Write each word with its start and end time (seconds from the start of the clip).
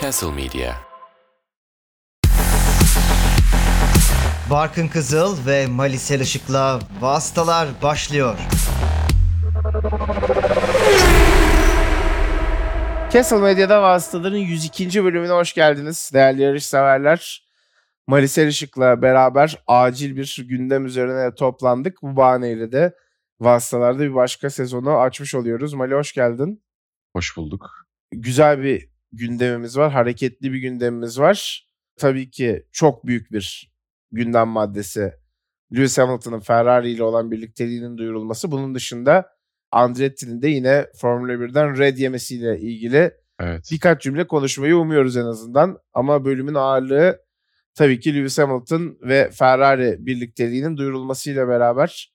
Castle 0.00 0.30
Media. 0.30 0.74
Barkın 4.50 4.88
Kızıl 4.88 5.46
ve 5.46 5.66
Malisel 5.66 6.20
Işık'la 6.20 6.80
Vastalar 7.00 7.68
başlıyor. 7.82 8.38
Castle 13.12 13.36
Medya'da 13.36 13.82
Vasıtaların 13.82 14.36
102. 14.36 15.04
bölümüne 15.04 15.32
hoş 15.32 15.54
geldiniz 15.54 16.10
değerli 16.14 16.42
yarış 16.42 16.66
severler. 16.66 17.48
Malisel 18.06 18.46
Işık'la 18.48 19.02
beraber 19.02 19.62
acil 19.66 20.16
bir 20.16 20.44
gündem 20.48 20.86
üzerine 20.86 21.34
toplandık. 21.34 22.02
Bu 22.02 22.16
bahaneyle 22.16 22.72
de 22.72 22.96
Vasıtalar'da 23.40 23.98
bir 23.98 24.14
başka 24.14 24.50
sezonu 24.50 24.98
açmış 24.98 25.34
oluyoruz. 25.34 25.74
Mali 25.74 25.94
hoş 25.94 26.12
geldin. 26.12 26.62
Hoş 27.12 27.36
bulduk. 27.36 27.70
Güzel 28.12 28.62
bir 28.62 28.88
gündemimiz 29.12 29.76
var, 29.78 29.92
hareketli 29.92 30.52
bir 30.52 30.58
gündemimiz 30.58 31.18
var. 31.18 31.68
Tabii 31.96 32.30
ki 32.30 32.66
çok 32.72 33.06
büyük 33.06 33.32
bir 33.32 33.72
gündem 34.12 34.48
maddesi 34.48 35.12
Lewis 35.74 35.98
Hamilton'ın 35.98 36.40
Ferrari 36.40 36.90
ile 36.90 37.02
olan 37.02 37.30
birlikteliğinin 37.30 37.98
duyurulması. 37.98 38.50
Bunun 38.50 38.74
dışında 38.74 39.28
Andretti'nin 39.70 40.42
de 40.42 40.48
yine 40.48 40.86
Formula 40.96 41.32
1'den 41.32 41.78
red 41.78 41.98
yemesiyle 41.98 42.60
ilgili 42.60 43.14
Evet. 43.40 43.68
birkaç 43.72 44.02
cümle 44.02 44.26
konuşmayı 44.26 44.76
umuyoruz 44.76 45.16
en 45.16 45.24
azından. 45.24 45.78
Ama 45.92 46.24
bölümün 46.24 46.54
ağırlığı 46.54 47.18
tabii 47.74 48.00
ki 48.00 48.14
Lewis 48.14 48.38
Hamilton 48.38 48.98
ve 49.02 49.30
Ferrari 49.30 49.96
birlikteliğinin 50.06 50.76
duyurulmasıyla 50.76 51.48
beraber 51.48 52.12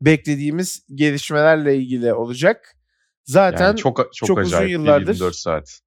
beklediğimiz 0.00 0.86
gelişmelerle 0.94 1.76
ilgili 1.76 2.12
olacak. 2.14 2.76
Zaten 3.24 3.66
yani 3.66 3.76
çok 3.76 3.96
çok, 3.96 4.14
çok 4.14 4.38
uzun 4.38 4.56
acayip 4.56 4.68
bir 4.68 4.72
yıllardır- 4.72 5.12
24 5.14 5.34
saat. 5.36 5.80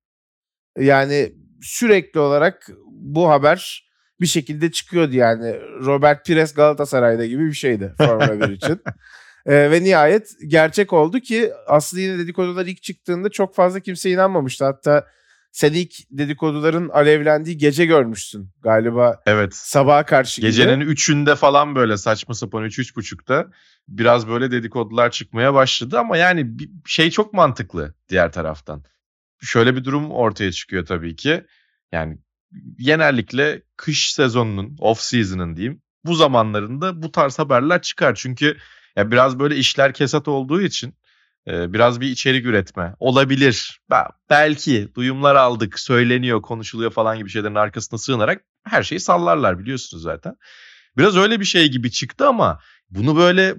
yani 0.79 1.33
sürekli 1.61 2.19
olarak 2.19 2.69
bu 2.91 3.29
haber 3.29 3.87
bir 4.21 4.25
şekilde 4.25 4.71
çıkıyordu 4.71 5.15
yani. 5.15 5.55
Robert 5.85 6.25
Pires 6.25 6.53
Galatasaray'da 6.53 7.25
gibi 7.25 7.47
bir 7.47 7.53
şeydi 7.53 7.93
Formula 7.97 8.49
1 8.49 8.53
için. 8.55 8.81
Ee, 9.45 9.71
ve 9.71 9.83
nihayet 9.83 10.31
gerçek 10.47 10.93
oldu 10.93 11.19
ki 11.19 11.51
aslında 11.67 12.01
yine 12.01 12.17
dedikodular 12.17 12.65
ilk 12.65 12.83
çıktığında 12.83 13.29
çok 13.29 13.55
fazla 13.55 13.79
kimse 13.79 14.09
inanmamıştı. 14.11 14.65
Hatta 14.65 15.07
sen 15.57 15.73
ilk 15.73 15.93
dedikoduların 16.11 16.89
alevlendiği 16.89 17.57
gece 17.57 17.85
görmüşsün 17.85 18.51
galiba 18.61 19.21
Evet. 19.25 19.55
sabaha 19.55 20.05
karşı 20.05 20.41
gibi. 20.41 20.51
Gecenin 20.51 20.81
3'ünde 20.81 21.35
falan 21.35 21.75
böyle 21.75 21.97
saçma 21.97 22.33
sapan 22.33 22.65
3-3.30'da 22.65 23.51
biraz 23.87 24.27
böyle 24.27 24.51
dedikodular 24.51 25.11
çıkmaya 25.11 25.53
başladı 25.53 25.99
ama 25.99 26.17
yani 26.17 26.59
bir 26.59 26.69
şey 26.85 27.11
çok 27.11 27.33
mantıklı 27.33 27.93
diğer 28.09 28.31
taraftan. 28.31 28.83
Şöyle 29.41 29.75
bir 29.75 29.83
durum 29.83 30.11
ortaya 30.11 30.51
çıkıyor 30.51 30.85
tabii 30.85 31.15
ki. 31.15 31.43
Yani 31.91 32.17
genellikle 32.77 33.61
kış 33.77 34.13
sezonunun, 34.13 34.75
off 34.79 34.99
season'ın 34.99 35.55
diyeyim 35.55 35.81
bu 36.05 36.15
zamanlarında 36.15 37.01
bu 37.01 37.11
tarz 37.11 37.39
haberler 37.39 37.81
çıkar. 37.81 38.15
Çünkü 38.15 38.57
ya 38.95 39.11
biraz 39.11 39.39
böyle 39.39 39.55
işler 39.55 39.93
kesat 39.93 40.27
olduğu 40.27 40.61
için 40.61 40.93
biraz 41.47 42.01
bir 42.01 42.07
içerik 42.07 42.45
üretme 42.45 42.93
olabilir. 42.99 43.79
Be- 43.91 44.07
Belki 44.29 44.89
duyumlar 44.95 45.35
aldık, 45.35 45.79
söyleniyor, 45.79 46.41
konuşuluyor 46.41 46.91
falan 46.91 47.17
gibi 47.17 47.29
şeylerin 47.29 47.55
arkasına 47.55 47.99
sığınarak 47.99 48.41
her 48.63 48.83
şeyi 48.83 48.99
sallarlar 48.99 49.59
biliyorsunuz 49.59 50.03
zaten. 50.03 50.35
Biraz 50.97 51.17
öyle 51.17 51.39
bir 51.39 51.45
şey 51.45 51.67
gibi 51.71 51.91
çıktı 51.91 52.27
ama 52.27 52.59
bunu 52.89 53.17
böyle 53.17 53.55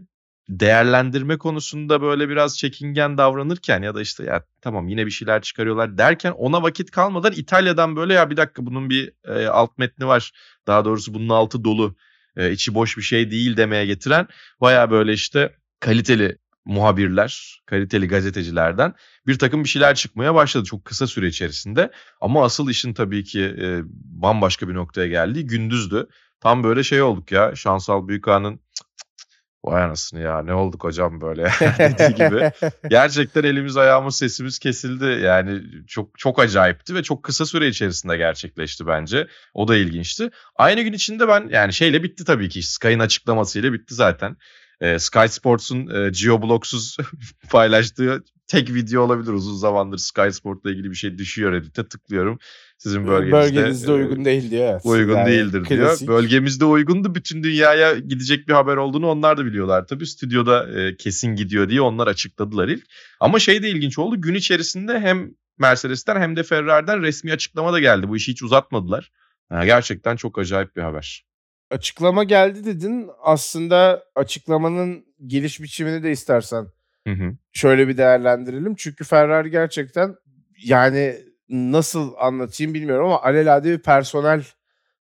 değerlendirme 0.48 1.38
konusunda 1.38 2.02
böyle 2.02 2.28
biraz 2.28 2.58
çekingen 2.58 3.18
davranırken 3.18 3.82
ya 3.82 3.94
da 3.94 4.00
işte 4.00 4.24
ya 4.24 4.42
tamam 4.60 4.88
yine 4.88 5.06
bir 5.06 5.10
şeyler 5.10 5.42
çıkarıyorlar 5.42 5.98
derken 5.98 6.32
ona 6.32 6.62
vakit 6.62 6.90
kalmadan 6.90 7.32
İtalya'dan 7.32 7.96
böyle 7.96 8.14
ya 8.14 8.30
bir 8.30 8.36
dakika 8.36 8.66
bunun 8.66 8.90
bir 8.90 9.12
e, 9.24 9.46
alt 9.46 9.78
metni 9.78 10.06
var. 10.06 10.32
Daha 10.66 10.84
doğrusu 10.84 11.14
bunun 11.14 11.28
altı 11.28 11.64
dolu. 11.64 11.96
e, 12.36 12.52
içi 12.52 12.74
boş 12.74 12.96
bir 12.96 13.02
şey 13.02 13.30
değil 13.30 13.56
demeye 13.56 13.86
getiren 13.86 14.26
baya 14.60 14.90
böyle 14.90 15.12
işte 15.12 15.56
kaliteli 15.80 16.38
muhabirler, 16.68 17.62
kaliteli 17.66 18.08
gazetecilerden 18.08 18.94
bir 19.26 19.38
takım 19.38 19.64
bir 19.64 19.68
şeyler 19.68 19.94
çıkmaya 19.94 20.34
başladı 20.34 20.64
çok 20.64 20.84
kısa 20.84 21.06
süre 21.06 21.26
içerisinde. 21.26 21.90
Ama 22.20 22.44
asıl 22.44 22.70
işin 22.70 22.94
tabii 22.94 23.24
ki 23.24 23.42
e, 23.42 23.80
bambaşka 24.22 24.68
bir 24.68 24.74
noktaya 24.74 25.08
geldiği 25.08 25.46
gündüzdü. 25.46 26.08
Tam 26.40 26.64
böyle 26.64 26.82
şey 26.82 27.02
olduk 27.02 27.32
ya 27.32 27.54
Şansal 27.56 28.08
Büyükağa'nın 28.08 28.52
"Cık, 28.52 28.86
cık, 28.98 29.18
cık, 29.18 29.28
vay 29.64 29.82
anasını 29.82 30.20
ya 30.20 30.42
ne 30.42 30.54
olduk 30.54 30.84
hocam 30.84 31.20
böyle 31.20 31.44
dediği 31.78 32.14
gibi. 32.14 32.52
Gerçekten 32.90 33.44
elimiz 33.44 33.76
ayağımız 33.76 34.16
sesimiz 34.16 34.58
kesildi. 34.58 35.04
Yani 35.04 35.62
çok 35.86 36.18
çok 36.18 36.38
acayipti 36.38 36.94
ve 36.94 37.02
çok 37.02 37.22
kısa 37.22 37.46
süre 37.46 37.68
içerisinde 37.68 38.16
gerçekleşti 38.16 38.86
bence. 38.86 39.26
O 39.54 39.68
da 39.68 39.76
ilginçti. 39.76 40.30
Aynı 40.56 40.82
gün 40.82 40.92
içinde 40.92 41.28
ben 41.28 41.48
yani 41.50 41.72
şeyle 41.72 42.02
bitti 42.02 42.24
tabii 42.24 42.48
ki. 42.48 42.62
Sky'ın 42.62 42.98
açıklamasıyla 42.98 43.72
bitti 43.72 43.94
zaten. 43.94 44.36
Ee, 44.80 44.98
Sky 44.98 45.26
Sports'un 45.28 45.88
e, 45.94 46.10
geoblocksuz 46.10 46.96
paylaştığı 47.50 48.24
tek 48.46 48.74
video 48.74 49.02
olabilir. 49.02 49.32
Uzun 49.32 49.56
zamandır 49.56 49.98
Sky 49.98 50.28
Sport'la 50.30 50.70
ilgili 50.70 50.90
bir 50.90 50.96
şey 50.96 51.18
düşüyor 51.18 51.52
Reddit'e 51.52 51.88
tıklıyorum. 51.88 52.38
Sizin 52.78 53.06
bölgenizde, 53.06 53.56
Bölgenizde 53.56 53.92
e, 53.92 53.94
uygun 53.94 54.24
değil 54.24 54.50
diyor. 54.50 54.80
Uygun 54.84 55.16
Yani 55.16 55.30
değildir 55.30 55.64
klasik. 55.64 56.06
diyor. 56.08 56.18
Bölgemizde 56.18 56.64
uygundu. 56.64 57.14
Bütün 57.14 57.42
dünyaya 57.42 57.94
gidecek 57.94 58.48
bir 58.48 58.52
haber 58.52 58.76
olduğunu 58.76 59.06
onlar 59.06 59.38
da 59.38 59.44
biliyorlar 59.44 59.86
tabii. 59.86 60.06
Stüdyoda 60.06 60.80
e, 60.80 60.96
kesin 60.96 61.36
gidiyor 61.36 61.68
diye 61.68 61.80
onlar 61.80 62.06
açıkladılar 62.06 62.68
ilk. 62.68 62.84
Ama 63.20 63.38
şey 63.38 63.62
de 63.62 63.70
ilginç 63.70 63.98
oldu. 63.98 64.20
Gün 64.20 64.34
içerisinde 64.34 65.00
hem 65.00 65.30
Mercedes'ten 65.58 66.20
hem 66.20 66.36
de 66.36 66.42
Ferrari'den 66.42 67.02
resmi 67.02 67.32
açıklama 67.32 67.72
da 67.72 67.80
geldi. 67.80 68.08
Bu 68.08 68.16
işi 68.16 68.32
hiç 68.32 68.42
uzatmadılar. 68.42 69.10
Ha, 69.48 69.64
gerçekten 69.64 70.16
çok 70.16 70.38
acayip 70.38 70.76
bir 70.76 70.82
haber. 70.82 71.27
Açıklama 71.70 72.24
geldi 72.24 72.64
dedin. 72.64 73.10
Aslında 73.22 74.04
açıklamanın 74.14 75.06
geliş 75.26 75.60
biçimini 75.60 76.02
de 76.02 76.10
istersen 76.10 76.66
Hı 77.06 77.12
hı. 77.12 77.36
şöyle 77.52 77.88
bir 77.88 77.96
değerlendirelim. 77.96 78.74
Çünkü 78.74 79.04
Ferrari 79.04 79.50
gerçekten 79.50 80.16
yani 80.64 81.16
nasıl 81.48 82.14
anlatayım 82.18 82.74
bilmiyorum 82.74 83.06
ama 83.06 83.22
alelade 83.22 83.72
bir 83.72 83.82
personel 83.82 84.44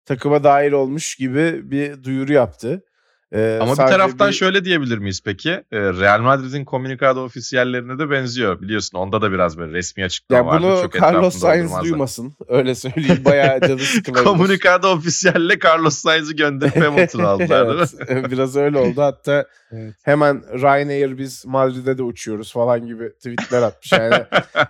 takıma 0.04 0.44
dahil 0.44 0.72
olmuş 0.72 1.16
gibi 1.16 1.70
bir 1.70 2.04
duyuru 2.04 2.32
yaptı. 2.32 2.84
Ee, 3.32 3.58
Ama 3.62 3.72
bir 3.72 3.76
taraftan 3.76 4.28
bir- 4.28 4.32
şöyle 4.34 4.64
diyebilir 4.64 4.98
miyiz 4.98 5.20
peki? 5.24 5.50
E, 5.50 5.62
Real 5.80 6.20
Madrid'in 6.20 6.64
Comunicado 6.64 7.24
ofisiyellerine 7.24 7.98
de 7.98 8.10
benziyor. 8.10 8.60
Biliyorsun 8.60 8.98
onda 8.98 9.22
da 9.22 9.32
biraz 9.32 9.58
böyle 9.58 9.72
resmi 9.72 10.04
açıklama 10.04 10.38
ya 10.38 10.46
vardı. 10.46 10.66
bunu 10.66 10.82
Çok 10.82 11.02
Carlos 11.02 11.36
Sainz 11.38 11.80
duymasın. 11.82 12.34
Öyle 12.48 12.74
söyleyeyim. 12.74 13.24
Bayağı 13.24 13.60
canı 13.60 13.78
sıkılabilir. 13.80 14.24
Comunicado 14.24 14.88
ofisiyelle 14.92 15.58
Carlos 15.64 15.94
Sainz'ı 15.98 16.34
gönderip 16.36 16.76
Hamilton'ı 16.76 17.26
aldılar 17.28 17.68
değil 17.68 17.80
mi? 17.80 17.86
evet, 18.08 18.30
biraz 18.30 18.56
öyle 18.56 18.78
oldu. 18.78 19.02
Hatta 19.02 19.46
Evet. 19.72 19.94
hemen 20.02 20.42
Ryanair 20.62 21.18
biz 21.18 21.46
Madrid'e 21.46 21.98
de 21.98 22.02
uçuyoruz 22.02 22.52
falan 22.52 22.86
gibi 22.86 23.12
tweetler 23.12 23.62
atmış. 23.62 23.92
Yani 23.92 24.24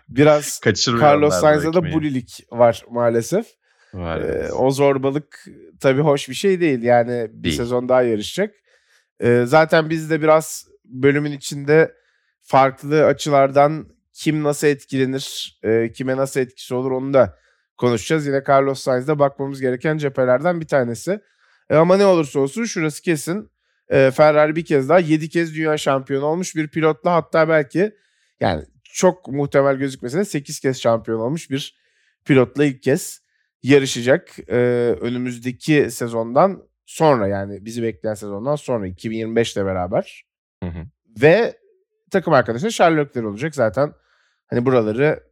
biraz 0.08 0.60
Carlos 1.00 1.34
Sainz'da 1.40 1.72
da 1.72 1.92
bulilik 1.92 2.46
var 2.50 2.82
maalesef. 2.90 3.46
Ee, 3.94 4.52
o 4.52 4.70
zorbalık 4.70 5.44
tabii 5.80 6.00
hoş 6.00 6.28
bir 6.28 6.34
şey 6.34 6.60
değil. 6.60 6.82
Yani 6.82 7.28
bir 7.32 7.44
Değil. 7.44 7.56
sezon 7.56 7.88
daha 7.88 8.02
yarışacak. 8.02 8.54
Ee, 9.20 9.42
zaten 9.46 9.90
biz 9.90 10.10
de 10.10 10.22
biraz 10.22 10.66
bölümün 10.84 11.32
içinde 11.32 11.94
farklı 12.42 13.04
açılardan 13.04 13.88
kim 14.12 14.42
nasıl 14.42 14.66
etkilenir, 14.66 15.58
e, 15.62 15.92
kime 15.92 16.16
nasıl 16.16 16.40
etkisi 16.40 16.74
olur 16.74 16.90
onu 16.90 17.14
da 17.14 17.38
konuşacağız. 17.76 18.26
Yine 18.26 18.42
Carlos 18.48 18.80
Sainz'da 18.80 19.18
bakmamız 19.18 19.60
gereken 19.60 19.98
cephelerden 19.98 20.60
bir 20.60 20.66
tanesi. 20.66 21.20
E, 21.70 21.76
ama 21.76 21.96
ne 21.96 22.06
olursa 22.06 22.40
olsun 22.40 22.64
şurası 22.64 23.02
kesin. 23.02 23.50
E, 23.88 24.10
Ferrari 24.10 24.56
bir 24.56 24.64
kez 24.64 24.88
daha 24.88 24.98
7 24.98 25.28
kez 25.28 25.54
dünya 25.54 25.78
şampiyonu 25.78 26.24
olmuş 26.24 26.56
bir 26.56 26.68
pilotla 26.68 27.14
hatta 27.14 27.48
belki 27.48 27.96
yani 28.40 28.64
çok 28.84 29.28
muhtemel 29.28 29.76
gözükmese 29.76 30.18
de 30.18 30.24
8 30.24 30.60
kez 30.60 30.80
şampiyon 30.80 31.20
olmuş 31.20 31.50
bir 31.50 31.76
pilotla 32.24 32.64
ilk 32.64 32.82
kez 32.82 33.20
yarışacak. 33.62 34.38
E, 34.48 34.56
önümüzdeki 35.00 35.90
sezondan 35.90 36.62
sonra 36.86 37.28
yani 37.28 37.64
bizi 37.64 37.82
bekleyen 37.82 38.14
sezondan 38.14 38.56
sonra 38.56 38.86
2025 38.86 39.56
ile 39.56 39.64
beraber. 39.64 40.24
Hı 40.62 40.70
hı. 40.70 40.86
Ve 41.22 41.58
takım 42.10 42.32
arkadaşı 42.32 42.66
Leclerc 42.66 43.26
olacak 43.26 43.54
zaten. 43.54 43.92
Hani 44.46 44.66
buraları 44.66 45.22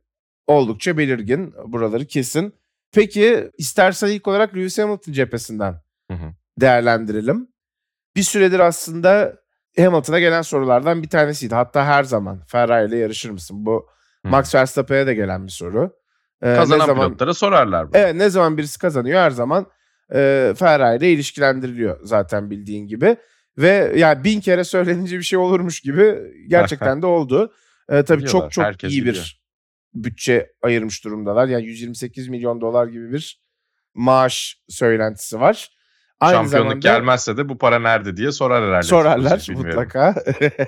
oldukça 0.47 0.99
belirgin. 0.99 1.55
Buraları 1.67 2.07
kesin. 2.07 2.55
Peki 2.93 3.51
istersen 3.59 4.09
ilk 4.09 4.29
olarak 4.29 4.57
Lewis 4.57 4.79
Hamilton 4.79 5.13
cephesinden 5.13 5.81
Hı 6.11 6.15
hı. 6.15 6.35
değerlendirelim. 6.61 7.49
Bir 8.17 8.23
süredir 8.23 8.61
aslında 8.61 9.37
Hamilton'a 9.77 10.21
gelen 10.21 10.43
sorulardan 10.43 11.03
bir 11.03 11.09
tanesiydi. 11.09 11.55
Hatta 11.55 11.87
her 11.87 12.05
zaman 12.05 12.43
Ferrari 12.47 12.89
ile 12.89 12.97
yarışır 12.97 13.31
mısın? 13.31 13.67
Bu 13.67 13.87
Hı. 14.25 14.29
Max 14.29 14.55
Verstappen'e 14.55 15.07
de 15.07 15.15
gelen 15.15 15.47
bir 15.47 15.53
soru. 15.53 15.93
Ee, 16.45 16.55
Kazanan 16.57 16.87
zaman- 16.87 17.07
pilotlara 17.09 17.35
sorarlar 17.35 17.89
bunu. 17.89 17.97
Evet 17.99 18.15
ne 18.15 18.31
zaman 18.31 18.59
birisi 18.59 18.79
kazanıyor 18.79 19.21
her 19.21 19.31
zaman 19.31 19.67
e, 20.15 20.53
Ferrari 20.59 20.99
ile 20.99 21.13
ilişkilendiriliyor 21.13 21.99
zaten 22.03 22.51
bildiğin 22.51 22.87
gibi. 22.87 23.17
Ve 23.59 23.93
yani 23.97 24.25
bin 24.25 24.41
kere 24.41 24.65
söylenince 24.65 25.19
bir 25.19 25.23
şey 25.23 25.39
olurmuş 25.39 25.81
gibi 25.81 26.17
gerçekten 26.49 27.03
de 27.03 27.07
oldu. 27.07 27.53
E, 27.89 28.03
tabii 28.03 28.23
Biliyorlar, 28.23 28.41
çok 28.43 28.53
çok 28.53 28.65
herkes 28.65 28.93
iyi 28.93 29.01
biliyor. 29.01 29.15
bir 29.15 29.43
bütçe 29.95 30.53
ayırmış 30.63 31.05
durumdalar. 31.05 31.49
Yani 31.49 31.65
128 31.65 32.29
milyon 32.29 32.61
dolar 32.61 32.87
gibi 32.87 33.13
bir 33.13 33.43
maaş 33.95 34.57
söylentisi 34.69 35.41
var. 35.41 35.69
Aynı 36.21 36.35
Şampiyonluk 36.35 36.71
zamanda, 36.71 36.89
gelmezse 36.89 37.37
de 37.37 37.49
bu 37.49 37.59
para 37.59 37.79
nerede 37.79 38.17
diye 38.17 38.33
sorar 38.33 38.65
herhalde. 38.65 38.87
Sorarlar 38.87 39.47
mutlaka. 39.51 40.15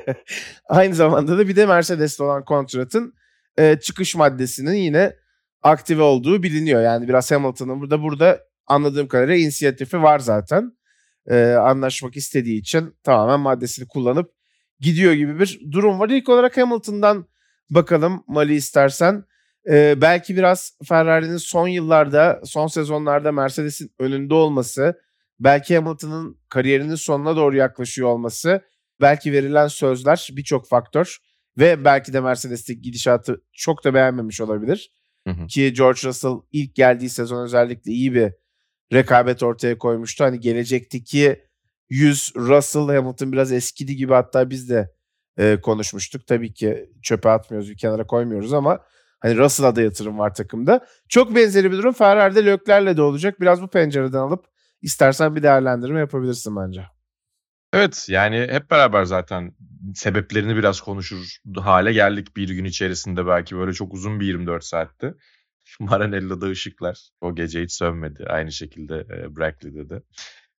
Aynı 0.69 0.95
zamanda 0.95 1.39
da 1.39 1.49
bir 1.49 1.57
de 1.57 1.67
Mercedes'te 1.67 2.23
olan 2.25 2.45
kontratın 2.45 3.15
e, 3.59 3.77
çıkış 3.81 4.15
maddesinin 4.15 4.75
yine 4.75 5.17
aktive 5.67 6.03
olduğu 6.03 6.43
biliniyor. 6.43 6.83
Yani 6.83 7.09
biraz 7.09 7.33
Hamilton'ın 7.33 7.81
burada 7.81 8.03
burada 8.03 8.41
anladığım 8.67 9.09
kadarıyla 9.09 9.37
inisiyatifi 9.37 10.03
var 10.03 10.19
zaten. 10.19 10.73
E, 11.27 11.53
anlaşmak 11.53 12.17
istediği 12.17 12.61
için 12.61 12.97
tamamen 13.03 13.41
maddesini 13.41 13.89
kullanıp 13.89 14.31
gidiyor 14.81 15.13
gibi 15.13 15.39
bir 15.39 15.61
durum 15.73 16.01
var. 16.01 16.09
İlk 16.09 16.29
olarak 16.29 16.57
Hamilton'dan 16.57 17.29
bakalım 17.71 18.25
Mali 18.27 18.55
istersen. 18.55 19.25
E, 19.71 20.01
belki 20.01 20.37
biraz 20.37 20.73
Ferrari'nin 20.85 21.37
son 21.37 21.69
yıllarda, 21.69 22.41
son 22.45 22.67
sezonlarda 22.67 23.33
Mercedes'in 23.33 23.91
önünde 23.99 24.35
olması, 24.35 25.01
belki 25.41 25.77
Hamilton'ın 25.77 26.41
kariyerinin 26.49 26.95
sonuna 26.95 27.37
doğru 27.37 27.57
yaklaşıyor 27.57 28.09
olması, 28.09 28.61
belki 29.01 29.33
verilen 29.33 29.69
sözler 29.69 30.29
birçok 30.33 30.69
faktör 30.69 31.17
ve 31.59 31.85
belki 31.85 32.13
de 32.13 32.21
Mercedes'teki 32.21 32.81
gidişatı 32.81 33.43
çok 33.53 33.85
da 33.85 33.95
beğenmemiş 33.95 34.41
olabilir. 34.41 34.91
Hı 35.27 35.31
hı. 35.31 35.47
Ki 35.47 35.73
George 35.73 36.01
Russell 36.05 36.41
ilk 36.53 36.75
geldiği 36.75 37.09
sezon 37.09 37.45
özellikle 37.45 37.93
iyi 37.93 38.15
bir 38.15 38.33
rekabet 38.93 39.43
ortaya 39.43 39.79
koymuştu. 39.79 40.25
Hani 40.25 40.41
gelecekteki 40.41 41.47
100 41.91 42.33
Russell 42.37 42.83
Hamilton 42.83 43.33
biraz 43.33 43.53
eskidi 43.53 43.97
gibi 43.97 44.13
hatta 44.13 44.51
biz 44.51 44.71
de 44.71 44.95
e, 45.39 45.61
konuşmuştuk. 45.61 46.27
Tabii 46.27 46.55
ki 46.55 46.91
çöpe 47.03 47.29
atmıyoruz, 47.29 47.71
bir 47.71 47.77
kenara 47.77 48.07
koymuyoruz 48.07 48.53
ama 48.53 48.79
hani 49.21 49.37
Russell'a 49.37 49.77
da 49.77 49.83
yatırım 49.83 50.19
var 50.19 50.35
takımda. 50.35 50.87
Çok 51.09 51.35
benzeri 51.35 51.73
bir 51.73 51.77
durum 51.77 51.93
Ferrari'de 51.93 52.45
Lökler'le 52.45 52.97
de 52.97 53.03
olacak. 53.03 53.41
Biraz 53.41 53.63
bu 53.63 53.69
pencereden 53.69 54.19
alıp 54.19 54.45
istersen 54.83 55.37
bir 55.37 55.43
değerlendirme 55.43 56.01
yapabilirsin 56.01 56.57
bence. 56.57 56.85
Evet 57.73 58.07
yani 58.09 58.49
hep 58.51 58.71
beraber 58.71 59.05
zaten 59.05 59.55
sebeplerini 59.95 60.57
biraz 60.57 60.81
konuşur 60.81 61.37
hale 61.57 61.93
geldik 61.93 62.37
bir 62.37 62.49
gün 62.49 62.65
içerisinde 62.65 63.27
belki 63.27 63.57
böyle 63.57 63.73
çok 63.73 63.95
uzun 63.95 64.21
bir 64.21 64.27
24 64.27 64.65
saatti. 64.65 65.15
Maranello'da 65.81 66.47
ışıklar 66.47 67.09
o 67.21 67.35
gece 67.35 67.63
hiç 67.63 67.73
sönmedi. 67.73 68.25
Aynı 68.29 68.53
şekilde 68.53 68.95
e, 68.95 69.37
Brackley'de 69.37 69.91
de. 69.91 70.03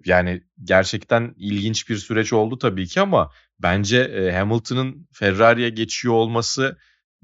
Yani 0.05 0.43
gerçekten 0.63 1.33
ilginç 1.37 1.89
bir 1.89 1.95
süreç 1.95 2.33
oldu 2.33 2.57
tabii 2.57 2.87
ki 2.87 3.01
ama 3.01 3.31
bence 3.59 3.97
e, 3.97 4.31
Hamilton'ın 4.31 5.07
Ferrari'ye 5.13 5.69
geçiyor 5.69 6.13
olması 6.13 6.77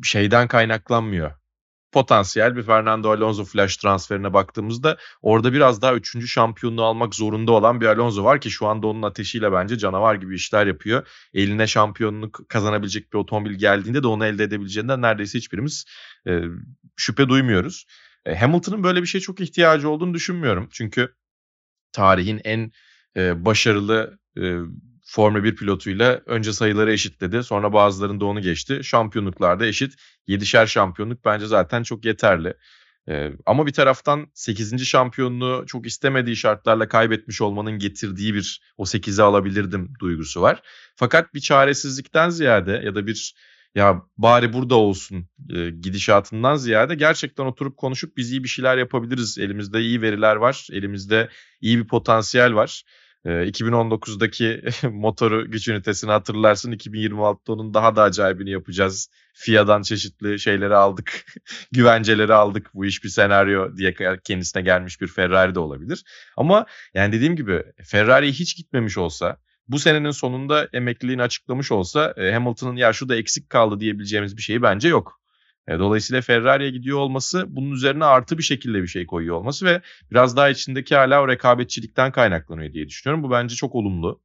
şeyden 0.04 0.48
kaynaklanmıyor 0.48 1.43
potansiyel 1.94 2.56
bir 2.56 2.64
Fernando 2.64 3.12
Alonso 3.12 3.46
flash 3.46 3.78
transferine 3.78 4.34
baktığımızda 4.34 4.98
orada 5.22 5.54
biraz 5.54 5.82
daha 5.82 5.94
üçüncü 5.94 6.28
şampiyonluğu 6.28 6.84
almak 6.84 7.16
zorunda 7.16 7.52
olan 7.52 7.82
bir 7.82 7.86
Alonso 7.86 8.24
var 8.24 8.42
ki 8.42 8.52
şu 8.52 8.68
anda 8.68 8.88
onun 8.88 9.02
ateşiyle 9.02 9.52
bence 9.52 9.78
canavar 9.78 10.16
gibi 10.16 10.36
işler 10.36 10.68
yapıyor. 10.68 11.08
Eline 11.34 11.68
şampiyonluk 11.68 12.50
kazanabilecek 12.50 13.14
bir 13.14 13.18
otomobil 13.18 13.54
geldiğinde 13.54 14.04
de 14.04 14.08
onu 14.08 14.26
elde 14.26 14.44
edebileceğinden 14.44 15.02
neredeyse 15.02 15.38
hiçbirimiz 15.38 15.86
e, 16.28 16.42
şüphe 16.96 17.30
duymuyoruz. 17.30 17.86
E, 18.26 18.36
Hamilton'ın 18.36 18.84
böyle 18.84 19.02
bir 19.02 19.08
şey 19.08 19.22
çok 19.22 19.42
ihtiyacı 19.42 19.90
olduğunu 19.90 20.14
düşünmüyorum. 20.14 20.70
Çünkü 20.72 21.16
tarihin 21.92 22.42
en 22.44 22.72
e, 23.18 23.46
başarılı 23.46 24.20
e, 24.38 24.58
Formula 25.14 25.44
1 25.44 25.56
pilotuyla 25.56 26.22
önce 26.26 26.54
sayıları 26.54 26.94
eşitledi. 26.94 27.44
Sonra 27.44 27.74
bazılarında 27.74 28.26
onu 28.26 28.42
geçti. 28.42 28.80
Şampiyonluklarda 28.84 29.66
eşit. 29.66 29.94
7'şer 30.28 30.68
şampiyonluk 30.68 31.26
bence 31.26 31.46
zaten 31.46 31.84
çok 31.84 32.06
yeterli. 32.06 32.54
Ee, 33.10 33.32
ama 33.46 33.68
bir 33.68 33.74
taraftan 33.74 34.28
8. 34.34 34.86
şampiyonluğu 34.86 35.66
çok 35.68 35.86
istemediği 35.86 36.36
şartlarla 36.36 36.88
kaybetmiş 36.88 37.42
olmanın 37.42 37.80
getirdiği 37.80 38.34
bir 38.34 38.62
o 38.78 38.84
8'i 38.84 39.24
alabilirdim 39.24 39.94
duygusu 40.00 40.42
var. 40.42 40.62
Fakat 40.96 41.34
bir 41.34 41.40
çaresizlikten 41.40 42.30
ziyade 42.30 42.82
ya 42.86 42.96
da 42.96 43.08
bir 43.08 43.36
ya 43.76 44.02
bari 44.18 44.54
burada 44.54 44.76
olsun 44.76 45.28
e, 45.50 45.70
gidişatından 45.70 46.56
ziyade 46.56 46.96
gerçekten 46.96 47.46
oturup 47.46 47.78
konuşup 47.78 48.18
biz 48.18 48.32
iyi 48.32 48.44
bir 48.44 48.50
şeyler 48.50 48.78
yapabiliriz. 48.78 49.38
Elimizde 49.38 49.82
iyi 49.82 50.02
veriler 50.02 50.36
var. 50.36 50.68
Elimizde 50.72 51.30
iyi 51.62 51.80
bir 51.80 51.88
potansiyel 51.88 52.56
var. 52.56 52.84
2019'daki 53.26 54.64
motoru 54.90 55.52
güç 55.52 55.68
ünitesini 55.68 56.12
hatırlarsın. 56.12 56.72
2026'da 56.72 57.54
onun 57.54 57.74
daha 57.74 57.96
da 57.96 58.04
acayibini 58.04 58.50
yapacağız. 58.50 59.10
FIA'dan 59.34 59.82
çeşitli 59.82 60.40
şeyleri 60.40 60.76
aldık. 60.76 61.26
güvenceleri 61.72 62.34
aldık. 62.34 62.70
Bu 62.74 62.86
iş 62.86 63.04
bir 63.04 63.10
senaryo 63.10 63.78
diye 63.78 63.96
kendisine 64.24 64.62
gelmiş 64.62 65.02
bir 65.02 65.08
Ferrari 65.08 65.56
de 65.56 65.60
olabilir. 65.60 66.04
Ama 66.38 66.66
yani 66.94 67.14
dediğim 67.14 67.36
gibi 67.36 67.64
Ferrari 67.84 68.34
hiç 68.34 68.58
gitmemiş 68.58 68.98
olsa 68.98 69.38
bu 69.68 69.80
senenin 69.80 70.12
sonunda 70.12 70.70
emekliliğini 70.74 71.22
açıklamış 71.22 71.72
olsa 71.72 72.14
Hamilton'ın 72.18 72.76
ya 72.76 72.94
şu 72.94 73.10
da 73.10 73.16
eksik 73.16 73.50
kaldı 73.50 73.80
diyebileceğimiz 73.80 74.38
bir 74.38 74.42
şey 74.42 74.62
bence 74.62 74.88
yok. 74.88 75.23
E, 75.68 75.80
dolayısıyla 75.80 76.22
Ferrari'ye 76.22 76.70
gidiyor 76.70 76.98
olması 76.98 77.46
bunun 77.48 77.72
üzerine 77.72 78.06
artı 78.06 78.38
bir 78.38 78.44
şekilde 78.44 78.82
bir 78.82 78.88
şey 78.88 79.06
koyuyor 79.06 79.36
olması 79.36 79.66
ve 79.66 79.82
biraz 80.12 80.38
daha 80.38 80.50
içindeki 80.50 80.96
hala 80.96 81.22
o 81.22 81.28
rekabetçilikten 81.28 82.12
kaynaklanıyor 82.12 82.74
diye 82.74 82.88
düşünüyorum. 82.88 83.24
Bu 83.24 83.32
bence 83.32 83.56
çok 83.56 83.76
olumlu. 83.76 84.22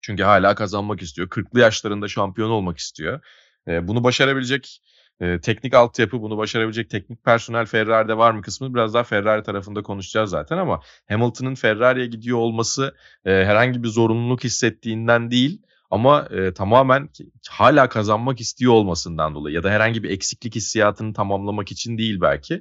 Çünkü 0.00 0.22
hala 0.22 0.54
kazanmak 0.54 1.02
istiyor. 1.02 1.28
40'lı 1.28 1.60
yaşlarında 1.60 2.08
şampiyon 2.08 2.50
olmak 2.50 2.78
istiyor. 2.78 3.20
E, 3.68 3.88
bunu 3.88 4.04
başarabilecek 4.04 4.82
e, 5.20 5.40
teknik 5.40 5.74
altyapı, 5.74 6.22
bunu 6.22 6.36
başarabilecek 6.38 6.90
teknik 6.90 7.24
personel 7.24 7.66
Ferrari'de 7.66 8.16
var 8.16 8.30
mı 8.30 8.42
kısmını 8.42 8.74
biraz 8.74 8.94
daha 8.94 9.04
Ferrari 9.04 9.42
tarafında 9.42 9.82
konuşacağız 9.82 10.30
zaten 10.30 10.58
ama 10.58 10.80
Hamilton'ın 11.08 11.54
Ferrari'ye 11.54 12.06
gidiyor 12.06 12.38
olması 12.38 12.96
herhangi 13.24 13.82
bir 13.82 13.88
zorunluluk 13.88 14.44
hissettiğinden 14.44 15.30
değil, 15.30 15.62
ama 15.90 16.28
e, 16.30 16.54
tamamen 16.54 17.08
hala 17.50 17.88
kazanmak 17.88 18.40
istiyor 18.40 18.72
olmasından 18.72 19.34
dolayı 19.34 19.54
ya 19.54 19.62
da 19.62 19.70
herhangi 19.70 20.02
bir 20.02 20.10
eksiklik 20.10 20.54
hissiyatını 20.54 21.14
tamamlamak 21.14 21.72
için 21.72 21.98
değil 21.98 22.20
belki. 22.20 22.54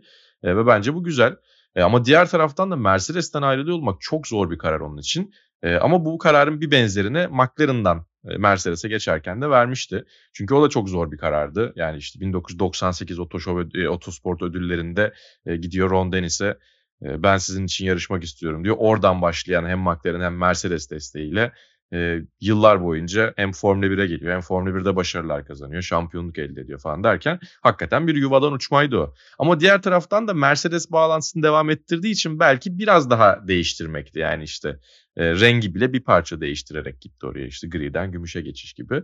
E, 0.43 0.57
ve 0.57 0.67
bence 0.67 0.93
bu 0.93 1.03
güzel. 1.03 1.35
E, 1.75 1.81
ama 1.81 2.05
diğer 2.05 2.29
taraftan 2.29 2.71
da 2.71 2.75
Mercedes'ten 2.75 3.41
ayrılıyor 3.41 3.77
olmak 3.77 4.01
çok 4.01 4.27
zor 4.27 4.51
bir 4.51 4.57
karar 4.57 4.79
onun 4.79 4.97
için. 4.97 5.33
E, 5.63 5.75
ama 5.75 6.05
bu 6.05 6.17
kararın 6.17 6.61
bir 6.61 6.71
benzerini 6.71 7.27
McLaren'dan 7.27 8.05
e, 8.29 8.37
Mercedes'e 8.37 8.89
geçerken 8.89 9.41
de 9.41 9.49
vermişti. 9.49 10.05
Çünkü 10.33 10.53
o 10.53 10.63
da 10.63 10.69
çok 10.69 10.89
zor 10.89 11.11
bir 11.11 11.17
karardı. 11.17 11.73
Yani 11.75 11.97
işte 11.97 12.19
1998 12.19 13.19
Otoşov, 13.19 13.63
e, 13.75 13.89
Otosport 13.89 14.41
ödüllerinde 14.41 15.13
e, 15.45 15.55
gidiyor 15.55 15.89
Ron 15.89 16.11
Dennis'e 16.11 16.57
e, 17.03 17.23
ben 17.23 17.37
sizin 17.37 17.65
için 17.65 17.85
yarışmak 17.85 18.23
istiyorum 18.23 18.63
diyor. 18.63 18.75
Oradan 18.79 19.21
başlayan 19.21 19.65
hem 19.65 19.79
McLaren 19.79 20.21
hem 20.21 20.37
Mercedes 20.37 20.91
desteğiyle 20.91 21.51
e, 21.93 22.21
yıllar 22.41 22.83
boyunca 22.83 23.33
hem 23.35 23.51
Formula 23.51 23.85
1'e 23.85 24.07
geliyor 24.07 24.33
hem 24.33 24.41
Formula 24.41 24.69
1'de 24.69 24.95
başarılar 24.95 25.45
kazanıyor, 25.45 25.81
şampiyonluk 25.81 26.37
elde 26.37 26.61
ediyor 26.61 26.79
falan 26.79 27.03
derken 27.03 27.39
hakikaten 27.61 28.07
bir 28.07 28.15
yuvadan 28.15 28.53
uçmaydı 28.53 28.97
o. 28.97 29.13
Ama 29.39 29.59
diğer 29.59 29.81
taraftan 29.81 30.27
da 30.27 30.33
Mercedes 30.33 30.91
bağlantısını 30.91 31.43
devam 31.43 31.69
ettirdiği 31.69 32.13
için 32.13 32.39
belki 32.39 32.77
biraz 32.77 33.09
daha 33.09 33.47
değiştirmekti. 33.47 34.19
Yani 34.19 34.43
işte 34.43 34.79
e, 35.17 35.31
rengi 35.31 35.75
bile 35.75 35.93
bir 35.93 36.03
parça 36.03 36.41
değiştirerek 36.41 37.01
gitti 37.01 37.25
oraya 37.25 37.45
işte 37.45 37.67
griden 37.67 38.11
gümüşe 38.11 38.41
geçiş 38.41 38.73
gibi. 38.73 39.03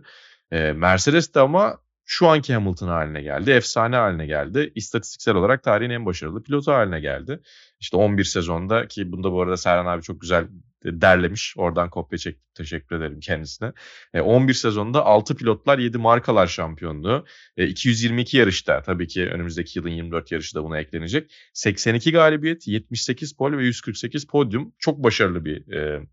E, 0.50 0.72
Mercedes 0.72 1.34
de 1.34 1.40
ama 1.40 1.78
şu 2.04 2.28
anki 2.28 2.54
Hamilton 2.54 2.88
haline 2.88 3.22
geldi. 3.22 3.50
Efsane 3.50 3.96
haline 3.96 4.26
geldi. 4.26 4.72
İstatistiksel 4.74 5.34
olarak 5.34 5.62
tarihin 5.62 5.90
en 5.90 6.06
başarılı 6.06 6.42
pilotu 6.42 6.72
haline 6.72 7.00
geldi. 7.00 7.40
İşte 7.80 7.96
11 7.96 8.24
sezonda 8.24 8.88
ki 8.88 9.12
bunda 9.12 9.32
bu 9.32 9.42
arada 9.42 9.56
Serhan 9.56 9.86
abi 9.86 10.02
çok 10.02 10.20
güzel 10.20 10.48
derlemiş. 10.86 11.54
Oradan 11.56 11.90
kopya 11.90 12.18
çektim. 12.18 12.42
Teşekkür 12.54 12.96
ederim 12.96 13.20
kendisine. 13.20 13.72
11 14.14 14.54
sezonda 14.54 15.04
6 15.04 15.36
pilotlar 15.36 15.78
7 15.78 15.98
markalar 15.98 16.46
şampiyonluğu. 16.46 17.24
222 17.56 18.36
yarışta 18.36 18.82
tabii 18.82 19.08
ki 19.08 19.26
önümüzdeki 19.26 19.78
yılın 19.78 19.90
24 19.90 20.32
yarışı 20.32 20.54
da 20.54 20.64
buna 20.64 20.78
eklenecek. 20.78 21.32
82 21.52 22.12
galibiyet, 22.12 22.68
78 22.68 23.36
pol 23.36 23.52
ve 23.52 23.64
148 23.64 24.26
podyum. 24.26 24.72
Çok 24.78 25.04
başarılı 25.04 25.44
bir 25.44 25.72
e, 25.72 26.06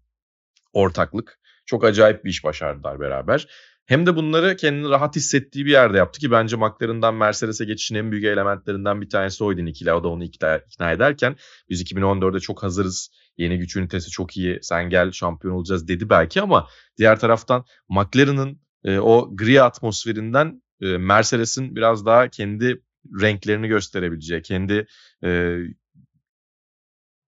ortaklık. 0.73 1.39
Çok 1.65 1.83
acayip 1.83 2.25
bir 2.25 2.29
iş 2.29 2.43
başardılar 2.43 2.99
beraber. 2.99 3.47
Hem 3.85 4.05
de 4.05 4.15
bunları 4.15 4.55
kendini 4.55 4.89
rahat 4.89 5.15
hissettiği 5.15 5.65
bir 5.65 5.71
yerde 5.71 5.97
yaptı 5.97 6.19
ki 6.19 6.31
bence 6.31 6.55
McLaren'dan 6.55 7.15
Mercedes'e 7.15 7.65
geçişin 7.65 7.95
en 7.95 8.11
büyük 8.11 8.25
elementlerinden 8.25 9.01
bir 9.01 9.09
tanesi 9.09 9.43
oydu 9.43 9.65
Nikila. 9.65 9.97
O 9.97 10.03
da 10.03 10.07
onu 10.07 10.23
ikna, 10.23 10.57
ikna 10.57 10.91
ederken 10.91 11.35
biz 11.69 11.81
2014'de 11.81 12.39
çok 12.39 12.63
hazırız. 12.63 13.09
Yeni 13.37 13.59
güç 13.59 13.75
ünitesi 13.75 14.09
çok 14.09 14.37
iyi. 14.37 14.59
Sen 14.61 14.89
gel 14.89 15.11
şampiyon 15.11 15.53
olacağız 15.53 15.87
dedi 15.87 16.09
belki 16.09 16.41
ama 16.41 16.67
diğer 16.97 17.19
taraftan 17.19 17.65
McLaren'ın 17.89 18.61
e, 18.83 18.99
o 18.99 19.35
gri 19.35 19.61
atmosferinden 19.61 20.61
e, 20.81 20.97
Mercedes'in 20.97 21.75
biraz 21.75 22.05
daha 22.05 22.27
kendi 22.27 22.81
renklerini 23.21 23.67
gösterebileceği, 23.67 24.41
kendi 24.41 24.87
e, 25.23 25.57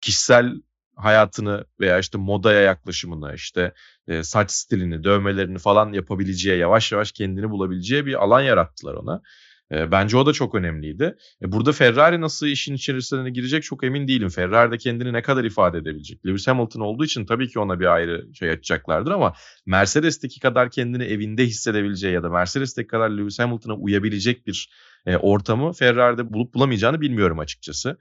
kişisel 0.01 0.55
hayatını 0.97 1.65
veya 1.81 1.99
işte 1.99 2.19
modaya 2.19 2.61
yaklaşımını, 2.61 3.35
işte 3.35 3.73
e, 4.09 4.23
saç 4.23 4.51
stilini, 4.51 5.05
dövmelerini 5.05 5.59
falan 5.59 5.93
yapabileceği, 5.93 6.59
yavaş 6.59 6.93
yavaş 6.93 7.13
kendini 7.13 7.51
bulabileceği 7.51 8.07
bir 8.07 8.23
alan 8.25 8.41
yarattılar 8.41 8.95
ona. 8.95 9.23
Bence 9.71 10.17
o 10.17 10.27
da 10.27 10.33
çok 10.33 10.55
önemliydi. 10.55 11.17
E, 11.43 11.53
burada 11.53 11.73
Ferrari 11.73 12.21
nasıl 12.21 12.47
işin 12.47 12.75
içerisine 12.75 13.31
girecek 13.31 13.63
çok 13.63 13.85
emin 13.85 14.09
değilim. 14.09 14.29
Ferrari 14.29 14.73
de 14.73 14.79
kendini 14.79 15.13
ne 15.13 15.23
kadar 15.23 15.45
ifade 15.45 15.79
edebilecek. 15.79 16.27
Lewis 16.27 16.49
Hamilton 16.49 16.81
olduğu 16.81 17.05
için 17.05 17.27
tabii 17.27 17.49
ki 17.49 17.59
ona 17.59 17.81
bir 17.81 17.87
ayrı 17.87 18.35
şey 18.35 18.51
açacaklardır 18.51 19.11
ama 19.11 19.35
Mercedes'teki 19.67 20.41
kadar 20.41 20.71
kendini 20.71 21.05
evinde 21.05 21.47
hissedebileceği 21.47 22.15
ya 22.15 22.23
da 22.23 22.29
Mercedes'teki 22.29 22.87
kadar 22.87 23.11
Lewis 23.11 23.39
Hamilton'a 23.39 23.75
uyabilecek 23.75 24.47
bir 24.47 24.71
e, 25.07 25.17
ortamı 25.17 25.73
Ferrari'de 25.73 26.33
bulup 26.33 26.55
bulamayacağını 26.55 27.01
bilmiyorum 27.01 27.39
açıkçası. 27.39 27.99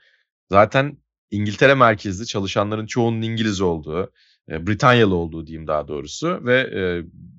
Zaten 0.52 0.98
İngiltere 1.32 1.74
merkezli 1.74 2.26
çalışanların 2.26 2.86
çoğunun 2.86 3.22
İngiliz 3.22 3.62
olduğu, 3.62 4.12
e, 4.50 4.68
Britanyalı 4.68 5.16
olduğu 5.16 5.48
diyeyim 5.48 5.68
daha 5.68 5.88
doğrusu 5.88 6.46
ve 6.46 6.70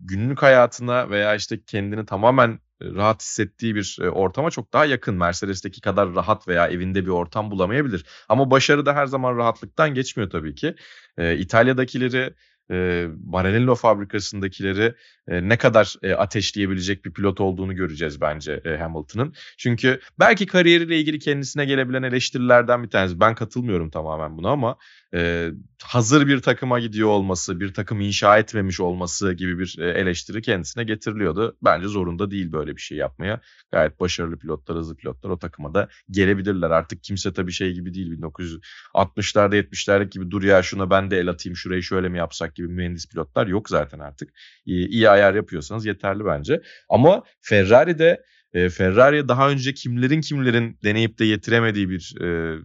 günlük 0.05 0.43
hayatına 0.43 1.11
veya 1.11 1.35
işte 1.35 1.61
kendini 1.67 2.07
tamamen 2.07 2.59
rahat 2.95 3.23
hissettiği 3.23 3.75
bir 3.75 3.99
e, 4.01 4.11
ortama 4.11 4.51
çok 4.51 4.73
daha 4.73 4.85
yakın. 4.85 5.15
Mercedes'teki 5.15 5.81
kadar 5.81 6.15
rahat 6.15 6.49
veya 6.49 6.69
evinde 6.69 7.05
bir 7.05 7.11
ortam 7.11 7.51
bulamayabilir. 7.51 8.05
Ama 8.29 8.51
başarı 8.51 8.87
da 8.87 8.95
her 8.95 9.07
zaman 9.07 9.37
rahatlıktan 9.37 9.95
geçmiyor 9.95 10.31
tabii 10.31 10.55
ki. 10.55 10.75
E, 11.19 11.37
İtalya'dakileri 11.37 12.35
e, 12.71 13.07
Maranello 13.27 13.75
fabrikasındakileri 13.75 14.95
e, 15.29 15.49
ne 15.49 15.59
kadar 15.59 15.95
e, 16.03 16.13
ateşleyebilecek 16.13 17.05
bir 17.05 17.13
pilot 17.13 17.41
olduğunu 17.41 17.75
göreceğiz 17.75 18.21
bence 18.21 18.61
e, 18.65 18.77
Hamilton'ın. 18.77 19.35
Çünkü 19.59 20.01
belki 20.19 20.47
kariyeriyle 20.47 20.99
ilgili 20.99 21.19
kendisine 21.19 21.65
gelebilen 21.65 22.03
eleştirilerden 22.03 22.83
bir 22.83 22.91
tanesi. 22.91 23.21
Ben 23.21 23.35
katılmıyorum 23.35 23.91
tamamen 23.91 24.39
buna 24.39 24.51
ama 24.51 24.77
e, 25.15 25.51
hazır 25.83 26.27
bir 26.27 26.41
takıma 26.41 26.81
gidiyor 26.81 27.09
olması, 27.09 27.61
bir 27.61 27.75
takım 27.75 28.01
inşa 28.01 28.39
etmemiş 28.39 28.81
olması 28.81 29.33
gibi 29.33 29.59
bir 29.59 29.79
e, 29.81 29.91
eleştiri 29.91 30.43
kendisine 30.43 30.85
getiriliyordu. 30.85 31.57
Bence 31.65 31.89
zorunda 31.89 32.31
değil 32.31 32.53
böyle 32.53 32.77
bir 32.77 32.81
şey 32.81 32.99
yapmaya. 32.99 33.41
Gayet 33.73 34.01
başarılı 34.01 34.39
pilotlar, 34.39 34.77
hızlı 34.77 34.97
pilotlar 34.97 35.31
o 35.31 35.39
takıma 35.39 35.75
da 35.75 35.89
gelebilirler. 36.11 36.71
Artık 36.71 37.05
kimse 37.05 37.33
tabii 37.33 37.53
şey 37.53 37.73
gibi 37.73 37.95
değil 37.95 38.13
1960'larda 38.13 39.57
70'lerde 39.57 40.11
gibi 40.11 40.31
dur 40.31 40.43
ya 40.43 40.63
şuna 40.63 40.91
ben 40.91 41.11
de 41.11 41.19
el 41.19 41.29
atayım 41.29 41.57
şurayı 41.57 41.83
şöyle 41.83 42.09
mi 42.09 42.19
yapsak 42.19 42.54
gibi 42.55 42.69
mühendis 42.69 43.09
pilotlar 43.09 43.47
yok 43.47 43.69
zaten 43.69 43.99
artık. 43.99 44.31
İyi, 44.67 44.89
iyi 44.89 45.11
ayar 45.11 45.35
yapıyorsanız 45.35 45.87
yeterli 45.87 46.25
bence. 46.25 46.63
Ama 46.89 47.23
Ferrari'de 47.41 48.25
e, 48.53 48.69
Ferrari'ye 48.69 49.29
daha 49.29 49.51
önce 49.51 49.75
kimlerin 49.75 50.21
kimlerin 50.21 50.79
deneyip 50.85 51.19
de 51.19 51.27
getiremediği 51.27 51.91
bir 51.91 52.23
e, 52.23 52.59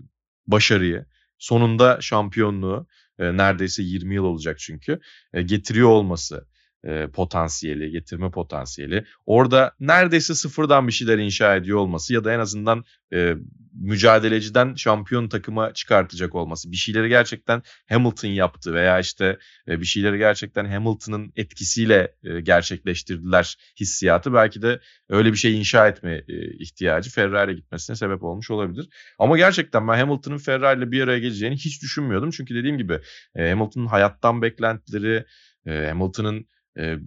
başarıyı 0.48 1.06
sonunda 1.38 2.02
şampiyonluğu 2.02 2.88
e, 3.20 3.38
neredeyse 3.38 3.84
20 3.84 4.16
yıl 4.16 4.24
olacak 4.24 4.60
çünkü 4.60 5.00
e, 5.34 5.42
getiriyor 5.42 5.90
olması 5.90 6.48
e, 6.84 7.08
potansiyeli, 7.08 7.92
getirme 7.92 8.32
potansiyeli. 8.32 9.06
Orada 9.26 9.76
neredeyse 9.80 10.36
sıfırdan 10.36 10.88
bir 10.88 10.94
şeyler 10.94 11.18
inşa 11.18 11.56
ediyor 11.56 11.78
olması 11.78 12.14
ya 12.14 12.24
da 12.24 12.34
en 12.34 12.40
azından 12.40 12.84
e, 13.14 13.36
mücadeleciden 13.74 14.76
şampiyon 14.76 15.30
takıma 15.30 15.74
çıkartacak 15.74 16.36
olması. 16.36 16.72
Bir 16.72 16.78
şeyleri 16.78 17.10
gerçekten 17.10 17.64
Hamilton 17.90 18.30
yaptı 18.30 18.74
veya 18.74 19.00
işte 19.00 19.38
e, 19.68 19.80
bir 19.80 19.86
şeyleri 19.86 20.18
gerçekten 20.18 20.66
Hamilton'ın 20.66 21.34
etkisiyle 21.36 22.16
e, 22.24 22.42
gerçekleştirdiler 22.42 23.58
hissiyatı. 23.80 24.34
Belki 24.34 24.62
de 24.62 24.80
öyle 25.10 25.32
bir 25.32 25.38
şey 25.38 25.60
inşa 25.60 25.88
etme 25.88 26.24
e, 26.28 26.58
ihtiyacı 26.58 27.10
Ferrari'ye 27.10 27.58
gitmesine 27.58 27.96
sebep 27.96 28.24
olmuş 28.24 28.52
olabilir. 28.52 28.90
Ama 29.20 29.38
gerçekten 29.38 29.88
ben 29.88 29.98
Hamilton'ın 29.98 30.38
Ferrari 30.38 30.80
ile 30.80 30.92
bir 30.92 31.02
araya 31.02 31.20
geleceğini 31.20 31.56
hiç 31.56 31.82
düşünmüyordum. 31.82 32.30
Çünkü 32.32 32.56
dediğim 32.56 32.78
gibi 32.78 33.00
e, 33.36 33.50
Hamilton'ın 33.50 33.88
hayattan 33.88 34.42
beklentileri, 34.42 35.26
e, 35.66 35.88
Hamilton'ın 35.88 36.48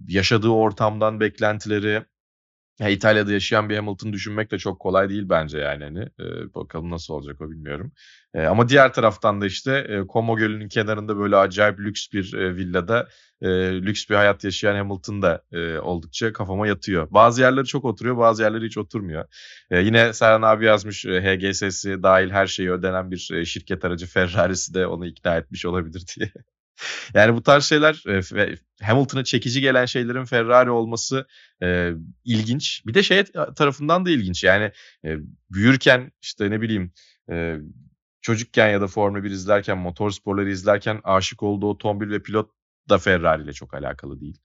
yaşadığı 0.08 0.48
ortamdan 0.48 1.20
beklentileri 1.20 2.04
ya 2.80 2.88
İtalya'da 2.88 3.32
yaşayan 3.32 3.68
bir 3.68 3.76
Hamilton 3.76 4.12
düşünmek 4.12 4.50
de 4.50 4.58
çok 4.58 4.80
kolay 4.80 5.08
değil 5.08 5.28
bence 5.28 5.58
yani 5.58 5.84
hani 5.84 6.00
e, 6.00 6.54
bakalım 6.54 6.90
nasıl 6.90 7.14
olacak 7.14 7.40
o 7.40 7.50
bilmiyorum. 7.50 7.92
E, 8.34 8.42
ama 8.42 8.68
diğer 8.68 8.92
taraftan 8.92 9.40
da 9.40 9.46
işte 9.46 9.72
e, 9.88 10.06
Como 10.06 10.36
Gölü'nün 10.36 10.68
kenarında 10.68 11.16
böyle 11.16 11.36
acayip 11.36 11.78
lüks 11.78 12.08
bir 12.12 12.34
e, 12.34 12.56
villada 12.56 13.08
e, 13.40 13.48
lüks 13.82 14.08
bir 14.10 14.14
hayat 14.14 14.44
yaşayan 14.44 14.76
Hamilton 14.76 15.22
da 15.22 15.42
e, 15.52 15.78
oldukça 15.78 16.32
kafama 16.32 16.66
yatıyor. 16.66 17.08
Bazı 17.10 17.40
yerleri 17.42 17.66
çok 17.66 17.84
oturuyor 17.84 18.16
bazı 18.18 18.42
yerleri 18.42 18.66
hiç 18.66 18.78
oturmuyor. 18.78 19.24
E, 19.70 19.80
yine 19.80 20.12
Serhan 20.12 20.42
abi 20.42 20.64
yazmış 20.64 21.04
e, 21.06 21.20
HGS'si 21.22 22.02
dahil 22.02 22.30
her 22.30 22.46
şeyi 22.46 22.70
ödenen 22.70 23.10
bir 23.10 23.30
e, 23.34 23.44
şirket 23.44 23.84
aracı 23.84 24.06
Ferrari'si 24.06 24.74
de 24.74 24.86
onu 24.86 25.06
ikna 25.06 25.36
etmiş 25.36 25.66
olabilir 25.66 26.04
diye. 26.16 26.32
Yani 27.14 27.36
bu 27.36 27.42
tarz 27.42 27.64
şeyler 27.64 28.02
e, 28.08 28.56
Hamilton'a 28.82 29.24
çekici 29.24 29.60
gelen 29.60 29.86
şeylerin 29.86 30.24
Ferrari 30.24 30.70
olması 30.70 31.26
e, 31.62 31.92
ilginç. 32.24 32.82
Bir 32.86 32.94
de 32.94 33.02
şey 33.02 33.24
tarafından 33.56 34.06
da 34.06 34.10
ilginç. 34.10 34.44
Yani 34.44 34.72
e, 35.04 35.16
büyürken 35.50 36.12
işte 36.22 36.50
ne 36.50 36.60
bileyim 36.60 36.92
e, 37.30 37.56
çocukken 38.20 38.68
ya 38.68 38.80
da 38.80 38.86
Formula 38.86 39.24
1 39.24 39.30
izlerken, 39.30 39.78
motorsporları 39.78 40.50
izlerken 40.50 41.00
aşık 41.04 41.42
olduğu 41.42 41.66
otomobil 41.66 42.10
ve 42.10 42.22
pilot 42.22 42.50
da 42.88 42.98
Ferrari 42.98 43.42
ile 43.42 43.52
çok 43.52 43.74
alakalı 43.74 44.20
değil. 44.20 44.38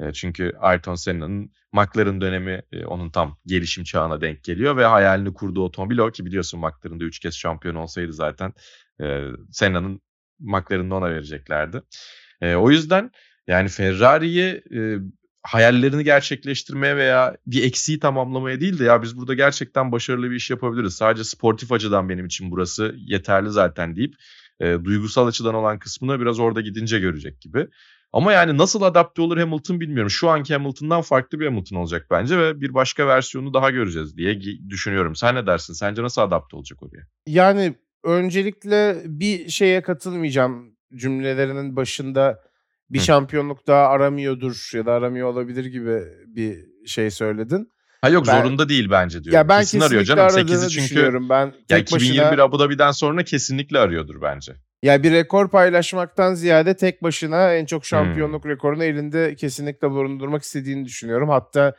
E, 0.00 0.12
çünkü 0.12 0.52
Ayrton 0.60 0.94
Senna'nın 0.94 1.52
McLaren 1.72 2.20
dönemi 2.20 2.62
e, 2.72 2.84
onun 2.84 3.10
tam 3.10 3.38
gelişim 3.46 3.84
çağına 3.84 4.20
denk 4.20 4.44
geliyor 4.44 4.76
ve 4.76 4.84
hayalini 4.84 5.34
kurduğu 5.34 5.64
otomobil 5.64 5.98
o 5.98 6.10
ki 6.10 6.26
biliyorsun 6.26 6.60
McLaren'da 6.60 7.04
3 7.04 7.18
kez 7.18 7.34
şampiyon 7.34 7.74
olsaydı 7.74 8.12
zaten 8.12 8.52
e, 9.00 9.24
Senna'nın 9.52 10.00
McLaren'ı 10.40 10.94
ona 10.94 11.10
vereceklerdi. 11.10 11.82
E, 12.40 12.54
o 12.54 12.70
yüzden 12.70 13.10
yani 13.46 13.68
Ferrari'yi 13.68 14.62
e, 14.74 14.80
hayallerini 15.42 16.04
gerçekleştirmeye 16.04 16.96
veya 16.96 17.36
bir 17.46 17.64
eksiği 17.64 17.98
tamamlamaya 17.98 18.60
değil 18.60 18.78
de 18.78 18.84
ya 18.84 19.02
biz 19.02 19.16
burada 19.16 19.34
gerçekten 19.34 19.92
başarılı 19.92 20.30
bir 20.30 20.36
iş 20.36 20.50
yapabiliriz. 20.50 20.94
Sadece 20.94 21.24
sportif 21.24 21.72
açıdan 21.72 22.08
benim 22.08 22.26
için 22.26 22.50
burası 22.50 22.94
yeterli 22.96 23.50
zaten 23.50 23.96
deyip 23.96 24.14
e, 24.60 24.76
duygusal 24.84 25.26
açıdan 25.26 25.54
olan 25.54 25.78
kısmını 25.78 26.20
biraz 26.20 26.40
orada 26.40 26.60
gidince 26.60 26.98
görecek 26.98 27.40
gibi. 27.40 27.66
Ama 28.12 28.32
yani 28.32 28.58
nasıl 28.58 28.82
adapte 28.82 29.22
olur 29.22 29.38
Hamilton 29.38 29.80
bilmiyorum. 29.80 30.10
Şu 30.10 30.28
anki 30.28 30.54
Hamilton'dan 30.54 31.02
farklı 31.02 31.40
bir 31.40 31.46
Hamilton 31.46 31.76
olacak 31.76 32.06
bence 32.10 32.38
ve 32.38 32.60
bir 32.60 32.74
başka 32.74 33.06
versiyonu 33.06 33.54
daha 33.54 33.70
göreceğiz 33.70 34.16
diye 34.16 34.40
düşünüyorum. 34.68 35.16
Sen 35.16 35.34
ne 35.34 35.46
dersin? 35.46 35.74
Sence 35.74 36.02
nasıl 36.02 36.22
adapte 36.22 36.56
olacak 36.56 36.82
oraya? 36.82 37.06
Yani 37.26 37.74
öncelikle 38.04 39.02
bir 39.04 39.48
şeye 39.48 39.82
katılmayacağım 39.82 40.76
cümlelerinin 40.94 41.76
başında 41.76 42.40
bir 42.90 42.98
Hı. 42.98 43.02
şampiyonluk 43.02 43.66
daha 43.66 43.88
aramıyordur 43.88 44.70
ya 44.74 44.86
da 44.86 44.92
aramıyor 44.92 45.28
olabilir 45.28 45.64
gibi 45.64 46.02
bir 46.26 46.66
şey 46.86 47.10
söyledin. 47.10 47.72
Ha 48.00 48.08
yok 48.08 48.26
ben, 48.28 48.40
zorunda 48.40 48.68
değil 48.68 48.90
bence 48.90 49.24
diyorum. 49.24 49.36
Ya 49.36 49.48
ben 49.48 49.60
Kesin 49.60 49.80
arıyor 49.80 50.02
canım. 50.02 50.26
8'i 50.26 50.68
çünkü 50.68 51.28
ben 51.28 51.52
ya 51.70 51.78
2021 51.78 52.30
başına, 52.30 52.42
Abu 52.42 52.58
Dhabi'den 52.58 52.90
sonra 52.90 53.22
kesinlikle 53.22 53.78
arıyordur 53.78 54.22
bence. 54.22 54.52
Ya 54.82 55.02
bir 55.02 55.12
rekor 55.12 55.50
paylaşmaktan 55.50 56.34
ziyade 56.34 56.76
tek 56.76 57.02
başına 57.02 57.54
en 57.54 57.64
çok 57.64 57.84
şampiyonluk 57.84 58.44
hmm. 58.44 58.50
rekorunu 58.50 58.84
elinde 58.84 59.34
kesinlikle 59.36 59.90
bulundurmak 59.90 60.42
istediğini 60.42 60.84
düşünüyorum. 60.84 61.28
Hatta 61.28 61.74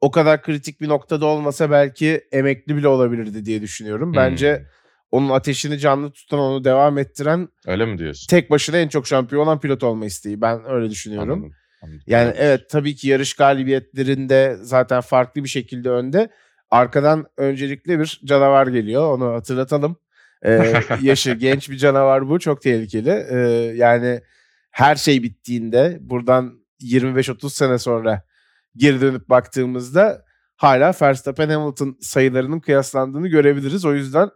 o 0.00 0.10
kadar 0.10 0.42
kritik 0.42 0.80
bir 0.80 0.88
noktada 0.88 1.26
olmasa 1.26 1.70
belki 1.70 2.20
emekli 2.32 2.76
bile 2.76 2.88
olabilirdi 2.88 3.44
diye 3.44 3.62
düşünüyorum. 3.62 4.12
Bence 4.16 4.56
hmm 4.56 4.78
onun 5.10 5.28
ateşini 5.28 5.78
canlı 5.78 6.12
tutan, 6.12 6.38
onu 6.38 6.64
devam 6.64 6.98
ettiren 6.98 7.48
Öyle 7.66 7.86
mi 7.86 7.98
diyorsun? 7.98 8.26
tek 8.30 8.50
başına 8.50 8.76
en 8.76 8.88
çok 8.88 9.06
şampiyon 9.06 9.42
olan 9.42 9.60
pilot 9.60 9.82
olma 9.82 10.06
isteği. 10.06 10.40
Ben 10.40 10.70
öyle 10.70 10.90
düşünüyorum. 10.90 11.32
Anladım. 11.32 11.52
Anladım. 11.82 12.00
Yani 12.06 12.34
evet 12.36 12.70
tabii 12.70 12.96
ki 12.96 13.08
yarış 13.08 13.34
galibiyetlerinde 13.34 14.56
zaten 14.60 15.00
farklı 15.00 15.44
bir 15.44 15.48
şekilde 15.48 15.90
önde. 15.90 16.30
Arkadan 16.70 17.26
öncelikle 17.36 18.00
bir 18.00 18.20
canavar 18.24 18.66
geliyor. 18.66 19.14
Onu 19.14 19.34
hatırlatalım. 19.34 19.96
Ee, 20.42 20.72
yaşı 21.02 21.32
genç 21.32 21.70
bir 21.70 21.76
canavar 21.76 22.28
bu. 22.28 22.38
Çok 22.38 22.62
tehlikeli. 22.62 23.26
Ee, 23.30 23.36
yani 23.76 24.20
her 24.70 24.96
şey 24.96 25.22
bittiğinde 25.22 25.98
buradan 26.00 26.58
25-30 26.82 27.50
sene 27.50 27.78
sonra 27.78 28.22
geri 28.76 29.00
dönüp 29.00 29.28
baktığımızda 29.28 30.24
hala 30.56 30.94
Verstappen 31.02 31.48
Hamilton 31.48 31.96
sayılarının 32.00 32.60
kıyaslandığını 32.60 33.28
görebiliriz. 33.28 33.84
O 33.84 33.94
yüzden 33.94 34.28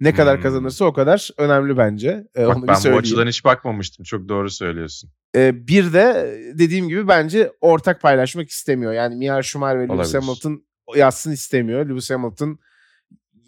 ne 0.00 0.14
kadar 0.14 0.36
hmm. 0.36 0.42
kazanırsa 0.42 0.84
o 0.84 0.92
kadar 0.92 1.30
önemli 1.36 1.76
bence. 1.76 2.24
Ee, 2.36 2.46
Bak 2.46 2.56
onu 2.56 2.66
ben 2.68 2.84
bir 2.84 2.92
bu 2.92 2.96
açıdan 2.96 3.26
hiç 3.26 3.44
bakmamıştım. 3.44 4.04
Çok 4.04 4.28
doğru 4.28 4.50
söylüyorsun. 4.50 5.10
Ee, 5.36 5.66
bir 5.68 5.92
de 5.92 6.38
dediğim 6.54 6.88
gibi 6.88 7.08
bence 7.08 7.52
ortak 7.60 8.00
paylaşmak 8.00 8.48
istemiyor. 8.48 8.92
Yani 8.92 9.16
Michael 9.16 9.42
Schumacher 9.42 9.80
ve 9.80 9.88
Lewis 9.88 10.14
Hamilton 10.14 10.64
yazsın 10.96 11.32
istemiyor. 11.32 11.88
Lewis 11.88 12.10
Hamilton 12.10 12.58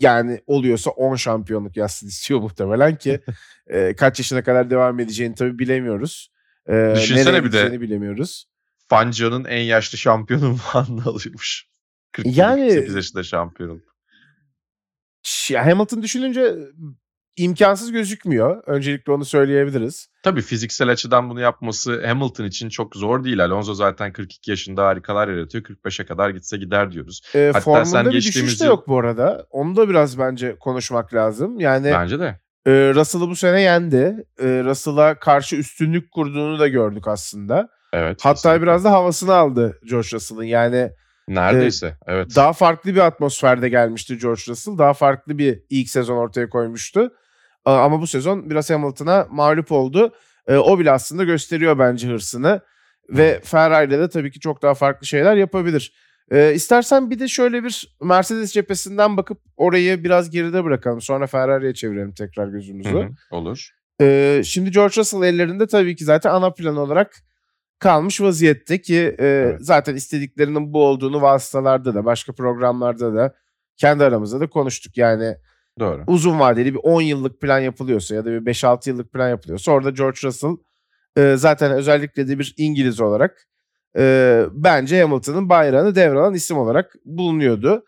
yani 0.01 0.41
oluyorsa 0.47 0.91
10 0.91 1.17
şampiyonluk 1.17 1.77
yazsın 1.77 2.07
istiyor 2.07 2.41
muhtemelen 2.41 2.97
ki 2.97 3.21
e, 3.67 3.97
kaç 3.97 4.19
yaşına 4.19 4.43
kadar 4.43 4.71
devam 4.71 5.01
edeceğini 5.01 5.35
tabii 5.35 5.59
bilemiyoruz. 5.59 6.33
E, 6.69 6.93
Düşünsene 6.97 7.45
bir 7.45 7.53
de 7.53 7.81
bilemiyoruz. 7.81 8.47
Fangio'nun 8.89 9.45
en 9.45 9.63
yaşlı 9.63 9.99
şampiyonu 9.99 10.57
Van'da 10.75 11.11
alıyormuş. 11.11 11.67
48 12.13 12.39
yani, 12.39 12.95
yaşında 12.95 13.23
şampiyon 13.23 13.83
ya 15.51 15.67
Hamilton 15.67 16.03
düşününce 16.03 16.55
imkansız 17.37 17.93
gözükmüyor. 17.93 18.63
Öncelikle 18.67 19.13
onu 19.13 19.25
söyleyebiliriz. 19.25 20.09
Tabii 20.23 20.43
fiziksel 20.43 20.89
açıdan 20.89 21.31
bunu 21.31 21.41
yapması 21.41 22.07
Hamilton 22.07 22.45
için 22.45 22.69
çok 22.69 22.97
zor 22.97 23.25
değil. 23.25 23.45
Alonso 23.45 23.75
zaten 23.75 24.13
42 24.13 24.51
yaşında 24.51 24.87
harikalar 24.87 25.29
yaratıyor. 25.29 25.65
45'e 25.65 26.07
kadar 26.07 26.31
gitse 26.31 26.57
gider 26.57 26.93
diyoruz. 26.93 27.21
E, 27.35 27.47
Hatta 27.47 27.61
formunda 27.61 27.85
sen 27.85 28.07
bir 28.07 28.11
geçtiğimiz 28.11 28.51
düşüş 28.51 28.61
de 28.61 28.65
yok 28.67 28.89
bu 28.89 28.99
arada. 28.99 29.47
Onu 29.51 29.77
da 29.77 29.89
biraz 29.89 30.19
bence 30.19 30.57
konuşmak 30.61 31.15
lazım. 31.15 31.61
Yani 31.61 31.91
Bence 31.93 32.19
de. 32.21 32.41
e, 32.67 32.71
Russell'ı 32.95 33.29
bu 33.29 33.37
sene 33.37 33.61
yendi. 33.61 34.27
E, 34.39 34.47
Russell'a 34.65 35.19
karşı 35.19 35.57
üstünlük 35.57 36.11
kurduğunu 36.13 36.59
da 36.59 36.69
gördük 36.69 37.09
aslında. 37.09 37.69
Evet. 37.93 38.19
Hatta 38.23 38.35
kesinlikle. 38.35 38.63
biraz 38.63 38.85
da 38.85 38.91
havasını 38.91 39.35
aldı 39.35 39.79
George 39.91 40.09
Russell'ın. 40.13 40.43
Yani 40.43 40.91
Neredeyse. 41.29 41.97
evet. 42.07 42.37
daha 42.37 42.53
farklı 42.53 42.95
bir 42.95 43.01
atmosferde 43.01 43.69
gelmişti 43.69 44.19
George 44.19 44.43
Russell. 44.49 44.79
Daha 44.79 44.95
farklı 44.95 45.39
bir 45.39 45.63
ilk 45.71 45.89
sezon 45.91 46.17
ortaya 46.17 46.49
koymuştu. 46.49 47.13
A- 47.65 47.79
Ama 47.85 48.01
bu 48.01 48.07
sezon 48.07 48.51
biraz 48.51 48.71
Hamilton'a 48.71 49.27
mağlup 49.31 49.73
oldu. 49.73 50.15
E, 50.47 50.57
O 50.57 50.79
bile 50.79 50.91
aslında 50.91 51.25
gösteriyor 51.25 51.79
bence 51.79 52.09
hırsını. 52.09 52.61
Ve 53.09 53.41
Ferrari'de 53.45 53.99
de 53.99 54.09
tabii 54.09 54.31
ki 54.31 54.41
çok 54.41 54.63
daha 54.63 54.75
farklı 54.75 55.07
şeyler 55.07 55.37
yapabilir. 55.37 55.93
E, 56.31 56.55
istersen 56.55 57.11
bir 57.11 57.19
de 57.19 57.29
şöyle 57.29 57.65
bir 57.65 57.97
Mercedes 58.03 58.53
cephesinden 58.53 59.17
bakıp 59.17 59.39
orayı 59.57 60.05
biraz 60.05 60.31
geride 60.31 60.65
bırakalım. 60.65 61.01
Sonra 61.01 61.27
Ferrari'ye 61.27 61.75
çevirelim 61.75 62.13
tekrar 62.15 62.49
gözümüzü. 62.49 62.91
Hı 62.91 62.99
hı, 62.99 63.09
Olur. 63.31 63.71
Ee, 64.01 64.43
şimdi 64.45 64.71
George 64.71 64.95
Russell 64.97 65.23
ellerinde 65.23 65.67
tabii 65.67 65.97
ki 65.97 66.05
zaten 66.05 66.31
ana 66.31 66.51
plan 66.53 66.77
olarak 66.77 67.17
kalmış 67.83 68.21
vaziyette 68.21 68.81
ki 68.81 69.17
e, 69.19 69.27
Evet. 69.27 69.59
zaten 69.61 69.95
istediklerinin 69.95 70.73
bu 70.73 70.85
olduğunu 70.85 71.23
vasıtalarda 71.23 71.95
da 71.95 72.05
başka 72.05 72.33
programlarda 72.33 73.15
da 73.15 73.35
kendi 73.77 74.05
aramızda 74.05 74.41
da 74.41 74.51
konuştuk. 74.51 74.97
Yani 74.97 75.37
Doğru. 75.79 76.05
uzun 76.07 76.41
vadeli 76.41 76.75
bir 76.75 76.81
10 76.83 77.01
yıllık 77.01 77.41
plan 77.41 77.59
yapılıyorsa 77.59 78.15
ya 78.15 78.25
da 78.25 78.31
bir 78.31 78.53
5-6 78.53 78.89
yıllık 78.89 79.13
plan 79.13 79.29
yapılıyorsa 79.29 79.73
orada 79.73 79.91
George 79.91 80.19
Russell 80.25 80.57
e, 81.17 81.35
zaten 81.37 81.73
özellikle 81.73 82.29
de 82.29 82.39
bir 82.39 82.55
İngiliz 82.57 83.01
olarak 83.01 83.49
e, 83.99 84.45
bence 84.53 85.03
Hamilton'ın 85.03 85.49
bayrağını 85.49 85.95
devralan 85.95 86.35
isim 86.35 86.59
olarak 86.59 86.95
bulunuyordu. 87.05 87.85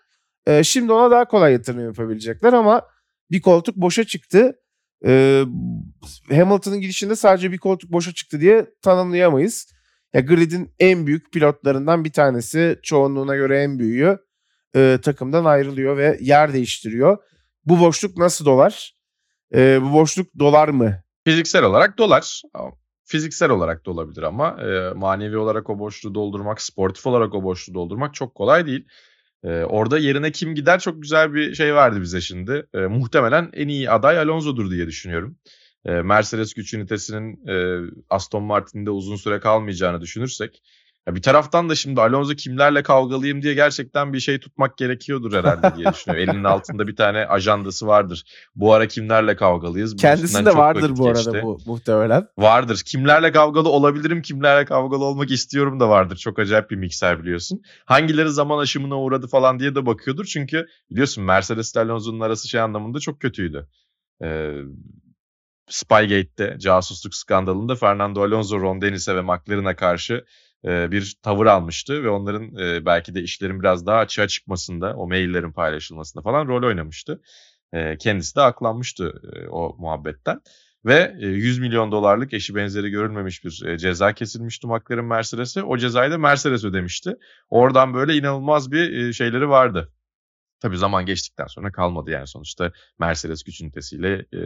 E, 0.47 0.65
şimdi 0.65 0.93
ona 0.93 1.11
daha 1.11 1.25
kolay 1.25 1.53
yatırım 1.53 1.85
yapabilecekler 1.85 2.53
ama 2.53 2.83
bir 3.31 3.41
koltuk 3.41 3.77
boşa 3.77 4.05
çıktı. 4.05 4.53
E, 5.07 5.43
Hamilton'ın 6.31 6.81
gidişinde 6.81 7.17
sadece 7.17 7.53
bir 7.53 7.59
koltuk 7.59 7.93
boşa 7.93 8.13
çıktı 8.13 8.41
diye 8.41 8.67
tanımlayamayız. 8.83 9.74
Ya 10.15 10.21
grid'in 10.21 10.71
en 10.79 11.07
büyük 11.07 11.33
pilotlarından 11.33 12.05
bir 12.05 12.13
tanesi, 12.13 12.79
çoğunluğuna 12.83 13.37
göre 13.37 13.63
en 13.63 13.79
büyüğü 13.79 14.19
e, 14.77 14.99
takımdan 15.03 15.45
ayrılıyor 15.45 15.97
ve 15.97 16.19
yer 16.21 16.53
değiştiriyor. 16.53 17.19
Bu 17.65 17.81
boşluk 17.81 18.17
nasıl 18.17 18.45
dolar? 18.45 18.95
E, 19.55 19.83
bu 19.83 19.93
boşluk 19.93 20.39
dolar 20.39 20.69
mı? 20.69 21.03
Fiziksel 21.25 21.63
olarak 21.63 21.99
dolar. 21.99 22.43
Fiziksel 23.05 23.51
olarak 23.51 23.87
da 23.87 23.91
olabilir 23.91 24.23
ama 24.23 24.63
e, 24.63 24.93
manevi 24.95 25.37
olarak 25.37 25.71
o 25.71 25.79
boşluğu 25.79 26.15
doldurmak, 26.15 26.63
sportif 26.63 27.07
olarak 27.07 27.35
o 27.35 27.43
boşluğu 27.43 27.75
doldurmak 27.75 28.15
çok 28.15 28.35
kolay 28.35 28.67
değil. 28.67 28.87
E, 29.45 29.49
orada 29.49 29.99
yerine 29.99 30.33
kim 30.33 30.55
gider 30.55 30.81
çok 30.81 31.03
güzel 31.03 31.35
bir 31.35 31.55
şey 31.55 31.75
verdi 31.75 32.01
bize 32.01 32.21
şimdi. 32.21 32.67
E, 32.75 32.79
muhtemelen 32.79 33.51
en 33.53 33.69
iyi 33.69 33.91
aday 33.91 34.19
Alonso'dur 34.19 34.71
diye 34.71 34.87
düşünüyorum. 34.87 35.37
E, 35.85 35.91
Mercedes 35.91 36.55
güç 36.55 36.75
ünitesinin 36.75 37.47
e, 37.49 37.87
Aston 38.11 38.43
Martin'de 38.43 38.91
uzun 38.91 39.17
süre 39.17 39.41
kalmayacağını 39.41 40.01
düşünürsek. 40.01 40.63
Ya 41.07 41.15
bir 41.15 41.23
taraftan 41.23 41.69
da 41.69 41.75
şimdi 41.75 42.01
Alonso 42.01 42.35
kimlerle 42.35 42.83
kavgalıyım 42.83 43.43
diye 43.43 43.55
gerçekten 43.55 44.13
bir 44.13 44.21
şey 44.21 44.41
tutmak 44.41 44.77
gerekiyordur 44.77 45.33
herhalde 45.33 45.77
diye 45.77 45.93
düşünüyorum. 45.93 46.29
Elinin 46.31 46.45
altında 46.45 46.87
bir 46.87 46.97
tane 46.97 47.27
ajandası 47.27 47.87
vardır. 47.87 48.25
Bu 48.55 48.73
ara 48.73 48.89
kimlerle 48.89 49.37
kavgalıyız? 49.37 49.97
Kendisinde 49.97 50.51
çok 50.51 50.59
vardır 50.59 50.97
bu 50.97 51.09
arada 51.09 51.19
geçti. 51.19 51.41
bu 51.43 51.59
muhtemelen. 51.67 52.29
Vardır. 52.39 52.83
Kimlerle 52.87 53.33
kavgalı 53.33 53.69
olabilirim, 53.69 54.23
kimlerle 54.23 54.65
kavgalı 54.65 55.05
olmak 55.05 55.31
istiyorum 55.31 55.81
da 55.81 55.89
vardır. 55.89 56.17
Çok 56.17 56.39
acayip 56.39 56.71
bir 56.71 56.77
mikser 56.77 57.23
biliyorsun. 57.23 57.63
Hangileri 57.85 58.31
zaman 58.31 58.59
aşımına 58.59 59.01
uğradı 59.01 59.27
falan 59.27 59.61
diye 59.61 59.75
de 59.75 59.87
bakıyordur. 59.87 60.25
Çünkü 60.25 60.67
biliyorsun 60.91 61.25
Mercedes 61.25 61.75
ile 61.75 61.81
Alonso'nun 61.81 62.21
arası 62.21 62.49
şey 62.49 62.61
anlamında 62.61 63.01
çok 63.01 63.21
kötüydü. 63.21 63.69
Ee, 64.23 64.53
Spygate'de 65.69 66.59
casusluk 66.59 67.15
skandalında 67.15 67.75
Fernando 67.75 68.23
Alonso, 68.23 68.61
Ron 68.61 68.83
Dennis'e 68.83 69.17
ve 69.17 69.23
McLaren'a 69.23 69.77
karşı 69.77 70.25
e, 70.65 70.91
bir 70.91 71.17
tavır 71.23 71.47
almıştı 71.47 72.05
ve 72.05 72.09
onların 72.09 72.57
e, 72.57 72.87
belki 72.87 73.15
de 73.15 73.23
işlerin 73.23 73.61
biraz 73.61 73.87
daha 73.87 73.99
açığa 73.99 74.29
çıkmasında, 74.29 74.97
o 74.97 75.09
maillerin 75.09 75.53
paylaşılmasında 75.53 76.23
falan 76.23 76.47
rol 76.49 76.67
oynamıştı. 76.67 77.23
E, 77.73 77.99
kendisi 77.99 78.37
de 78.37 78.41
aklanmıştı 78.41 79.23
o 79.51 79.77
muhabbetten. 79.79 80.41
Ve 80.85 81.17
e, 81.21 81.27
100 81.27 81.59
milyon 81.59 81.93
dolarlık 81.93 82.33
eşi 82.33 82.55
benzeri 82.55 82.91
görülmemiş 82.91 83.45
bir 83.45 83.79
ceza 83.79 84.13
kesilmişti 84.13 84.67
McLaren 84.67 85.05
Mercedes'e. 85.05 85.63
O 85.63 85.77
cezayı 85.77 86.11
da 86.11 86.19
Mercedes 86.19 86.65
ödemişti. 86.65 87.17
Oradan 87.51 87.95
böyle 87.95 88.17
inanılmaz 88.17 88.73
bir 88.73 89.13
şeyleri 89.13 89.49
vardı. 89.49 89.93
Tabii 90.65 90.77
zaman 90.77 91.07
geçtikten 91.07 91.47
sonra 91.47 91.73
kalmadı 91.73 92.11
yani 92.11 92.27
sonuçta 92.27 92.73
Mercedes 92.99 93.43
güç 93.43 93.61
ünitesiyle 93.61 94.15
e, 94.15 94.41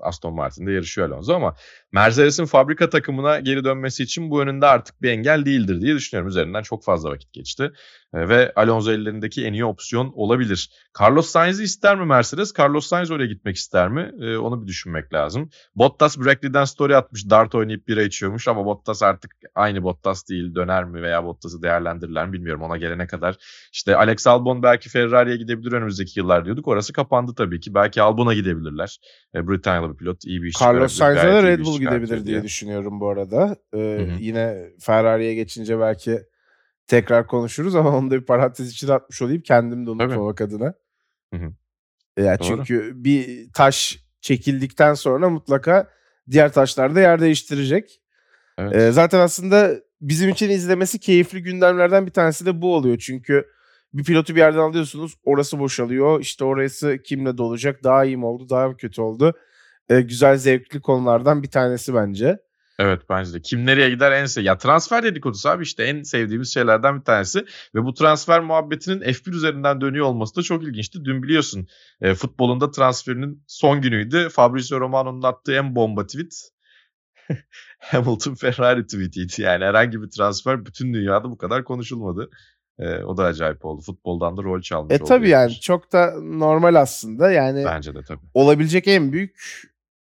Aston 0.00 0.34
Martin'de 0.34 0.72
yarışıyor 0.72 1.10
Alonso 1.10 1.34
ama 1.34 1.54
Mercedes'in 1.92 2.44
fabrika 2.44 2.90
takımına 2.90 3.40
geri 3.40 3.64
dönmesi 3.64 4.02
için 4.02 4.30
bu 4.30 4.42
önünde 4.42 4.66
artık 4.66 5.02
bir 5.02 5.10
engel 5.10 5.44
değildir 5.44 5.80
diye 5.80 5.94
düşünüyorum. 5.94 6.28
Üzerinden 6.28 6.62
çok 6.62 6.84
fazla 6.84 7.10
vakit 7.10 7.32
geçti 7.32 7.72
E, 8.14 8.28
ve 8.28 8.52
Alonso 8.56 8.92
ellerindeki 8.92 9.44
en 9.44 9.52
iyi 9.52 9.64
opsiyon 9.64 10.12
olabilir. 10.14 10.70
Carlos 11.00 11.26
Sainz'i 11.26 11.62
ister 11.62 11.98
mi 11.98 12.06
Mercedes? 12.06 12.52
Carlos 12.58 12.86
Sainz 12.86 13.10
oraya 13.10 13.26
gitmek 13.26 13.56
ister 13.56 13.88
mi? 13.88 14.12
E, 14.20 14.36
onu 14.36 14.62
bir 14.62 14.66
düşünmek 14.66 15.14
lazım. 15.14 15.50
Bottas 15.76 16.18
Brackley'den 16.18 16.64
story 16.64 16.96
atmış. 16.96 17.30
Dart 17.30 17.54
oynayıp 17.54 17.88
bira 17.88 18.02
içiyormuş 18.02 18.48
ama 18.48 18.64
Bottas 18.64 19.02
artık 19.02 19.30
aynı 19.54 19.82
Bottas 19.82 20.28
değil. 20.28 20.54
Döner 20.54 20.84
mi 20.84 21.02
veya 21.02 21.24
Bottas'ı 21.24 21.62
değerlendirirler 21.62 22.26
mi 22.26 22.32
bilmiyorum. 22.32 22.62
Ona 22.62 22.76
gelene 22.76 23.06
kadar 23.06 23.36
işte 23.72 23.96
Alex 23.96 24.26
Albon 24.26 24.62
belki 24.62 24.88
Ferrari'ye 24.88 25.36
gidebilir 25.36 25.63
önümüzdeki 25.72 26.20
yıllar 26.20 26.44
diyorduk. 26.44 26.68
Orası 26.68 26.92
kapandı 26.92 27.34
tabii 27.34 27.60
ki. 27.60 27.74
Belki 27.74 28.02
Albon'a 28.02 28.34
gidebilirler. 28.34 28.98
E, 29.34 29.48
Britanyalı 29.48 29.92
bir 29.92 29.96
pilot 29.96 30.24
iyi 30.24 30.42
bir 30.42 30.48
iş 30.48 30.62
Carlos 30.62 30.98
gayet 30.98 31.24
iyi 31.24 31.42
Red 31.42 31.64
Bull 31.64 31.78
gidebilir 31.78 32.06
çıkartıyor 32.06 32.26
diye 32.26 32.42
düşünüyorum 32.42 33.00
bu 33.00 33.08
arada. 33.08 33.56
Ee, 33.74 33.78
hı. 33.78 34.16
Yine 34.20 34.70
Ferrari'ye 34.80 35.34
geçince 35.34 35.80
belki 35.80 36.20
tekrar 36.86 37.26
konuşuruz 37.26 37.74
ama 37.74 37.96
onu 37.96 38.10
da 38.10 38.14
bir 38.20 38.24
parantez 38.24 38.70
içine 38.70 38.92
atmış 38.92 39.22
olayım 39.22 39.42
kendim 39.42 39.86
de 39.86 39.90
unutmamak 39.90 40.40
adına. 40.40 40.74
Hı 41.34 41.40
hı. 41.40 41.52
Ya 42.22 42.38
Doğru. 42.38 42.46
çünkü 42.46 42.92
bir 42.94 43.52
taş 43.52 43.98
çekildikten 44.20 44.94
sonra 44.94 45.30
mutlaka 45.30 45.88
diğer 46.30 46.52
taşlar 46.52 46.94
da 46.94 47.00
yer 47.00 47.20
değiştirecek. 47.20 48.00
Evet. 48.58 48.76
Ee, 48.76 48.92
zaten 48.92 49.20
aslında 49.20 49.74
bizim 50.00 50.30
için 50.30 50.50
izlemesi 50.50 50.98
keyifli 50.98 51.42
gündemlerden 51.42 52.06
bir 52.06 52.10
tanesi 52.10 52.46
de 52.46 52.62
bu 52.62 52.74
oluyor. 52.76 52.98
Çünkü 52.98 53.46
bir 53.94 54.04
pilotu 54.04 54.34
bir 54.34 54.40
yerden 54.40 54.58
alıyorsunuz 54.58 55.14
orası 55.24 55.58
boşalıyor. 55.58 56.20
İşte 56.20 56.44
orası 56.44 56.98
kimle 57.04 57.38
dolacak 57.38 57.84
daha 57.84 58.04
iyi 58.04 58.16
mi 58.16 58.26
oldu 58.26 58.48
daha 58.48 58.68
mı 58.68 58.76
kötü 58.76 59.00
oldu. 59.00 59.32
Ee, 59.88 60.00
güzel 60.00 60.36
zevkli 60.36 60.80
konulardan 60.80 61.42
bir 61.42 61.50
tanesi 61.50 61.94
bence. 61.94 62.38
Evet 62.78 63.02
bence 63.10 63.32
de. 63.32 63.42
Kim 63.42 63.66
nereye 63.66 63.90
gider 63.90 64.12
en 64.12 64.26
sev. 64.26 64.42
Ya 64.42 64.58
transfer 64.58 65.02
dedikodusu 65.02 65.48
abi 65.48 65.62
işte 65.62 65.84
en 65.84 66.02
sevdiğimiz 66.02 66.54
şeylerden 66.54 66.98
bir 66.98 67.04
tanesi. 67.04 67.44
Ve 67.74 67.84
bu 67.84 67.94
transfer 67.94 68.40
muhabbetinin 68.40 69.00
F1 69.00 69.30
üzerinden 69.30 69.80
dönüyor 69.80 70.06
olması 70.06 70.36
da 70.36 70.42
çok 70.42 70.62
ilginçti. 70.64 71.04
Dün 71.04 71.22
biliyorsun 71.22 71.66
e, 72.00 72.14
futbolunda 72.14 72.70
transferinin 72.70 73.44
son 73.46 73.80
günüydü. 73.80 74.28
Fabrizio 74.28 74.80
Romano'nun 74.80 75.22
attığı 75.22 75.54
en 75.54 75.76
bomba 75.76 76.06
tweet 76.06 76.50
Hamilton 77.78 78.34
Ferrari 78.34 78.86
tweetiydi. 78.86 79.42
Yani 79.42 79.64
herhangi 79.64 80.02
bir 80.02 80.10
transfer 80.10 80.66
bütün 80.66 80.94
dünyada 80.94 81.30
bu 81.30 81.38
kadar 81.38 81.64
konuşulmadı. 81.64 82.30
E, 82.78 83.04
o 83.04 83.16
da 83.16 83.24
acayip 83.24 83.64
oldu. 83.64 83.82
Futboldan 83.82 84.36
da 84.36 84.42
rol 84.42 84.60
çalmış 84.60 84.92
E 84.92 84.96
oldu. 84.96 85.04
tabii 85.04 85.28
yani 85.28 85.52
F1. 85.52 85.60
çok 85.60 85.92
da 85.92 86.14
normal 86.22 86.74
aslında. 86.74 87.32
Yani 87.32 87.64
Bence 87.64 87.94
de 87.94 87.98
tabii. 88.08 88.20
olabilecek 88.34 88.88
en 88.88 89.12
büyük 89.12 89.36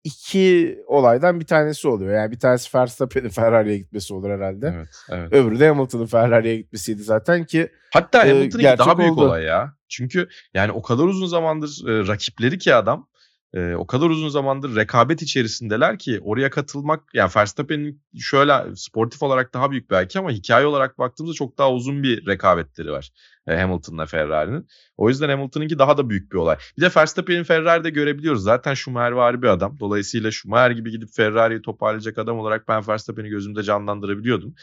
iki 0.05 0.79
olaydan 0.87 1.40
bir 1.40 1.45
tanesi 1.47 1.88
oluyor. 1.88 2.14
Yani 2.14 2.31
bir 2.31 2.38
tanesi 2.38 2.79
Verstappen'in 2.79 3.29
Ferrari'ye 3.40 3.79
gitmesi 3.79 4.14
olur 4.14 4.31
herhalde. 4.31 4.73
Evet, 4.77 4.88
evet. 5.11 5.33
Öbürü 5.33 5.61
de 5.61 5.69
Hamilton'ın 5.69 6.07
Ferrari'ye 6.07 6.57
gitmesiydi 6.57 7.03
zaten 7.03 7.45
ki 7.45 7.69
Hatta 7.92 8.19
Hamilton'ınki 8.21 8.59
gerçek 8.59 8.79
daha 8.87 8.99
büyük 8.99 9.12
oldu. 9.12 9.25
olay 9.27 9.42
ya. 9.45 9.73
Çünkü 9.88 10.29
yani 10.55 10.73
o 10.73 10.83
kadar 10.83 11.05
uzun 11.05 11.27
zamandır 11.27 11.83
e, 11.88 12.07
rakipleri 12.09 12.59
ki 12.59 12.75
adam 12.75 13.09
e, 13.57 13.75
o 13.75 13.87
kadar 13.87 14.11
uzun 14.11 14.29
zamandır 14.29 14.77
rekabet 14.77 15.23
içerisindeler 15.23 15.99
ki 15.99 16.21
oraya 16.23 16.51
katılmak 16.51 17.03
yani 17.14 17.31
Verstappen'in 17.37 18.03
şöyle 18.19 18.77
sportif 18.77 19.23
olarak 19.23 19.55
daha 19.55 19.71
büyük 19.71 19.90
belki 19.90 20.19
ama 20.19 20.31
hikaye 20.31 20.66
olarak 20.66 20.99
baktığımızda 20.99 21.35
çok 21.35 21.59
daha 21.59 21.73
uzun 21.73 22.03
bir 22.03 22.27
rekabetleri 22.27 22.90
var 22.92 23.11
e, 23.47 23.57
Hamilton'la 23.57 24.07
Ferrari'nin. 24.07 24.69
O 24.97 25.09
yüzden 25.09 25.29
Hamilton'ınki 25.29 25.79
daha 25.79 25.99
da 25.99 26.11
büyük 26.11 26.33
bir 26.33 26.37
olay. 26.37 26.57
Bir 26.77 26.83
de 26.83 26.90
Verstappen'in 26.97 27.45
Ferrari'de 27.45 27.90
görebiliyoruz. 27.90 28.42
Zaten 28.42 28.75
Schumacher 28.75 29.42
bir 29.42 29.49
adam. 29.49 29.77
Dolayısıyla 29.81 30.31
Schumacher 30.31 30.71
gibi 30.71 30.90
gidip 30.90 31.09
Ferrari'yi 31.16 31.62
toparlayacak 31.62 32.19
adam 32.19 32.38
olarak 32.38 32.69
ben 32.69 32.88
Verstappen'i 32.88 33.29
gözümde 33.29 33.62
canlandırabiliyordum. 33.62 34.55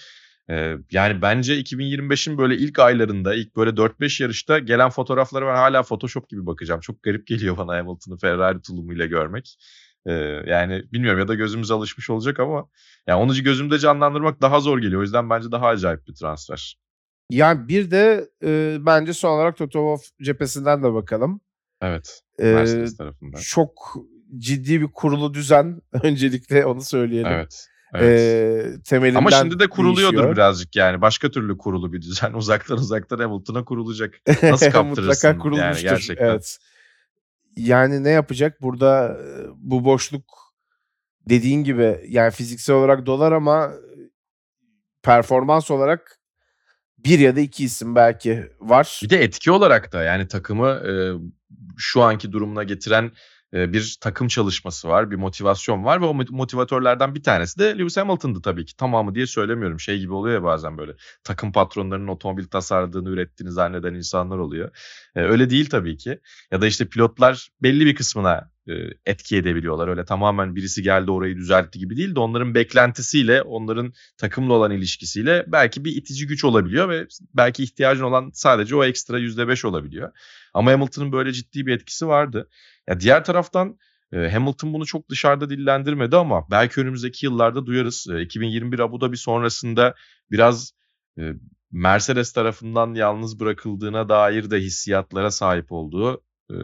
Ee, 0.49 0.75
yani 0.91 1.21
bence 1.21 1.59
2025'in 1.59 2.37
böyle 2.37 2.55
ilk 2.55 2.79
aylarında, 2.79 3.35
ilk 3.35 3.55
böyle 3.55 3.69
4-5 3.69 4.23
yarışta 4.23 4.59
gelen 4.59 4.89
fotoğraflara 4.89 5.47
ben 5.47 5.55
hala 5.55 5.83
Photoshop 5.83 6.29
gibi 6.29 6.45
bakacağım. 6.45 6.81
Çok 6.81 7.03
garip 7.03 7.27
geliyor 7.27 7.57
bana 7.57 7.77
Hamilton'ı 7.77 8.17
Ferrari 8.17 8.61
tulumuyla 8.61 9.05
görmek. 9.05 9.57
Ee, 10.05 10.11
yani 10.47 10.83
bilmiyorum 10.93 11.19
ya 11.19 11.27
da 11.27 11.35
gözümüz 11.35 11.71
alışmış 11.71 12.09
olacak 12.09 12.39
ama 12.39 12.67
yani 13.07 13.21
onu 13.21 13.43
gözümde 13.43 13.79
canlandırmak 13.79 14.41
daha 14.41 14.59
zor 14.59 14.79
geliyor. 14.79 14.99
O 14.99 15.03
yüzden 15.03 15.29
bence 15.29 15.51
daha 15.51 15.67
acayip 15.67 16.07
bir 16.07 16.13
transfer. 16.13 16.77
Yani 17.29 17.67
bir 17.67 17.91
de 17.91 18.29
e, 18.43 18.77
bence 18.79 19.13
son 19.13 19.29
olarak 19.29 19.57
Toto 19.57 19.79
Wolff 19.79 20.25
cephesinden 20.25 20.83
de 20.83 20.93
bakalım. 20.93 21.41
Evet. 21.81 22.21
Ee, 22.39 22.53
Mercedes 22.53 22.97
tarafından. 22.97 23.39
çok 23.39 23.95
ciddi 24.37 24.81
bir 24.81 24.87
kurulu 24.87 25.33
düzen 25.33 25.81
öncelikle 26.03 26.65
onu 26.65 26.81
söyleyelim. 26.81 27.31
Evet. 27.31 27.67
Evet. 27.93 28.19
Ee, 28.19 28.83
temelinden 28.83 29.17
Ama 29.19 29.31
şimdi 29.31 29.59
de 29.59 29.67
kuruluyordur 29.67 30.13
değişiyor. 30.17 30.35
birazcık 30.35 30.75
yani. 30.75 31.01
Başka 31.01 31.31
türlü 31.31 31.57
kurulu 31.57 31.93
bir 31.93 32.01
düzen. 32.01 32.33
Uzaktan 32.43 32.77
uzaktan 32.77 33.19
Hamilton'a 33.19 33.65
kurulacak. 33.65 34.13
Nasıl 34.43 34.71
kaptırırsın 34.71 35.05
Mutlaka 35.05 35.27
yani 35.27 35.39
kurulmuştur. 35.39 35.89
gerçekten. 35.89 36.25
Evet. 36.25 36.57
Yani 37.55 38.03
ne 38.03 38.09
yapacak? 38.09 38.61
Burada 38.61 39.17
e, 39.23 39.47
bu 39.55 39.85
boşluk 39.85 40.53
dediğin 41.29 41.63
gibi 41.63 42.05
yani 42.07 42.31
fiziksel 42.31 42.75
olarak 42.75 43.05
dolar 43.05 43.31
ama 43.31 43.71
performans 45.03 45.71
olarak 45.71 46.19
bir 46.97 47.19
ya 47.19 47.35
da 47.35 47.39
iki 47.39 47.63
isim 47.63 47.95
belki 47.95 48.51
var. 48.59 48.99
Bir 49.03 49.09
de 49.09 49.23
etki 49.23 49.51
olarak 49.51 49.93
da 49.93 50.03
yani 50.03 50.27
takımı 50.27 50.69
e, 50.69 50.91
şu 51.77 52.01
anki 52.01 52.31
durumuna 52.31 52.63
getiren 52.63 53.05
e, 53.05 53.11
bir 53.53 53.97
takım 54.01 54.27
çalışması 54.27 54.87
var, 54.87 55.11
bir 55.11 55.15
motivasyon 55.15 55.83
var 55.83 56.01
ve 56.01 56.05
o 56.05 56.13
mot- 56.13 56.31
motivatörlerden 56.31 57.15
bir 57.15 57.23
tanesi 57.23 57.59
de 57.59 57.77
Lewis 57.77 57.97
Hamilton'dı 57.97 58.41
tabii 58.41 58.65
ki. 58.65 58.75
Tamamı 58.75 59.15
diye 59.15 59.27
söylemiyorum. 59.27 59.79
Şey 59.79 59.99
gibi 59.99 60.13
oluyor 60.13 60.35
ya 60.35 60.43
bazen 60.43 60.77
böyle 60.77 60.91
takım 61.23 61.51
patronlarının 61.51 62.07
otomobil 62.07 62.45
tasarladığını, 62.45 63.09
ürettiğini 63.09 63.51
zanneden 63.51 63.93
insanlar 63.93 64.37
oluyor. 64.37 64.71
E, 65.15 65.21
öyle 65.21 65.49
değil 65.49 65.69
tabii 65.69 65.97
ki. 65.97 66.19
Ya 66.51 66.61
da 66.61 66.67
işte 66.67 66.85
pilotlar 66.85 67.49
belli 67.61 67.85
bir 67.85 67.95
kısmına 67.95 68.49
e, 68.67 68.73
etki 69.05 69.37
edebiliyorlar. 69.37 69.87
Öyle 69.87 70.05
tamamen 70.05 70.55
birisi 70.55 70.83
geldi 70.83 71.11
orayı 71.11 71.35
düzeltti 71.35 71.79
gibi 71.79 71.97
değil 71.97 72.15
de 72.15 72.19
onların 72.19 72.55
beklentisiyle, 72.55 73.41
onların 73.41 73.93
takımla 74.17 74.53
olan 74.53 74.71
ilişkisiyle 74.71 75.45
belki 75.47 75.85
bir 75.85 75.95
itici 75.95 76.27
güç 76.27 76.43
olabiliyor 76.43 76.89
ve 76.89 77.07
belki 77.33 77.63
ihtiyacın 77.63 78.03
olan 78.03 78.31
sadece 78.33 78.75
o 78.75 78.83
ekstra 78.83 79.19
%5 79.19 79.67
olabiliyor. 79.67 80.11
Ama 80.53 80.71
Hamilton'ın 80.71 81.11
böyle 81.11 81.33
ciddi 81.33 81.65
bir 81.65 81.75
etkisi 81.75 82.07
vardı. 82.07 82.49
Ya 82.87 82.99
diğer 82.99 83.23
taraftan 83.23 83.77
e, 84.13 84.29
Hamilton 84.29 84.73
bunu 84.73 84.85
çok 84.85 85.09
dışarıda 85.09 85.49
dillendirmedi 85.49 86.17
ama 86.17 86.47
belki 86.51 86.81
önümüzdeki 86.81 87.25
yıllarda 87.25 87.65
duyarız. 87.65 88.07
E, 88.11 88.21
2021 88.21 88.79
Abu 88.79 89.01
Dhabi 89.01 89.17
sonrasında 89.17 89.95
biraz 90.31 90.73
e, 91.19 91.33
Mercedes 91.71 92.33
tarafından 92.33 92.93
yalnız 92.93 93.39
bırakıldığına 93.39 94.09
dair 94.09 94.51
de 94.51 94.59
hissiyatlara 94.59 95.31
sahip 95.31 95.71
olduğu 95.71 96.23
e, 96.51 96.55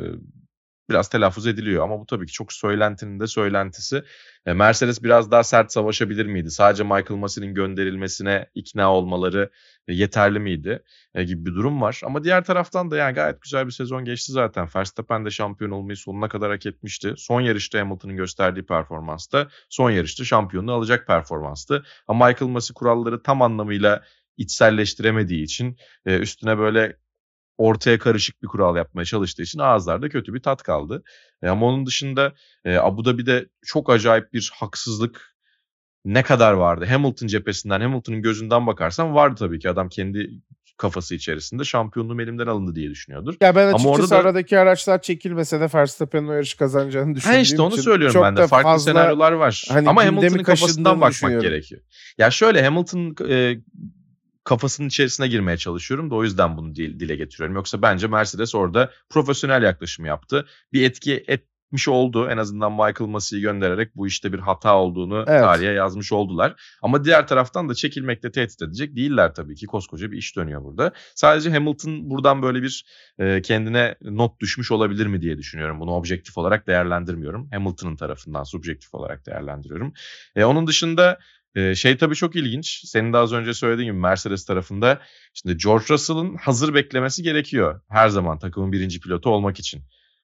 biraz 0.90 1.10
telaffuz 1.10 1.48
ediliyor. 1.48 1.84
Ama 1.84 2.00
bu 2.00 2.06
tabii 2.06 2.26
ki 2.26 2.34
çok 2.34 2.54
söylentinin 2.54 3.20
de 3.20 3.28
söylentisi. 3.28 4.04
E, 4.46 4.54
Mercedes 4.54 5.04
biraz 5.04 5.32
daha 5.32 5.44
sert 5.44 5.72
savaşabilir 5.72 6.26
miydi? 6.26 6.52
Sadece 6.52 6.84
Michael 6.84 7.20
Massey'nin 7.20 7.54
gönderilmesine 7.54 8.46
ikna 8.56 8.94
olmaları 8.94 9.50
e, 9.88 9.94
yeterli 9.94 10.40
miydi? 10.40 10.84
E, 11.16 11.24
gibi 11.24 11.46
bir 11.46 11.52
durum 11.52 11.82
var. 11.82 12.02
Ama 12.06 12.24
diğer 12.24 12.44
taraftan 12.44 12.92
da 12.92 12.98
yani 12.98 13.16
gayet 13.16 13.42
güzel 13.42 13.66
bir 13.66 13.72
sezon 13.72 14.06
geçti 14.06 14.32
zaten. 14.32 14.68
Verstappen 14.76 15.26
de 15.26 15.30
şampiyon 15.30 15.72
olmayı 15.72 15.98
sonuna 15.98 16.30
kadar 16.30 16.52
hak 16.52 16.66
etmişti. 16.66 17.14
Son 17.18 17.42
yarışta 17.42 17.80
Hamilton'ın 17.80 18.16
gösterdiği 18.16 18.66
performansta 18.66 19.48
son 19.70 19.92
yarışta 19.92 20.24
şampiyonluğu 20.24 20.74
alacak 20.74 21.08
performanstı. 21.08 21.84
Ama 22.08 22.28
Michael 22.28 22.52
Massey 22.52 22.74
kuralları 22.74 23.24
tam 23.24 23.42
anlamıyla 23.42 24.04
içselleştiremediği 24.38 25.44
için 25.44 25.78
üstüne 26.06 26.58
böyle 26.58 26.98
ortaya 27.60 28.00
karışık 28.00 28.42
bir 28.44 28.48
kural 28.48 28.76
yapmaya 28.78 29.06
çalıştığı 29.06 29.42
için 29.44 29.60
ağızlarda 29.60 30.10
kötü 30.10 30.34
bir 30.34 30.40
tat 30.42 30.64
kaldı. 30.64 31.04
E, 31.42 31.48
ama 31.48 31.66
onun 31.66 31.86
dışında 31.86 32.34
e, 32.66 32.76
Abu 32.78 33.06
Dhabi'de 33.06 33.46
çok 33.66 33.90
acayip 33.90 34.34
bir 34.34 34.52
haksızlık 34.56 35.36
ne 36.06 36.24
kadar 36.24 36.54
vardı? 36.54 36.86
Hamilton 36.86 37.28
cephesinden, 37.28 37.82
Hamilton'ın 37.82 38.22
gözünden 38.22 38.68
bakarsan 38.68 39.16
vardı 39.16 39.36
tabii 39.40 39.60
ki. 39.60 39.70
Adam 39.70 39.90
kendi 39.90 40.30
kafası 40.78 41.16
içerisinde 41.16 41.64
şampiyonluğum 41.64 42.22
elimden 42.22 42.48
alındı 42.48 42.76
diye 42.76 42.90
düşünüyordur. 42.90 43.36
Ya 43.42 43.56
ben 43.56 43.68
Ama 43.68 43.76
açıkçası 43.76 44.02
orada 44.02 44.10
da- 44.10 44.18
aradaki 44.30 44.60
araçlar 44.60 45.02
çekilmese 45.02 45.60
de 45.60 45.68
Verstappen'in 45.74 46.28
o 46.28 46.34
yarışı 46.34 46.58
kazanacağını 46.58 47.10
Ha 47.10 47.16
düşündüğüm 47.16 47.42
işte 47.42 47.62
onu 47.62 47.74
için 47.74 47.82
söylüyorum 47.82 48.14
çok 48.14 48.24
ben 48.24 48.36
de. 48.36 48.48
Farklı 48.48 48.70
fazla 48.70 48.92
senaryolar 48.92 49.32
var. 49.32 49.66
hani 49.70 49.90
Ama 49.90 50.06
Hamilton'ın 50.06 50.44
kafasından 50.44 51.02
bakmak 51.02 51.42
gerekiyor. 51.42 51.82
Ya 52.18 52.32
şöyle 52.32 52.64
Hamilton 52.64 53.16
e, 53.30 53.58
kafasının 54.50 54.88
içerisine 54.88 55.28
girmeye 55.28 55.58
çalışıyorum 55.58 56.12
da 56.12 56.16
o 56.16 56.24
yüzden 56.24 56.58
bunu 56.58 56.76
dil- 56.76 57.00
dile 57.00 57.16
getiriyorum. 57.16 57.56
Yoksa 57.56 57.82
bence 57.82 58.08
Mercedes 58.08 58.56
orada 58.56 58.92
profesyonel 59.10 59.64
yaklaşım 59.64 60.06
yaptı. 60.06 60.46
Bir 60.74 60.84
etki 60.84 61.24
etmiş 61.28 61.88
oldu. 61.88 62.28
En 62.30 62.38
azından 62.38 62.72
Michael 62.72 63.10
Massey'i 63.10 63.42
göndererek 63.42 63.96
bu 63.96 64.08
işte 64.08 64.34
bir 64.34 64.40
hata 64.40 64.76
olduğunu 64.76 65.26
Evet. 65.28 65.42
tarihe 65.42 65.72
yazmış 65.72 66.12
oldular. 66.12 66.62
Ama 66.82 67.04
diğer 67.06 67.28
taraftan 67.28 67.70
da 67.70 67.76
çekilmekte 67.76 68.32
tehdit 68.32 68.62
edecek 68.62 68.96
değiller 68.96 69.34
tabii 69.34 69.56
ki. 69.56 69.66
Koskoca 69.66 70.12
bir 70.12 70.18
iş 70.18 70.36
dönüyor 70.36 70.64
burada. 70.64 70.92
Sadece 71.16 71.52
Hamilton 71.52 72.10
buradan 72.10 72.42
böyle 72.42 72.64
bir 72.64 72.86
e, 73.20 73.42
kendine 73.42 73.96
not 74.02 74.40
düşmüş 74.40 74.72
olabilir 74.72 75.06
mi 75.06 75.22
diye 75.22 75.38
düşünüyorum. 75.38 75.80
Bunu 75.80 75.92
objektif 75.92 76.38
olarak 76.38 76.68
değerlendirmiyorum. 76.68 77.50
Hamilton'ın 77.52 77.96
tarafından 77.96 78.44
subjektif 78.44 78.94
olarak 78.94 79.26
değerlendiriyorum. 79.26 79.94
E, 80.36 80.44
onun 80.44 80.68
dışında 80.68 81.20
şey 81.76 81.98
tabii 81.98 82.16
çok 82.16 82.36
ilginç. 82.36 82.82
Senin 82.86 83.14
de 83.14 83.18
az 83.18 83.34
önce 83.34 83.54
söylediğin 83.54 83.90
gibi 83.92 84.00
Mercedes 84.00 84.46
tarafında 84.46 85.02
şimdi 85.34 85.58
George 85.58 85.86
Russell'ın 85.90 86.36
hazır 86.36 86.74
beklemesi 86.74 87.24
gerekiyor. 87.24 87.82
Her 87.90 88.10
zaman 88.10 88.40
takımın 88.40 88.72
birinci 88.72 89.00
pilotu 89.00 89.30
olmak 89.30 89.60
için. 89.60 89.84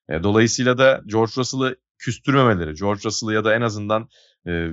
Dolayısıyla 0.09 0.77
da 0.77 1.01
George 1.05 1.31
Russell'ı 1.37 1.75
küstürmemeleri, 1.97 2.73
George 2.73 3.01
Russell'ı 3.05 3.33
ya 3.33 3.43
da 3.43 3.55
en 3.55 3.61
azından 3.61 4.09
e, 4.47 4.69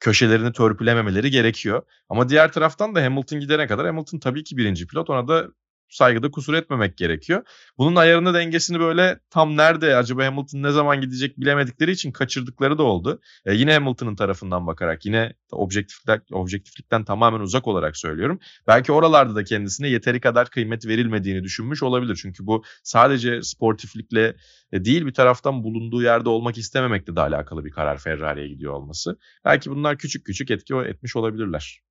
köşelerini 0.00 0.52
törpülememeleri 0.52 1.30
gerekiyor. 1.30 1.82
Ama 2.08 2.28
diğer 2.28 2.52
taraftan 2.52 2.94
da 2.94 3.04
Hamilton 3.04 3.40
gidene 3.40 3.66
kadar 3.66 3.86
Hamilton 3.86 4.18
tabii 4.18 4.44
ki 4.44 4.56
birinci 4.56 4.86
pilot. 4.86 5.10
Ona 5.10 5.28
da 5.28 5.48
saygıda 5.90 6.30
kusur 6.30 6.54
etmemek 6.54 6.96
gerekiyor. 6.96 7.44
Bunun 7.78 7.96
ayarını 7.96 8.34
dengesini 8.34 8.80
böyle 8.80 9.20
tam 9.30 9.56
nerede 9.56 9.96
acaba 9.96 10.26
Hamilton 10.26 10.62
ne 10.62 10.70
zaman 10.70 11.00
gidecek 11.00 11.40
bilemedikleri 11.40 11.90
için 11.90 12.12
kaçırdıkları 12.12 12.78
da 12.78 12.82
oldu. 12.82 13.20
E, 13.46 13.54
yine 13.54 13.72
Hamilton'ın 13.74 14.16
tarafından 14.16 14.66
bakarak 14.66 15.06
yine 15.06 15.32
objektiflikten, 15.52 16.22
objektiflikten 16.32 17.04
tamamen 17.04 17.40
uzak 17.40 17.68
olarak 17.68 17.96
söylüyorum. 17.96 18.38
Belki 18.66 18.92
oralarda 18.92 19.34
da 19.34 19.44
kendisine 19.44 19.88
yeteri 19.88 20.20
kadar 20.20 20.50
kıymet 20.50 20.86
verilmediğini 20.86 21.42
düşünmüş 21.42 21.82
olabilir. 21.82 22.18
Çünkü 22.22 22.46
bu 22.46 22.64
sadece 22.82 23.42
sportiflikle 23.42 24.36
e, 24.72 24.84
değil 24.84 25.06
bir 25.06 25.14
taraftan 25.14 25.64
bulunduğu 25.64 26.02
yerde 26.02 26.28
olmak 26.28 26.58
istememekle 26.58 27.16
de 27.16 27.20
alakalı 27.20 27.64
bir 27.64 27.70
karar 27.70 27.98
Ferrari'ye 27.98 28.48
gidiyor 28.48 28.72
olması. 28.72 29.18
Belki 29.44 29.70
bunlar 29.70 29.98
küçük 29.98 30.26
küçük 30.26 30.50
etki 30.50 30.74
etmiş 30.74 31.16
olabilirler. 31.16 31.89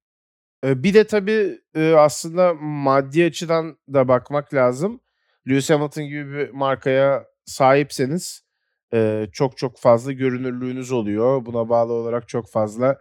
Bir 0.64 0.94
de 0.94 1.04
tabii 1.04 1.60
aslında 1.98 2.54
maddi 2.54 3.26
açıdan 3.26 3.78
da 3.94 4.08
bakmak 4.08 4.54
lazım. 4.54 5.02
Lewis 5.50 5.70
Hamilton 5.70 6.04
gibi 6.04 6.34
bir 6.34 6.50
markaya 6.50 7.26
sahipseniz 7.46 8.44
çok 9.32 9.58
çok 9.58 9.78
fazla 9.78 10.12
görünürlüğünüz 10.12 10.92
oluyor. 10.92 11.46
Buna 11.46 11.70
bağlı 11.70 11.94
olarak 11.94 12.28
çok 12.30 12.52
fazla 12.52 13.00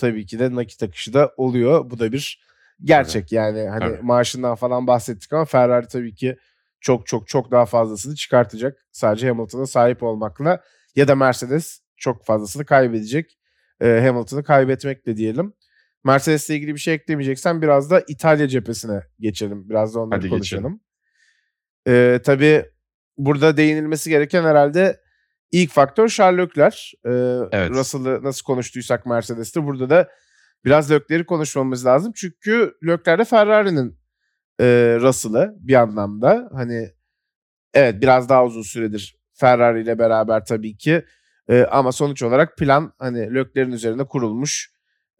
tabii 0.00 0.26
ki 0.26 0.38
de 0.38 0.54
nakit 0.54 0.82
akışı 0.82 1.14
da 1.14 1.32
oluyor. 1.36 1.90
Bu 1.90 1.98
da 1.98 2.12
bir 2.12 2.42
gerçek 2.84 3.32
yani 3.32 3.68
hani 3.68 3.80
Tabii. 3.80 4.02
maaşından 4.02 4.54
falan 4.54 4.86
bahsettik 4.86 5.32
ama 5.32 5.44
Ferrari 5.44 5.88
tabii 5.88 6.14
ki 6.14 6.36
çok 6.80 7.06
çok 7.06 7.28
çok 7.28 7.50
daha 7.50 7.66
fazlasını 7.66 8.14
çıkartacak. 8.14 8.86
Sadece 8.92 9.28
Hamilton'a 9.28 9.66
sahip 9.66 10.02
olmakla 10.02 10.62
ya 10.96 11.08
da 11.08 11.14
Mercedes 11.14 11.80
çok 11.96 12.24
fazlasını 12.24 12.66
kaybedecek. 12.66 13.38
Hamilton'ı 13.80 14.44
kaybetmekle 14.44 15.16
diyelim. 15.16 15.54
Mercedes'le 16.04 16.50
ilgili 16.50 16.74
bir 16.74 16.80
şey 16.80 16.94
eklemeyeceksen 16.94 17.62
biraz 17.62 17.90
da 17.90 18.02
İtalya 18.08 18.48
cephesine 18.48 19.02
geçelim. 19.20 19.68
Biraz 19.68 19.94
da 19.94 20.00
onları 20.00 20.20
Hadi 20.20 20.28
konuşalım. 20.28 20.80
Ee, 21.88 22.20
tabii 22.24 22.64
burada 23.16 23.56
değinilmesi 23.56 24.10
gereken 24.10 24.44
herhalde 24.44 25.00
ilk 25.52 25.70
faktör 25.70 26.08
Leclerc. 26.08 26.76
Ee, 27.04 27.10
Evet. 27.52 27.70
Russell'ı 27.70 28.22
nasıl 28.22 28.44
konuştuysak 28.44 29.06
Mercedes'te 29.06 29.64
burada 29.64 29.90
da 29.90 30.08
biraz 30.64 30.90
Leclerc'i 30.90 31.26
konuşmamız 31.26 31.86
lazım. 31.86 32.12
Çünkü 32.16 32.74
Leclerc 32.86 33.18
de 33.18 33.24
Ferrari'nin 33.24 33.98
e, 34.60 34.64
Russell'ı 35.00 35.54
bir 35.58 35.74
anlamda. 35.74 36.48
Hani 36.52 36.90
evet 37.74 38.02
biraz 38.02 38.28
daha 38.28 38.44
uzun 38.44 38.62
süredir 38.62 39.16
Ferrari 39.32 39.82
ile 39.82 39.98
beraber 39.98 40.44
tabii 40.44 40.76
ki. 40.76 41.04
Ee, 41.48 41.66
ama 41.70 41.92
sonuç 41.92 42.22
olarak 42.22 42.58
plan 42.58 42.92
hani 42.98 43.34
Leclerc'in 43.34 43.72
üzerine 43.72 44.04
kurulmuş 44.04 44.71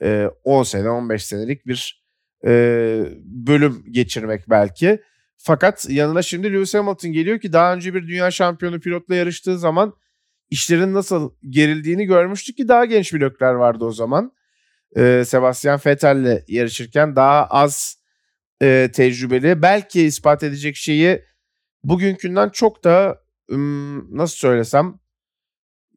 e, 0.03 0.31
10 0.45 0.63
sene 0.63 0.91
15 0.91 1.27
senelik 1.27 1.67
bir 1.67 2.03
bölüm 3.25 3.85
geçirmek 3.91 4.51
belki. 4.51 5.03
Fakat 5.37 5.91
yanına 5.91 6.23
şimdi 6.23 6.53
Lewis 6.53 6.75
Hamilton 6.75 7.13
geliyor 7.13 7.41
ki 7.41 7.53
daha 7.53 7.75
önce 7.75 7.95
bir 7.95 8.09
dünya 8.09 8.31
şampiyonu 8.31 8.81
pilotla 8.81 9.15
yarıştığı 9.15 9.59
zaman 9.59 9.95
işlerin 10.51 10.95
nasıl 10.95 11.33
gerildiğini 11.51 12.07
görmüştük 12.07 12.57
ki 12.57 12.69
daha 12.69 12.85
genç 12.85 13.15
Leclerc 13.15 13.59
vardı 13.59 13.85
o 13.85 13.93
zaman. 13.93 14.33
e, 14.97 15.25
Sebastian 15.27 15.81
Vettel'le 15.87 16.45
yarışırken 16.49 17.17
daha 17.17 17.47
az 17.47 18.03
tecrübeli. 18.93 19.63
Belki 19.63 20.03
ispat 20.03 20.43
edecek 20.43 20.77
şeyi 20.77 21.25
bugünkünden 21.85 22.49
çok 22.49 22.85
da 22.85 23.23
ım, 23.53 24.19
nasıl 24.19 24.37
söylesem 24.37 24.99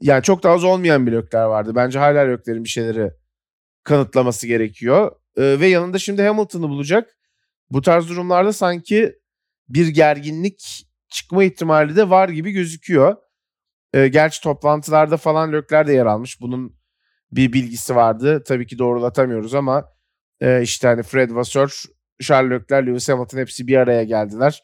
yani 0.01 0.23
çok 0.23 0.43
daha 0.43 0.53
az 0.53 0.63
olmayan 0.63 1.07
bir 1.07 1.11
Lökler 1.11 1.43
vardı. 1.45 1.71
Bence 1.75 1.99
hala 1.99 2.21
Lökler'in 2.21 2.63
bir 2.63 2.69
şeyleri 2.69 3.11
kanıtlaması 3.85 4.47
gerekiyor. 4.47 5.11
E, 5.37 5.59
ve 5.59 5.67
yanında 5.67 5.99
şimdi 5.99 6.21
Hamilton'ı 6.21 6.69
bulacak. 6.69 7.17
Bu 7.69 7.81
tarz 7.81 8.09
durumlarda 8.09 8.53
sanki 8.53 9.15
bir 9.69 9.87
gerginlik 9.87 10.87
çıkma 11.09 11.43
ihtimali 11.43 11.95
de 11.95 12.09
var 12.09 12.29
gibi 12.29 12.51
gözüküyor. 12.51 13.15
E, 13.93 14.07
gerçi 14.07 14.41
toplantılarda 14.41 15.17
falan 15.17 15.51
Lökler 15.51 15.87
de 15.87 15.93
yer 15.93 16.05
almış. 16.05 16.41
Bunun 16.41 16.79
bir 17.31 17.53
bilgisi 17.53 17.95
vardı. 17.95 18.43
Tabii 18.47 18.67
ki 18.67 18.79
doğrulatamıyoruz 18.79 19.53
ama 19.53 19.85
e, 20.41 20.61
işte 20.61 20.87
hani 20.87 21.03
Fred 21.03 21.31
Vasseur, 21.31 21.83
Charles 22.21 22.51
Leclerc, 22.51 22.87
Lewis 22.87 23.09
Hamilton 23.09 23.37
hepsi 23.37 23.67
bir 23.67 23.77
araya 23.77 24.03
geldiler. 24.03 24.63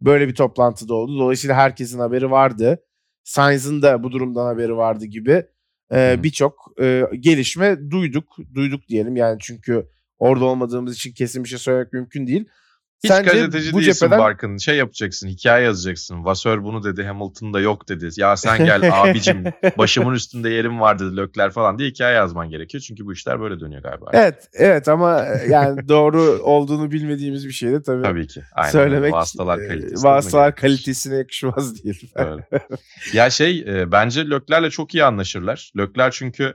Böyle 0.00 0.28
bir 0.28 0.34
toplantıda 0.34 0.94
oldu. 0.94 1.18
Dolayısıyla 1.18 1.56
herkesin 1.56 1.98
haberi 1.98 2.30
vardı. 2.30 2.84
Sainz'ın 3.24 3.82
da 3.82 4.02
bu 4.02 4.12
durumdan 4.12 4.46
haberi 4.46 4.76
vardı 4.76 5.04
gibi 5.04 5.46
e, 5.92 6.22
birçok 6.22 6.72
e, 6.80 7.04
gelişme 7.20 7.90
duyduk. 7.90 8.36
Duyduk 8.54 8.88
diyelim 8.88 9.16
yani 9.16 9.38
çünkü 9.40 9.86
orada 10.18 10.44
olmadığımız 10.44 10.94
için 10.94 11.12
kesin 11.12 11.44
bir 11.44 11.48
şey 11.48 11.58
söylemek 11.58 11.92
mümkün 11.92 12.26
değil. 12.26 12.44
Hiç 13.04 13.08
Sence 13.10 13.30
gazeteci 13.30 13.72
bu 13.72 13.80
değilsin 13.80 14.06
cepheden- 14.06 14.18
Barkın. 14.18 14.56
Şey 14.56 14.76
yapacaksın, 14.76 15.28
hikaye 15.28 15.64
yazacaksın. 15.64 16.24
Vasör 16.24 16.64
bunu 16.64 16.84
dedi, 16.84 17.04
Hamilton 17.04 17.54
da 17.54 17.60
yok 17.60 17.88
dedi. 17.88 18.08
Ya 18.16 18.36
sen 18.36 18.64
gel 18.64 18.90
abicim, 19.02 19.44
başımın 19.78 20.14
üstünde 20.14 20.50
yerim 20.50 20.80
var 20.80 20.98
dedi 20.98 21.16
Lökler 21.16 21.50
falan 21.50 21.78
diye 21.78 21.88
hikaye 21.88 22.16
yazman 22.16 22.50
gerekiyor. 22.50 22.82
Çünkü 22.86 23.06
bu 23.06 23.12
işler 23.12 23.40
böyle 23.40 23.60
dönüyor 23.60 23.82
galiba. 23.82 24.10
Evet, 24.12 24.48
evet 24.52 24.88
ama 24.88 25.24
e, 25.26 25.48
yani 25.48 25.88
doğru 25.88 26.20
olduğunu 26.42 26.90
bilmediğimiz 26.90 27.46
bir 27.46 27.52
şeydi 27.52 27.82
tabii. 27.82 28.02
Tabii 28.02 28.26
ki. 28.26 28.42
Aynen. 28.52 28.70
Söylemek 28.70 29.12
Vasıtalar 29.12 29.58
e, 29.58 29.68
kalitesi. 29.68 30.04
vasıtalar 30.06 30.56
kalitesine 30.56 31.16
yakışmaz 31.16 31.84
değil. 31.84 32.12
Öyle. 32.14 32.46
ya 33.12 33.30
şey 33.30 33.60
e, 33.60 33.92
bence 33.92 34.26
Lökler'le 34.30 34.70
çok 34.70 34.94
iyi 34.94 35.04
anlaşırlar. 35.04 35.72
Lökler 35.76 36.10
çünkü 36.10 36.54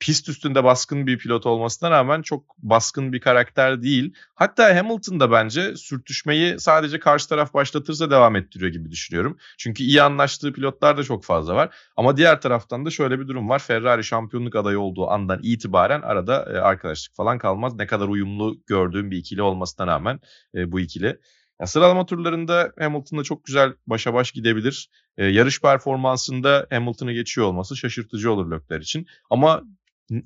pist 0.00 0.28
üstünde 0.28 0.64
baskın 0.64 1.06
bir 1.06 1.18
pilot 1.18 1.46
olmasına 1.46 1.90
rağmen 1.90 2.22
çok 2.22 2.44
baskın 2.58 3.12
bir 3.12 3.20
karakter 3.20 3.82
değil. 3.82 4.14
Hatta 4.34 4.76
Hamilton 4.76 5.20
da 5.20 5.30
bence 5.30 5.76
sürtüşmeyi 5.76 6.60
sadece 6.60 6.98
karşı 6.98 7.28
taraf 7.28 7.54
başlatırsa 7.54 8.10
devam 8.10 8.36
ettiriyor 8.36 8.72
gibi 8.72 8.90
düşünüyorum. 8.90 9.38
Çünkü 9.58 9.82
iyi 9.82 10.02
anlaştığı 10.02 10.52
pilotlar 10.52 10.96
da 10.96 11.04
çok 11.04 11.24
fazla 11.24 11.54
var. 11.54 11.74
Ama 11.96 12.16
diğer 12.16 12.40
taraftan 12.40 12.86
da 12.86 12.90
şöyle 12.90 13.20
bir 13.20 13.28
durum 13.28 13.48
var. 13.48 13.58
Ferrari 13.58 14.04
şampiyonluk 14.04 14.56
adayı 14.56 14.80
olduğu 14.80 15.08
andan 15.08 15.40
itibaren 15.42 16.02
arada 16.02 16.52
e, 16.52 16.58
arkadaşlık 16.58 17.16
falan 17.16 17.38
kalmaz. 17.38 17.74
Ne 17.74 17.86
kadar 17.86 18.08
uyumlu 18.08 18.62
gördüğüm 18.66 19.10
bir 19.10 19.16
ikili 19.16 19.42
olmasına 19.42 19.86
rağmen 19.86 20.20
e, 20.54 20.72
bu 20.72 20.80
ikili. 20.80 21.18
Ya 21.60 21.66
sıralama 21.66 22.06
turlarında 22.06 22.72
Hamilton'la 22.78 23.22
çok 23.24 23.44
güzel 23.44 23.74
başa 23.86 24.14
baş 24.14 24.32
gidebilir. 24.32 24.90
E, 25.16 25.26
yarış 25.26 25.60
performansında 25.60 26.66
Hamilton'ı 26.70 27.12
geçiyor 27.12 27.46
olması 27.46 27.76
şaşırtıcı 27.76 28.32
olur 28.32 28.50
Lökler 28.50 28.80
için. 28.80 29.06
Ama 29.30 29.62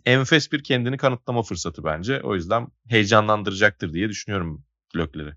enfes 0.06 0.52
bir 0.52 0.64
kendini 0.64 0.96
kanıtlama 0.96 1.42
fırsatı 1.42 1.84
bence. 1.84 2.20
O 2.22 2.34
yüzden 2.34 2.66
heyecanlandıracaktır 2.88 3.92
diye 3.92 4.08
düşünüyorum 4.08 4.64
Lökler'i. 4.96 5.32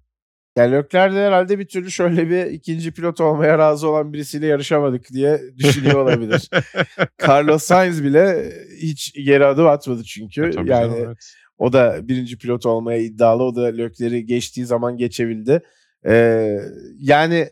Yani 0.57 0.71
Leclerc 0.71 1.15
de 1.15 1.27
herhalde 1.27 1.59
bir 1.59 1.67
türlü 1.67 1.91
şöyle 1.91 2.29
bir 2.29 2.45
ikinci 2.45 2.91
pilot 2.91 3.21
olmaya 3.21 3.57
razı 3.57 3.89
olan 3.89 4.13
birisiyle 4.13 4.47
yarışamadık 4.47 5.09
diye 5.13 5.41
düşünüyor 5.57 5.95
olabilir. 5.95 6.49
Carlos 7.27 7.63
Sainz 7.63 8.03
bile 8.03 8.53
hiç 8.81 9.13
geri 9.13 9.45
adım 9.45 9.67
atmadı 9.67 10.03
çünkü. 10.03 10.45
E, 10.45 10.51
tabii 10.51 10.69
yani 10.69 10.91
canım, 10.91 11.05
evet. 11.05 11.33
o 11.57 11.73
da 11.73 12.07
birinci 12.07 12.37
pilot 12.37 12.65
olmaya 12.65 12.99
iddialı. 12.99 13.43
O 13.43 13.55
da 13.55 13.65
Leclerc'i 13.65 14.25
geçtiği 14.25 14.65
zaman 14.65 14.97
geçebildi. 14.97 15.61
Ee, 16.07 16.59
yani 16.99 17.49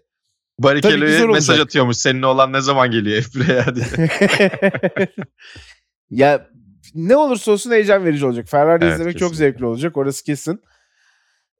Barikeli'ye 0.60 1.26
mesaj 1.26 1.60
atıyormuş. 1.60 1.98
Seninle 1.98 2.26
olan 2.26 2.54
ne 2.54 2.62
zaman 2.62 2.92
geliyor 2.92 3.22
F1'e 3.22 3.76
diye. 3.76 5.10
ya 6.10 6.48
ne 6.96 7.16
olursa 7.18 7.52
olsun 7.52 7.72
heyecan 7.72 8.06
verici 8.06 8.26
olacak. 8.26 8.48
Ferrari 8.48 8.84
Evet, 8.84 8.94
izlemek 8.94 9.18
çok 9.18 9.30
kesinlikle. 9.32 9.52
zevkli 9.52 9.66
olacak. 9.66 9.98
Orası 9.98 10.24
kesin. 10.24 10.62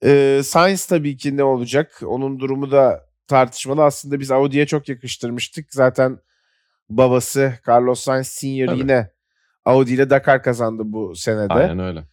Ee, 0.06 0.42
Sainz 0.44 0.86
tabii 0.86 1.18
ki 1.18 1.38
ne 1.38 1.44
olacak? 1.44 2.00
Onun 2.06 2.40
durumu 2.40 2.72
da 2.72 3.06
tartışmalı. 3.28 3.84
Aslında 3.84 4.20
biz 4.20 4.32
Audi'ye 4.32 4.66
çok 4.66 4.90
yakıştırmıştık. 4.90 5.74
Zaten 5.74 6.20
babası 6.90 7.54
Carlos 7.68 8.00
Sainz 8.00 8.28
Senior 8.28 8.68
Tabii. 8.68 8.80
yine 8.80 9.10
Audi 9.66 9.94
ile 9.94 10.10
Dakar 10.10 10.44
kazandı 10.44 10.84
bu 10.86 11.16
senede. 11.16 11.54
Aynen 11.54 11.80
öyle. 11.80 12.04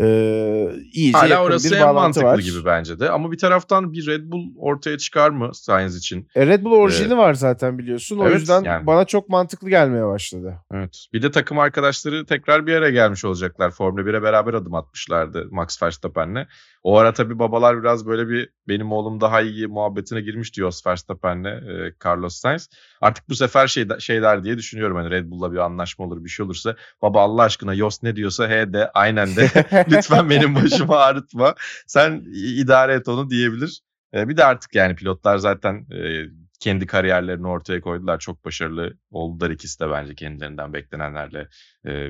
Ee, 0.00 0.70
iyice 0.92 1.18
Hala 1.18 1.28
yakın 1.28 1.44
orası 1.44 1.70
bir 1.70 1.76
en 1.76 1.94
mantıklı 1.94 2.26
var. 2.28 2.38
gibi 2.38 2.64
bence 2.64 3.00
de. 3.00 3.10
Ama 3.10 3.32
bir 3.32 3.38
taraftan 3.38 3.92
bir 3.92 4.06
Red 4.06 4.32
Bull 4.32 4.44
ortaya 4.58 4.98
çıkar 4.98 5.30
mı 5.30 5.50
Sainz 5.54 5.96
için? 5.96 6.28
E, 6.34 6.46
Red 6.46 6.64
Bull 6.64 6.72
orijini 6.72 7.16
var 7.16 7.34
zaten 7.34 7.78
biliyorsun. 7.78 8.18
O 8.18 8.26
Evet, 8.26 8.40
yüzden 8.40 8.62
yani. 8.64 8.86
bana 8.86 9.04
çok 9.04 9.28
mantıklı 9.28 9.70
gelmeye 9.70 10.06
başladı. 10.06 10.54
Evet. 10.72 11.06
Bir 11.12 11.22
de 11.22 11.30
takım 11.30 11.58
arkadaşları 11.58 12.26
tekrar 12.26 12.66
bir 12.66 12.74
araya 12.74 12.90
gelmiş 12.90 13.24
olacaklar. 13.24 13.70
Formula 13.70 14.00
1'e 14.00 14.22
beraber 14.22 14.54
adım 14.54 14.74
atmışlardı 14.74 15.48
Max 15.50 15.82
Verstappen'le. 15.82 16.46
O 16.82 16.96
ara 16.98 17.12
tabii 17.12 17.38
babalar 17.38 17.80
biraz 17.82 18.06
böyle 18.06 18.28
bir 18.28 18.50
benim 18.68 18.92
oğlum 18.92 19.20
daha 19.20 19.40
iyi 19.40 19.66
muhabbetine 19.66 20.20
girmiş 20.20 20.56
diyor 20.56 20.72
Verstappen'le 20.86 21.44
e, 21.44 21.92
Carlos 22.04 22.34
Sainz. 22.36 22.68
Artık 23.00 23.28
bu 23.28 23.34
sefer 23.34 23.66
şey, 23.66 23.86
şeyler 23.98 24.44
diye 24.44 24.56
düşünüyorum. 24.58 24.96
Hani 24.96 25.10
Red 25.10 25.30
Bull'la 25.30 25.52
bir 25.52 25.58
anlaşma 25.58 26.04
olur 26.04 26.24
bir 26.24 26.28
şey 26.28 26.46
olursa. 26.46 26.76
Baba 27.02 27.22
Allah 27.22 27.42
aşkına 27.42 27.74
Yost 27.74 28.02
ne 28.02 28.16
diyorsa 28.16 28.48
he 28.48 28.72
de 28.72 28.90
aynen 28.94 29.36
de. 29.36 29.48
Lütfen 29.90 30.30
benim 30.30 30.54
başımı 30.54 30.96
ağrıtma. 30.96 31.54
Sen 31.86 32.24
idare 32.34 32.94
et 32.94 33.08
onu 33.08 33.30
diyebilir. 33.30 33.80
E, 34.14 34.28
bir 34.28 34.36
de 34.36 34.44
artık 34.44 34.74
yani 34.74 34.96
pilotlar 34.96 35.38
zaten 35.38 35.86
e, 35.92 36.24
kendi 36.60 36.86
kariyerlerini 36.86 37.46
ortaya 37.46 37.80
koydular. 37.80 38.18
Çok 38.18 38.44
başarılı 38.44 38.94
oldular 39.10 39.50
ikisi 39.50 39.80
de 39.80 39.90
bence 39.90 40.14
kendilerinden 40.14 40.72
beklenenlerle 40.72 41.48
e, 41.86 42.08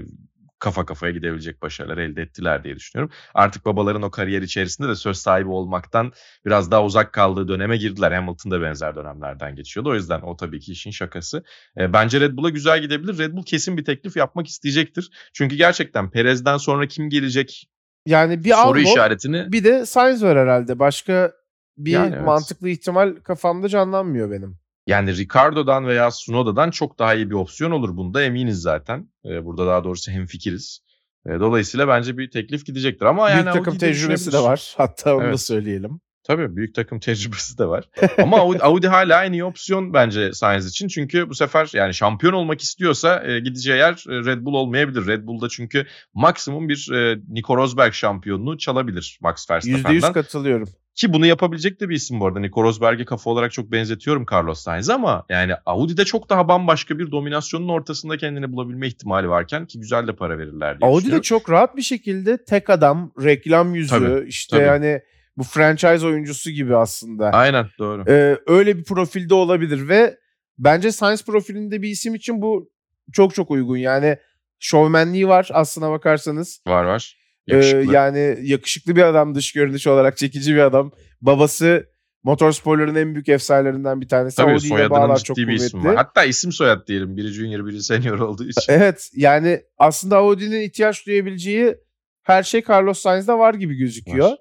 kafa 0.65 0.87
kafaya 0.87 1.13
gidebilecek 1.13 1.63
başarılar 1.63 1.99
elde 1.99 2.23
ettiler 2.23 2.65
diye 2.65 2.77
düşünüyorum. 2.77 3.15
Artık 3.35 3.65
babaların 3.65 4.03
o 4.03 4.11
kariyer 4.11 4.43
içerisinde 4.43 4.89
de 4.89 4.95
söz 4.95 5.17
sahibi 5.17 5.49
olmaktan 5.49 6.13
biraz 6.47 6.71
daha 6.71 6.85
uzak 6.85 7.13
kaldığı 7.13 7.49
döneme 7.49 7.77
girdiler. 7.77 8.13
Hamilton 8.13 8.51
da 8.51 8.63
benzer 8.63 8.97
dönemlerden 8.97 9.57
geçiyordu. 9.57 9.91
O 9.91 9.95
yüzden 9.95 10.21
o 10.21 10.37
tabii 10.37 10.61
ki 10.61 10.73
işin 10.73 10.91
şakası. 10.91 11.45
E, 11.79 11.93
bence 11.93 12.21
Red 12.21 12.37
Bull'a 12.37 12.49
güzel 12.49 12.81
gidebilir. 12.81 13.19
Red 13.19 13.33
Bull 13.33 13.43
kesin 13.43 13.77
bir 13.77 13.85
teklif 13.85 14.17
yapmak 14.17 14.47
isteyecektir. 14.47 15.11
Çünkü 15.33 15.57
gerçekten 15.57 16.11
Perez'den 16.11 16.57
sonra 16.57 16.87
kim 16.87 17.11
gelecek 17.11 17.69
Yani 18.07 18.45
bir 18.45 18.51
soru 18.51 18.61
Albon, 18.61 18.79
işaretini 18.79 19.53
bir 19.53 19.65
de 19.65 19.87
Sainz 19.87 20.23
var 20.23 20.39
herhalde. 20.39 20.79
Başka 20.79 21.33
bir 21.79 21.93
Yani 21.93 22.15
evet. 22.15 22.27
mantıklı 22.27 22.69
ihtimal 22.69 23.15
kafamda 23.25 23.69
canlanmıyor 23.69 24.31
benim. 24.31 24.64
Yani 24.87 25.17
Ricardo'dan 25.17 25.87
veya 25.87 26.11
Sunoda'dan 26.11 26.71
çok 26.71 26.99
daha 26.99 27.15
iyi 27.15 27.31
bir 27.31 27.35
opsiyon 27.35 27.71
olur. 27.71 27.97
Bunda 27.97 28.23
eminiz 28.23 28.61
zaten. 28.61 29.09
Ee, 29.25 29.45
burada 29.45 29.67
daha 29.67 29.85
doğrusu 29.85 30.11
hemfikiriz. 30.13 30.81
Ee, 31.27 31.31
dolayısıyla 31.41 31.89
bence 31.89 32.19
bir 32.19 32.31
teklif 32.31 32.67
gidecektir. 32.67 33.07
Ama 33.07 33.31
yani 33.31 33.43
Büyük 33.45 33.55
takım 33.55 33.73
Audi 33.73 33.81
de 33.81 33.87
tecrübesi 33.93 34.33
de 34.33 34.39
var. 34.39 34.75
Hatta 34.77 35.15
onu 35.15 35.23
da 35.23 35.27
Evet. 35.29 35.41
söyleyelim. 35.41 36.01
Tabii 36.27 36.57
büyük 36.57 36.75
takım 36.75 37.01
tecrübesi 37.01 37.59
de 37.59 37.67
var. 37.67 37.89
Ama 38.19 38.39
Audi, 38.39 38.59
Audi 38.59 38.89
hala 38.89 39.25
en 39.25 39.33
iyi 39.33 39.45
opsiyon 39.45 39.95
bence 39.95 40.33
Sainz 40.33 40.67
için. 40.67 40.89
Çünkü 40.89 41.29
bu 41.31 41.35
sefer 41.35 41.71
yani 41.75 41.95
şampiyon 41.95 42.33
olmak 42.33 42.61
istiyorsa 42.61 43.25
e, 43.27 43.41
gideceği 43.41 43.79
yer 43.79 43.93
e, 44.09 44.25
Red 44.25 44.45
Bull 44.45 44.55
olmayabilir. 44.55 45.07
Red 45.07 45.27
Bull'da 45.27 45.49
çünkü 45.49 45.87
maksimum 46.15 46.69
bir 46.69 46.91
e, 46.93 47.19
Nico 47.29 47.57
Rosberg 47.57 47.93
şampiyonluğu 47.93 48.59
çalabilir 48.59 49.19
Max 49.23 49.47
%100 49.47 49.51
Verstappen'den. 49.51 50.13
katılıyorum. 50.13 50.69
Ki 50.95 51.13
bunu 51.13 51.27
yapabilecek 51.27 51.81
de 51.81 51.89
bir 51.89 51.95
isim 51.95 52.21
bu 52.21 52.27
arada. 52.27 52.41
Nico 52.41 52.63
Rosberg'e 52.63 53.05
kafa 53.05 53.31
olarak 53.31 53.53
çok 53.53 53.73
benzetiyorum 53.73 54.27
Carlos 54.33 54.61
Sainz 54.61 54.91
ama 54.91 55.25
yani 55.29 55.53
Audi'de 55.67 56.05
çok 56.05 56.31
daha 56.31 56.49
bambaşka 56.49 56.99
bir 56.99 57.11
dominasyonun 57.11 57.69
ortasında 57.69 58.17
kendini 58.17 58.53
bulabilme 58.53 58.87
ihtimali 58.87 59.29
varken 59.29 59.67
ki 59.67 59.81
güzel 59.81 60.07
de 60.07 60.13
para 60.17 60.39
verirler 60.39 60.81
diye 60.81 60.91
Audi 60.91 60.97
de 60.97 61.01
düşünüyorum. 61.01 61.23
çok 61.23 61.51
rahat 61.51 61.77
bir 61.77 61.83
şekilde 61.83 62.45
tek 62.45 62.71
adam, 62.71 63.13
reklam 63.23 63.75
yüzü, 63.75 63.91
Tabii, 63.91 64.29
işte 64.29 64.57
tabii. 64.57 64.67
yani 64.67 65.01
bu 65.37 65.43
franchise 65.43 66.07
oyuncusu 66.07 66.51
gibi 66.51 66.77
aslında. 66.77 67.31
Aynen 67.31 67.67
doğru. 67.79 68.05
Ee, 68.09 68.39
öyle 68.47 68.79
bir 68.79 68.85
profilde 68.85 69.35
olabilir 69.35 69.89
ve 69.89 70.19
bence 70.59 70.93
Science 70.93 71.23
profilinde 71.27 71.83
bir 71.83 71.89
isim 71.89 72.15
için 72.15 72.43
bu 72.43 72.71
çok 73.13 73.35
çok 73.35 73.51
uygun. 73.51 73.77
Yani 73.77 74.17
şovmenliği 74.59 75.29
var 75.29 75.49
aslına 75.53 75.91
bakarsanız. 75.91 76.61
Var 76.67 76.85
var. 76.85 77.17
Ee, 77.49 77.55
Yakışıklı. 77.57 77.93
yani 77.95 78.39
yakışıklı 78.43 78.97
bir 78.97 79.03
adam 79.03 79.35
dış 79.35 79.53
görünüş 79.53 79.87
olarak 79.87 80.17
çekici 80.17 80.55
bir 80.55 80.61
adam. 80.61 80.93
Babası 81.21 81.87
motorsporların 82.23 82.95
en 82.95 83.15
büyük 83.15 83.29
efsanelerinden 83.29 84.01
bir 84.01 84.09
tanesi. 84.09 84.37
Tabii 84.37 84.53
Audi 84.53 84.67
ile 84.67 84.91
bağlar 84.91 85.01
soyadının 85.01 85.23
çok 85.25 85.37
ciddi 85.37 85.49
bir 85.49 85.57
kuvvetli. 85.57 85.67
isim 85.67 85.85
var. 85.85 85.97
Hatta 85.97 86.25
isim 86.25 86.53
soyad 86.53 86.87
diyelim. 86.87 87.17
Biri 87.17 87.29
junior 87.29 87.67
biri 87.67 87.83
senior 87.83 88.19
olduğu 88.19 88.45
için. 88.45 88.73
Evet 88.73 89.11
yani 89.17 89.61
aslında 89.79 90.17
Audi'nin 90.17 90.61
ihtiyaç 90.61 91.07
duyabileceği 91.07 91.77
her 92.23 92.43
şey 92.43 92.63
Carlos 92.69 92.99
Sainz'da 92.99 93.39
var 93.39 93.55
gibi 93.55 93.75
gözüküyor. 93.75 94.31
Var. 94.31 94.39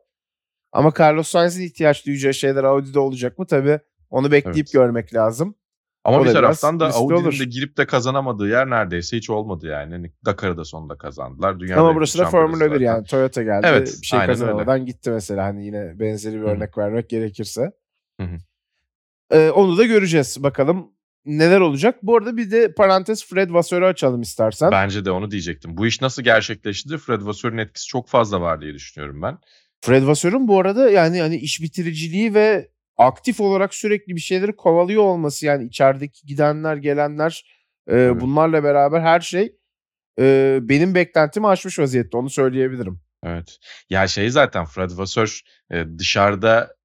Ama 0.72 0.94
Carlos 1.00 1.28
Sainz'in 1.28 1.64
ihtiyaç 1.64 2.06
duyacağı 2.06 2.34
şeyler 2.34 2.64
Audi'de 2.64 3.00
olacak 3.00 3.40
mı 3.40 3.48
tabii 3.48 3.80
onu 4.10 4.32
bekleyip 4.32 4.58
Evet. 4.58 4.74
görmek 4.74 5.14
lazım. 5.14 5.56
Ama 6.04 6.20
O 6.20 6.26
bir 6.26 6.32
taraftan 6.34 6.80
da 6.80 6.90
Audi'nin 6.94 7.20
olur. 7.24 7.40
de 7.40 7.46
girip 7.46 7.78
de 7.78 7.86
kazanamadığı 7.86 8.48
yer 8.48 8.70
neredeyse 8.70 9.18
hiç 9.18 9.30
olmadı 9.30 9.68
yani. 9.68 9.94
Hani 9.94 10.12
Dakar'ı 10.26 10.58
da 10.58 10.66
sonunda 10.66 10.98
kazandılar. 10.98 11.60
Dünya 11.60 11.80
Ama 11.80 11.96
burası 11.96 12.20
da 12.20 12.26
Formula 12.26 12.66
1 12.66 12.70
zaten. 12.70 12.86
yani 12.86 13.04
Toyota 13.06 13.44
geldi 13.44 13.68
Evet, 13.70 13.98
bir 14.02 14.06
şey 14.08 14.20
öyle. 14.20 14.28
kazanamadan 14.28 14.86
gitti 14.86 15.12
mesela 15.12 15.44
hani 15.46 15.66
yine 15.66 16.00
benzeri 16.00 16.36
bir 16.36 16.42
örnek 16.42 16.78
vermek 16.78 17.10
gerekirse. 17.10 17.72
Hı 18.22 18.24
hı. 18.28 18.38
Ee, 19.32 19.50
onu 19.50 19.78
da 19.78 19.86
göreceğiz 19.86 20.44
bakalım 20.44 20.92
neler 21.26 21.60
olacak. 21.60 21.96
Bu 22.04 22.18
arada 22.18 22.38
bir 22.38 22.52
de 22.52 22.74
parantez 22.74 23.26
Fred 23.26 23.50
Vasseur'u 23.52 23.86
açalım 23.86 24.22
istersen. 24.22 24.72
Bence 24.72 25.06
de 25.06 25.12
onu 25.12 25.32
diyecektim. 25.32 25.78
Bu 25.78 25.88
iş 25.88 26.02
nasıl 26.02 26.22
gerçekleşti? 26.24 26.98
Fred 26.98 27.22
Vasseur'un 27.22 27.58
etkisi 27.58 27.88
çok 27.88 28.08
fazla 28.08 28.42
var 28.42 28.62
diye 28.62 28.74
düşünüyorum 28.74 29.22
ben. 29.22 29.38
Fred 29.82 30.08
Vasseur'un 30.08 30.48
bu 30.48 30.60
arada 30.60 30.90
yani 30.90 31.22
hani 31.22 31.36
iş 31.36 31.62
bitiriciliği 31.62 32.34
ve 32.34 32.70
aktif 32.98 33.40
olarak 33.40 33.74
sürekli 33.74 34.16
bir 34.16 34.22
şeyleri 34.22 34.56
kovalıyor 34.56 35.04
olması 35.04 35.46
yani 35.46 35.66
içerideki 35.66 36.28
gidenler 36.28 36.76
gelenler 36.78 37.46
e, 37.88 37.96
Evet. 37.96 38.22
bunlarla 38.22 38.64
beraber 38.64 39.02
her 39.02 39.20
şey 39.20 39.56
e, 40.20 40.60
benim 40.62 40.96
beklentimi 40.96 41.48
aşmış 41.48 41.80
vaziyette 41.80 42.18
onu 42.18 42.30
söyleyebilirim. 42.30 43.00
Evet. 43.24 43.58
Ya 43.90 44.08
şey 44.08 44.30
zaten 44.30 44.66
Fred 44.66 44.92
Vasseur 44.98 45.42
e, 45.72 45.86
dışarıda 45.98 46.76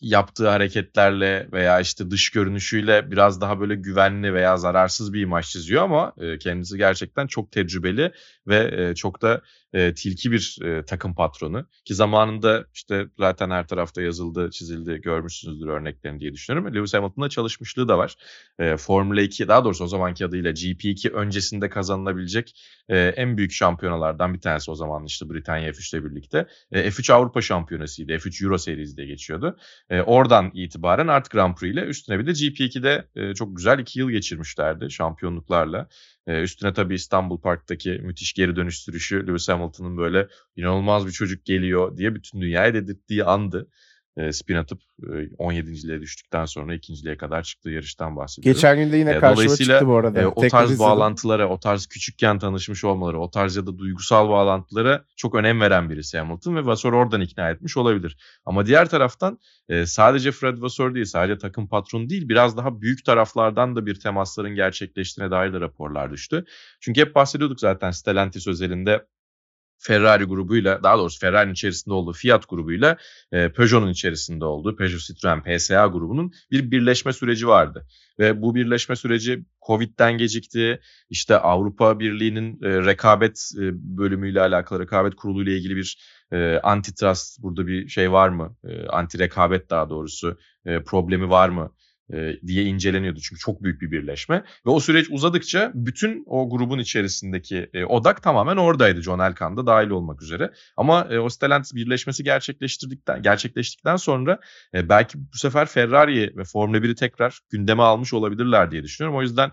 yaptığı 0.00 0.48
hareketlerle 0.48 1.48
veya 1.52 1.80
işte 1.80 2.10
dış 2.10 2.30
görünüşüyle 2.30 3.10
biraz 3.10 3.40
daha 3.40 3.60
böyle 3.60 3.74
güvenli 3.74 4.34
veya 4.34 4.56
zararsız 4.56 5.12
bir 5.12 5.20
imaj 5.20 5.46
çiziyor 5.46 5.82
ama 5.82 6.12
e, 6.20 6.38
kendisi 6.38 6.76
gerçekten 6.76 7.26
çok 7.26 7.52
tecrübeli 7.52 8.12
ve 8.46 8.88
e, 8.90 8.94
çok 8.94 9.22
da 9.22 9.40
e, 9.72 9.94
tilki 9.94 10.32
bir 10.32 10.58
e, 10.64 10.84
takım 10.84 11.14
patronu 11.14 11.66
ki 11.84 11.94
zamanında 11.94 12.64
işte 12.74 13.06
zaten 13.18 13.50
her 13.50 13.66
tarafta 13.66 14.02
yazıldı, 14.02 14.50
çizildi, 14.50 15.00
görmüşsünüzdür 15.00 15.66
örneklerini 15.66 16.20
diye 16.20 16.32
düşünüyorum. 16.32 16.74
Lewis 16.74 16.94
Hamilton'la 16.94 17.28
çalışmışlığı 17.28 17.88
da 17.88 17.98
var. 17.98 18.16
E, 18.58 18.76
Formula 18.76 19.22
2 19.22 19.48
daha 19.48 19.64
doğrusu 19.64 19.84
o 19.84 19.86
zamanki 19.86 20.26
adıyla 20.26 20.50
GP2 20.50 21.10
öncesinde 21.10 21.68
kazanılabilecek 21.68 22.54
e, 22.88 22.98
en 22.98 23.36
büyük 23.36 23.52
şampiyonalardan 23.52 24.34
bir 24.34 24.40
tanesi 24.40 24.70
o 24.70 24.74
zaman 24.74 25.04
işte 25.04 25.30
Britanya 25.30 25.70
F3 25.70 25.96
ile 25.96 26.04
birlikte. 26.04 26.46
E, 26.72 26.88
F3 26.90 27.12
Avrupa 27.12 27.40
Şampiyonası'ydı. 27.40 28.12
F3 28.12 28.44
Euro 28.44 28.58
Series 28.58 28.96
diye 28.96 29.06
geçiyordu. 29.06 29.56
E, 29.90 30.00
oradan 30.00 30.50
itibaren 30.54 31.08
artık 31.08 31.32
Grand 31.32 31.54
Prix 31.54 31.72
ile 31.72 31.80
üstüne 31.80 32.18
bir 32.18 32.26
de 32.26 32.30
GP2'de 32.30 33.08
e, 33.16 33.34
çok 33.34 33.56
güzel 33.56 33.78
iki 33.78 33.98
yıl 33.98 34.10
geçirmişlerdi 34.10 34.90
şampiyonluklarla. 34.90 35.88
E, 36.26 36.40
üstüne 36.40 36.72
tabii 36.72 36.94
İstanbul 36.94 37.40
Park'taki 37.40 37.90
müthiş 37.90 38.31
geri 38.34 38.56
dönüş 38.56 38.78
sürüşü 38.78 39.26
Lewis 39.26 39.48
Hamilton'ın 39.48 39.96
böyle 39.96 40.28
inanılmaz 40.56 41.06
bir 41.06 41.12
çocuk 41.12 41.44
geliyor 41.44 41.96
diye 41.96 42.14
bütün 42.14 42.40
dünyaya 42.40 42.74
dedirttiği 42.74 43.24
andı. 43.24 43.68
E, 44.16 44.32
spin 44.32 44.56
atıp 44.56 44.80
e, 45.02 45.06
17.liğe 45.06 46.00
düştükten 46.00 46.44
sonra 46.44 46.74
ikinciliğe 46.74 47.16
kadar 47.16 47.42
çıktığı 47.42 47.70
yarıştan 47.70 48.16
bahsediyorum. 48.16 48.54
Geçen 48.54 48.76
gün 48.76 48.92
de 48.92 48.96
yine 48.96 49.10
E, 49.10 49.18
karşıma 49.18 49.56
çıktı 49.56 49.86
bu 49.86 49.96
arada. 49.96 50.20
E, 50.20 50.26
o 50.26 50.34
Tekrar 50.34 50.50
tarz 50.50 50.70
izledim. 50.70 50.90
bağlantılara, 50.90 51.48
o 51.48 51.60
tarz 51.60 51.86
küçükken 51.86 52.38
tanışmış 52.38 52.84
olmaları, 52.84 53.20
o 53.20 53.30
tarz 53.30 53.56
ya 53.56 53.66
da 53.66 53.78
duygusal 53.78 54.28
bağlantılara 54.28 55.04
çok 55.16 55.34
önem 55.34 55.60
veren 55.60 55.90
birisi 55.90 56.18
Hamilton 56.18 56.56
ve 56.56 56.64
Vasseur 56.66 56.92
oradan 56.92 57.20
ikna 57.20 57.50
etmiş 57.50 57.76
olabilir. 57.76 58.16
Ama 58.44 58.66
diğer 58.66 58.88
taraftan 58.88 59.38
e, 59.68 59.86
sadece 59.86 60.32
Fred 60.32 60.62
Vasseur 60.62 60.94
değil, 60.94 61.06
sadece 61.06 61.38
takım 61.38 61.68
patronu 61.68 62.08
değil, 62.10 62.28
biraz 62.28 62.56
daha 62.56 62.80
büyük 62.80 63.04
taraflardan 63.04 63.76
da 63.76 63.86
bir 63.86 64.00
temasların 64.00 64.54
gerçekleştiğine 64.54 65.30
dair 65.30 65.52
de 65.52 65.60
raporlar 65.60 66.12
düştü. 66.12 66.44
Çünkü 66.80 67.00
hep 67.00 67.14
bahsediyorduk 67.14 67.60
zaten 67.60 67.90
Stellantis 67.90 68.46
özelinde 68.48 69.06
Ferrari 69.82 70.24
grubuyla 70.24 70.82
daha 70.82 70.98
doğrusu 70.98 71.20
Ferrari'nin 71.20 71.52
içerisinde 71.52 71.94
olduğu 71.94 72.12
Fiat 72.12 72.48
grubuyla 72.48 72.96
e, 73.32 73.52
Peugeot'un 73.52 73.88
içerisinde 73.88 74.44
olduğu 74.44 74.76
Peugeot 74.76 75.00
Citroen 75.00 75.42
PSA 75.42 75.86
grubunun 75.86 76.32
bir 76.50 76.70
birleşme 76.70 77.12
süreci 77.12 77.48
vardı. 77.48 77.86
Ve 78.18 78.42
bu 78.42 78.54
birleşme 78.54 78.96
süreci 78.96 79.44
Covid'den 79.66 80.18
gecikti. 80.18 80.80
İşte 81.10 81.36
Avrupa 81.36 82.00
Birliği'nin 82.00 82.62
e, 82.62 82.84
rekabet 82.84 83.50
e, 83.58 83.60
bölümüyle 83.98 84.40
alakalı, 84.40 84.80
rekabet 84.82 85.14
kuruluyla 85.14 85.52
ilgili 85.52 85.76
bir 85.76 85.98
e, 86.32 86.60
antitrust 86.62 87.42
burada 87.42 87.66
bir 87.66 87.88
şey 87.88 88.12
var 88.12 88.28
mı? 88.28 88.56
E, 88.64 88.86
anti 88.86 89.18
rekabet 89.18 89.70
daha 89.70 89.90
doğrusu 89.90 90.38
e, 90.66 90.82
problemi 90.82 91.30
var 91.30 91.48
mı? 91.48 91.72
E, 92.12 92.40
diye 92.46 92.64
inceleniyordu. 92.64 93.20
Çünkü 93.20 93.40
çok 93.40 93.62
büyük 93.62 93.80
bir 93.80 93.90
birleşme. 93.90 94.44
Ve 94.66 94.70
o 94.70 94.80
süreç 94.80 95.06
uzadıkça 95.10 95.72
bütün 95.74 96.24
o 96.26 96.50
grubun 96.50 96.78
içerisindeki 96.78 97.70
e, 97.74 97.84
odak 97.84 98.22
tamamen 98.22 98.56
oradaydı. 98.56 99.02
John 99.02 99.18
Elkann 99.18 99.56
da 99.56 99.66
dahil 99.66 99.90
olmak 99.90 100.22
üzere. 100.22 100.50
Ama 100.76 101.08
e, 101.10 101.18
o 101.18 101.28
Stellantis 101.28 101.74
birleşmesi 101.74 102.24
gerçekleştirdikten 102.24 103.22
gerçekleştikten 103.22 103.96
sonra 103.96 104.38
e, 104.74 104.88
belki 104.88 105.18
bu 105.18 105.38
sefer 105.38 105.66
Ferrari 105.66 106.36
ve 106.36 106.44
Formula 106.44 106.78
1'i 106.78 106.94
tekrar 106.94 107.38
gündeme 107.50 107.82
almış 107.82 108.14
olabilirler 108.14 108.70
diye 108.70 108.82
düşünüyorum. 108.82 109.18
O 109.18 109.22
yüzden 109.22 109.52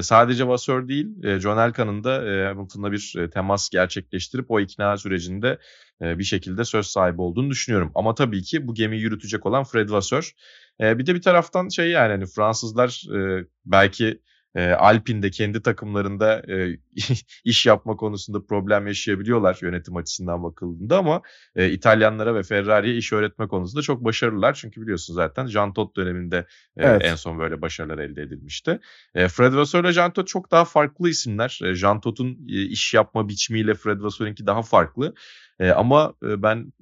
sadece 0.00 0.48
Vasseur 0.48 0.88
değil, 0.88 1.06
John 1.38 1.58
Elkann'ın 1.58 2.04
da 2.04 2.30
e, 2.30 2.46
Hamilton'la 2.46 2.92
bir 2.92 3.30
temas 3.34 3.70
gerçekleştirip 3.70 4.50
o 4.50 4.60
ikna 4.60 4.96
sürecinde 4.96 5.58
bir 6.00 6.24
şekilde 6.24 6.64
söz 6.64 6.86
sahibi 6.86 7.20
olduğunu 7.22 7.50
düşünüyorum. 7.50 7.92
Ama 7.94 8.14
tabii 8.14 8.42
ki 8.42 8.66
bu 8.66 8.74
gemiyi 8.74 9.02
yürütecek 9.02 9.46
olan 9.46 9.64
Fred 9.64 9.90
Vasseur. 9.90 10.32
E, 10.80 10.98
bir 10.98 11.06
de 11.06 11.14
bir 11.14 11.22
taraftan 11.22 11.68
şey 11.68 11.90
yani 11.90 12.10
hani 12.10 12.26
Fransızlar 12.26 13.04
e, 13.16 13.46
belki 13.64 14.20
e, 14.54 14.70
Alpine'de 14.70 15.30
kendi 15.30 15.62
takımlarında 15.62 16.52
e, 16.52 16.78
iş 17.44 17.66
yapma 17.66 17.96
konusunda 17.96 18.44
problem 18.46 18.86
yaşayabiliyorlar 18.86 19.58
yönetim 19.62 19.96
açısından 19.96 20.42
bakıldığında 20.42 20.98
ama 20.98 21.22
e, 21.56 21.70
İtalyanlara 21.70 22.34
ve 22.34 22.42
Ferrari'ye 22.42 22.96
iş 22.96 23.12
öğretme 23.12 23.48
konusunda 23.48 23.82
çok 23.82 24.04
başarılılar. 24.04 24.54
Çünkü 24.54 24.82
biliyorsun 24.82 25.14
zaten 25.14 25.46
Jean 25.46 25.72
Todt 25.72 25.96
döneminde 25.96 26.36
e, 26.76 26.86
Evet. 26.86 27.02
en 27.04 27.14
son 27.14 27.38
böyle 27.38 27.62
başarılar 27.62 27.98
elde 27.98 28.22
edilmişti. 28.22 28.80
E, 29.14 29.28
Fred 29.28 29.54
Vasseur 29.54 29.84
ile 29.84 29.92
Jean 29.92 30.12
Todt 30.12 30.28
çok 30.28 30.50
daha 30.50 30.64
farklı 30.64 31.08
isimler. 31.08 31.60
E, 31.64 31.74
Jean 31.74 32.00
Todt'un 32.00 32.38
e, 32.48 32.62
iş 32.62 32.94
yapma 32.94 33.28
biçimiyle 33.28 33.74
Fred 33.74 34.00
Vasseur'unki 34.00 34.46
daha 34.46 34.62
farklı. 34.62 35.14
E, 35.60 35.70
ama 35.70 36.14
e, 36.22 36.42
ben 36.42 36.72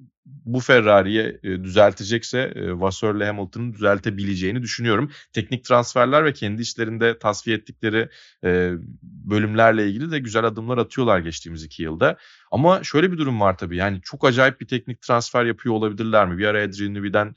bu 0.45 0.59
Ferrari'ye 0.59 1.39
e, 1.43 1.63
düzeltecekse 1.63 2.39
e, 2.55 2.79
Vasseur 2.79 3.15
ile 3.15 3.25
Hamilton'ın 3.25 3.73
düzeltebileceğini 3.73 4.61
düşünüyorum. 4.61 5.11
Teknik 5.33 5.65
transferler 5.65 6.25
ve 6.25 6.33
kendi 6.33 6.61
işlerinde 6.61 7.19
tasfiye 7.19 7.57
ettikleri 7.57 8.09
e, 8.43 8.71
bölümlerle 9.01 9.87
ilgili 9.87 10.11
de 10.11 10.19
güzel 10.19 10.43
adımlar 10.43 10.77
atıyorlar 10.77 11.19
geçtiğimiz 11.19 11.63
iki 11.63 11.83
yılda. 11.83 12.17
Ama 12.51 12.83
şöyle 12.83 13.11
bir 13.11 13.17
durum 13.17 13.41
var 13.41 13.57
tabii 13.57 13.77
yani 13.77 14.01
çok 14.03 14.25
acayip 14.25 14.61
bir 14.61 14.67
teknik 14.67 15.01
transfer 15.01 15.45
yapıyor 15.45 15.75
olabilirler 15.75 16.27
mi? 16.27 16.37
Bir 16.37 16.45
ara 16.45 16.63
Adrian 16.63 16.93
Newey'den 16.93 17.35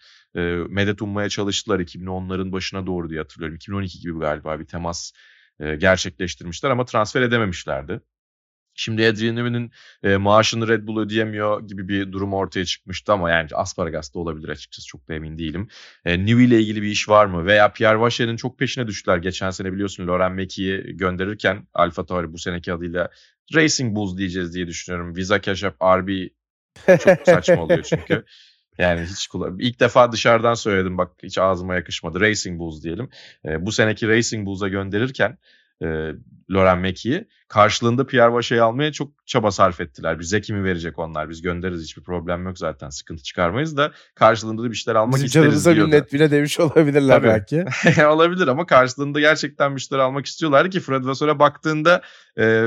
medet 0.69 1.03
ummaya 1.03 1.29
çalıştılar 1.29 1.81
2010'ların 1.81 2.53
başına 2.53 2.87
doğru 2.87 3.11
diye 3.11 3.21
hatırlıyorum. 3.21 3.57
2012 3.57 4.01
gibi 4.01 4.19
galiba 4.19 4.61
bir 4.61 4.67
temas 4.67 5.13
gerçekleştirmişler 5.79 6.71
ama 6.71 6.85
transfer 6.85 7.23
edememişlerdi. 7.23 8.01
Şimdi 8.75 9.07
Adrian 9.07 9.37
Newey'nin 9.37 9.71
e, 10.03 10.17
maaşını 10.17 10.69
Red 10.69 10.87
Bull 10.87 11.01
ödeyemiyor 11.01 11.69
gibi 11.69 11.89
bir 11.89 12.13
durum 12.13 12.35
ortaya 12.35 12.65
çıkmıştı 12.65 13.13
ama 13.13 13.31
yani 13.31 13.49
Asparagas 13.55 14.15
da 14.15 14.19
olabilir 14.19 14.49
açıkçası 14.49 14.87
çok 14.89 15.09
da 15.09 15.15
emin 15.15 15.39
değilim. 15.39 15.69
E, 16.05 16.27
Newey 16.27 16.45
ile 16.45 16.61
ilgili 16.61 16.83
bir 16.83 16.89
iş 16.89 17.09
var 17.09 17.27
mı? 17.27 17.47
Veya 17.47 17.73
Pierre 17.73 18.01
Vacher'in 18.01 18.37
çok 18.37 18.59
peşine 18.59 18.87
düştüler. 18.87 19.17
Geçen 19.17 19.51
sene 19.51 19.73
biliyorsun 19.73 20.07
Laurent 20.07 20.37
Meki'yi 20.37 20.97
gönderirken 20.97 21.67
Alfa 21.75 22.07
Tauri 22.07 22.33
bu 22.33 22.39
seneki 22.39 22.73
adıyla 22.73 23.09
Racing 23.55 23.95
Bulls 23.95 24.19
diyeceğiz 24.19 24.55
diye 24.55 24.67
düşünüyorum. 24.67 25.17
Visa 25.17 25.41
Cash 25.41 25.65
App 25.65 25.83
RB 25.83 26.29
çok 26.87 27.19
saçma 27.27 27.63
oluyor 27.63 27.83
çünkü. 27.83 28.25
Yani 28.79 29.07
hiç 29.07 29.27
kullan 29.27 29.59
ilk 29.59 29.81
defa 29.81 30.13
dışarıdan 30.13 30.55
söyledim 30.55 30.99
bak 30.99 31.13
hiç 31.23 31.39
ağzıma 31.39 31.75
yakışmadı. 31.75 32.21
Racing 32.21 32.59
Bulls 32.59 32.83
diyelim. 32.83 33.09
E, 33.45 33.67
bu 33.67 33.73
seneki 33.73 34.09
Racing 34.09 34.47
Bulls'a 34.47 34.69
gönderirken 34.69 35.39
e, 35.83 35.87
Laurent 36.51 36.83
Meki'yi 36.83 37.29
karşılığında 37.51 38.07
Pierre 38.07 38.33
Vacher'i 38.33 38.63
almaya 38.63 38.93
çok 38.93 39.27
çaba 39.27 39.51
sarf 39.51 39.81
ettiler. 39.81 40.19
Bize 40.19 40.41
kimi 40.41 40.65
verecek 40.65 40.99
onlar? 40.99 41.31
Biz 41.31 41.43
göndeririz 41.43 41.83
hiçbir 41.83 42.03
problem 42.03 42.45
yok 42.45 42.59
zaten. 42.59 42.91
Sıkıntı 42.91 43.23
çıkarmayız 43.23 43.77
da 43.77 43.93
karşılığında 44.15 44.63
da 44.63 44.71
bir 44.71 44.77
şeyler 44.77 44.99
almak 44.99 45.15
Bizim 45.15 45.27
isteriz 45.27 45.65
diyordu. 45.65 45.85
minnet 45.85 46.13
bile 46.13 46.31
demiş 46.31 46.61
olabilirler 46.61 47.23
Tabii. 47.23 47.29
belki. 47.29 47.65
Olabilir 48.07 48.49
ama 48.49 48.67
karşılığında 48.67 49.21
gerçekten 49.21 49.77
bir 49.77 49.81
şeyler 49.81 50.03
almak 50.03 50.27
istiyorlardı 50.27 50.71
ki 50.71 50.81
Fred 50.81 51.05
Vasseur'a 51.05 51.39
baktığında 51.39 52.03
e, 52.39 52.67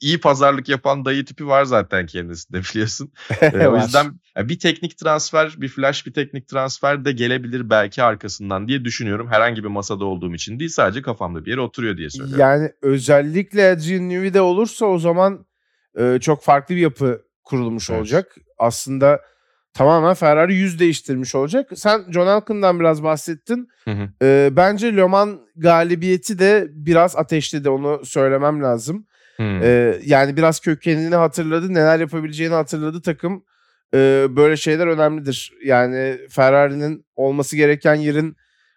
iyi 0.00 0.20
pazarlık 0.20 0.68
yapan 0.68 1.04
dayı 1.04 1.24
tipi 1.24 1.46
var 1.46 1.64
zaten 1.64 2.06
kendisinde 2.06 2.60
biliyorsun. 2.72 3.12
E, 3.40 3.66
o 3.66 3.76
yüzden 3.76 4.20
bir 4.36 4.58
teknik 4.58 4.98
transfer, 4.98 5.54
bir 5.56 5.68
flash 5.68 6.06
bir 6.06 6.12
teknik 6.12 6.48
transfer 6.48 7.04
de 7.04 7.12
gelebilir 7.12 7.70
belki 7.70 8.02
arkasından 8.02 8.68
diye 8.68 8.84
düşünüyorum. 8.84 9.28
Herhangi 9.30 9.64
bir 9.64 9.68
masada 9.68 10.04
olduğum 10.04 10.34
için 10.34 10.58
değil 10.58 10.70
sadece 10.70 11.02
kafamda 11.02 11.44
bir 11.44 11.50
yere 11.50 11.60
oturuyor 11.60 11.96
diye 11.96 12.10
söylüyorum. 12.10 12.40
Yani 12.40 12.72
özellikle 12.82 13.70
Adrian 13.70 14.08
Newey 14.24 14.34
de 14.34 14.40
olursa 14.40 14.86
o 14.86 14.98
zaman 14.98 15.46
e, 15.98 16.18
çok 16.20 16.42
farklı 16.42 16.74
bir 16.74 16.80
yapı 16.80 17.22
kurulmuş 17.44 17.90
Evet. 17.90 18.00
olacak. 18.00 18.36
Aslında 18.58 19.20
tamamen 19.74 20.14
Ferrari 20.14 20.54
yüz 20.54 20.78
değiştirmiş 20.78 21.34
olacak. 21.34 21.70
Sen 21.74 22.04
John 22.12 22.26
Elkan'dan 22.26 22.80
biraz 22.80 23.02
bahsettin. 23.02 23.68
Hı 23.84 23.90
hı. 23.90 24.08
E, 24.22 24.48
bence 24.52 24.96
Le 24.96 25.04
Mans 25.04 25.38
galibiyeti 25.56 26.38
de 26.38 26.68
biraz 26.70 27.16
ateşledi 27.16 27.70
onu 27.70 28.00
söylemem 28.04 28.62
lazım. 28.62 29.06
Hmm. 29.36 29.62
E, 29.62 29.98
yani 30.04 30.36
biraz 30.36 30.60
kökenini 30.60 31.14
hatırladı, 31.14 31.74
neler 31.74 32.00
yapabileceğini 32.00 32.54
hatırladı 32.54 33.02
takım. 33.02 33.44
E, 33.94 34.26
böyle 34.30 34.56
şeyler 34.56 34.86
önemlidir. 34.86 35.52
Yani 35.64 36.18
Ferrari'nin 36.30 37.06
olması 37.16 37.56
gereken 37.56 37.94
yerin 37.94 38.36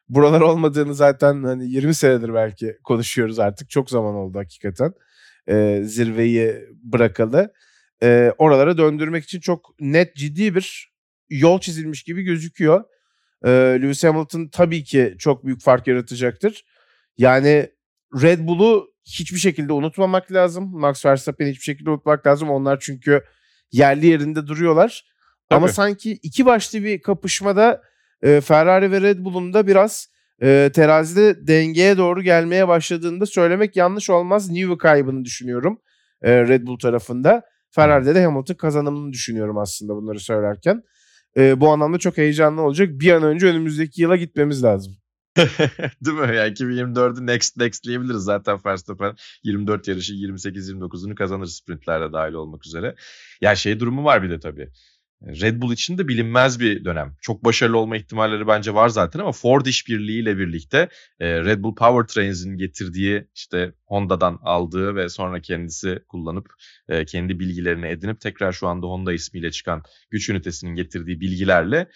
buralar 0.09 0.41
olmadığını 0.41 0.95
zaten 0.95 1.43
hani 1.43 1.69
20 1.69 1.93
senedir 1.93 2.33
belki 2.33 2.77
konuşuyoruz 2.83 3.39
artık. 3.39 3.69
Çok 3.69 3.89
zaman 3.89 4.15
oldu 4.15 4.39
hakikaten. 4.39 4.93
E, 5.49 5.81
zirveyi 5.83 6.55
bırakalı. 6.83 7.53
E, 8.03 8.33
oralara 8.37 8.77
döndürmek 8.77 9.23
için 9.23 9.39
çok 9.39 9.75
net 9.79 10.15
ciddi 10.15 10.55
bir 10.55 10.93
yol 11.29 11.59
çizilmiş 11.59 12.03
gibi 12.03 12.23
gözüküyor. 12.23 12.83
E, 13.45 13.49
Lewis 13.49 14.03
Hamilton 14.03 14.47
tabii 14.47 14.83
ki 14.83 15.15
çok 15.19 15.45
büyük 15.45 15.61
fark 15.61 15.87
yaratacaktır. 15.87 16.65
Yani 17.17 17.69
Red 18.21 18.47
Bull'u 18.47 18.93
hiçbir 19.05 19.39
şekilde 19.39 19.73
unutmamak 19.73 20.31
lazım. 20.31 20.79
Max 20.79 21.05
Verstappen'i 21.05 21.49
hiçbir 21.49 21.63
şekilde 21.63 21.89
unutmak 21.89 22.27
lazım. 22.27 22.49
Onlar 22.49 22.79
çünkü 22.79 23.23
yerli 23.71 24.07
yerinde 24.07 24.47
duruyorlar. 24.47 25.05
Tabii. 25.49 25.57
Ama 25.57 25.67
sanki 25.67 26.11
iki 26.11 26.45
başlı 26.45 26.83
bir 26.83 27.01
kapışmada 27.01 27.81
e, 28.21 28.41
Ferrari 28.41 28.91
ve 28.91 29.01
Red 29.01 29.19
Bull'un 29.19 29.53
da 29.53 29.67
biraz 29.67 30.07
e, 30.41 30.71
terazide 30.73 31.47
dengeye 31.47 31.97
doğru 31.97 32.21
gelmeye 32.21 32.67
başladığında 32.67 33.25
söylemek 33.25 33.75
yanlış 33.75 34.09
olmaz. 34.09 34.49
Newey 34.49 34.77
kaybını 34.77 35.25
düşünüyorum 35.25 35.79
e, 36.21 36.47
Red 36.47 36.67
Bull 36.67 36.79
tarafında. 36.79 37.41
Ferrari'de 37.69 38.15
de 38.15 38.23
Hamilton 38.23 38.55
kazanımını 38.55 39.13
düşünüyorum 39.13 39.57
aslında 39.57 39.95
bunları 39.95 40.19
söylerken. 40.19 40.83
E, 41.37 41.61
bu 41.61 41.69
anlamda 41.69 41.97
çok 41.97 42.17
heyecanlı 42.17 42.61
olacak. 42.61 42.89
Bir 42.91 43.11
an 43.11 43.23
önce 43.23 43.47
önümüzdeki 43.47 44.01
yıla 44.01 44.15
gitmemiz 44.15 44.63
lazım. 44.63 44.97
Değil 46.05 46.17
mi? 46.17 46.35
Yani 46.35 46.53
2024'ü 46.53 47.27
next 47.27 47.57
next 47.57 47.83
diyebiliriz 47.83 48.21
zaten 48.21 48.59
Verstappen 48.65 49.15
24 49.43 49.87
yarışı 49.87 50.13
28-29'unu 50.13 51.15
kazanır 51.15 51.45
sprintlerde 51.45 52.13
dahil 52.13 52.33
olmak 52.33 52.65
üzere. 52.65 52.95
Ya 53.41 53.55
şey 53.55 53.79
durumu 53.79 54.03
var 54.03 54.23
bir 54.23 54.29
de 54.29 54.39
tabii. 54.39 54.69
Red 55.21 55.61
Bull 55.61 55.73
için 55.73 55.97
de 55.97 56.07
bilinmez 56.07 56.59
bir 56.59 56.85
dönem. 56.85 57.15
Çok 57.21 57.45
başarılı 57.45 57.77
olma 57.77 57.97
ihtimalleri 57.97 58.47
bence 58.47 58.73
var 58.73 58.89
zaten 58.89 59.19
ama 59.19 59.31
Ford 59.31 59.65
işbirliğiyle 59.65 60.37
birlikte 60.37 60.89
Red 61.21 61.63
Bull 61.63 61.75
Powertrains'in 61.75 62.57
getirdiği 62.57 63.27
işte 63.35 63.73
Honda'dan 63.85 64.39
aldığı 64.41 64.95
ve 64.95 65.09
sonra 65.09 65.41
kendisi 65.41 65.99
kullanıp 66.07 66.47
kendi 67.07 67.39
bilgilerini 67.39 67.87
edinip 67.87 68.21
tekrar 68.21 68.51
şu 68.51 68.67
anda 68.67 68.87
Honda 68.87 69.13
ismiyle 69.13 69.51
çıkan 69.51 69.83
güç 70.11 70.29
ünitesinin 70.29 70.75
getirdiği 70.75 71.19
bilgilerle 71.19 71.89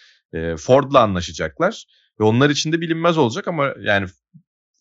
Ford'la 0.58 1.02
anlaşacaklar. 1.02 1.86
Ve 2.20 2.24
onlar 2.24 2.50
için 2.50 2.72
de 2.72 2.82
bilinmez 2.82 3.18
olacak 3.18 3.48
ama 3.48 3.74
yani 3.80 4.08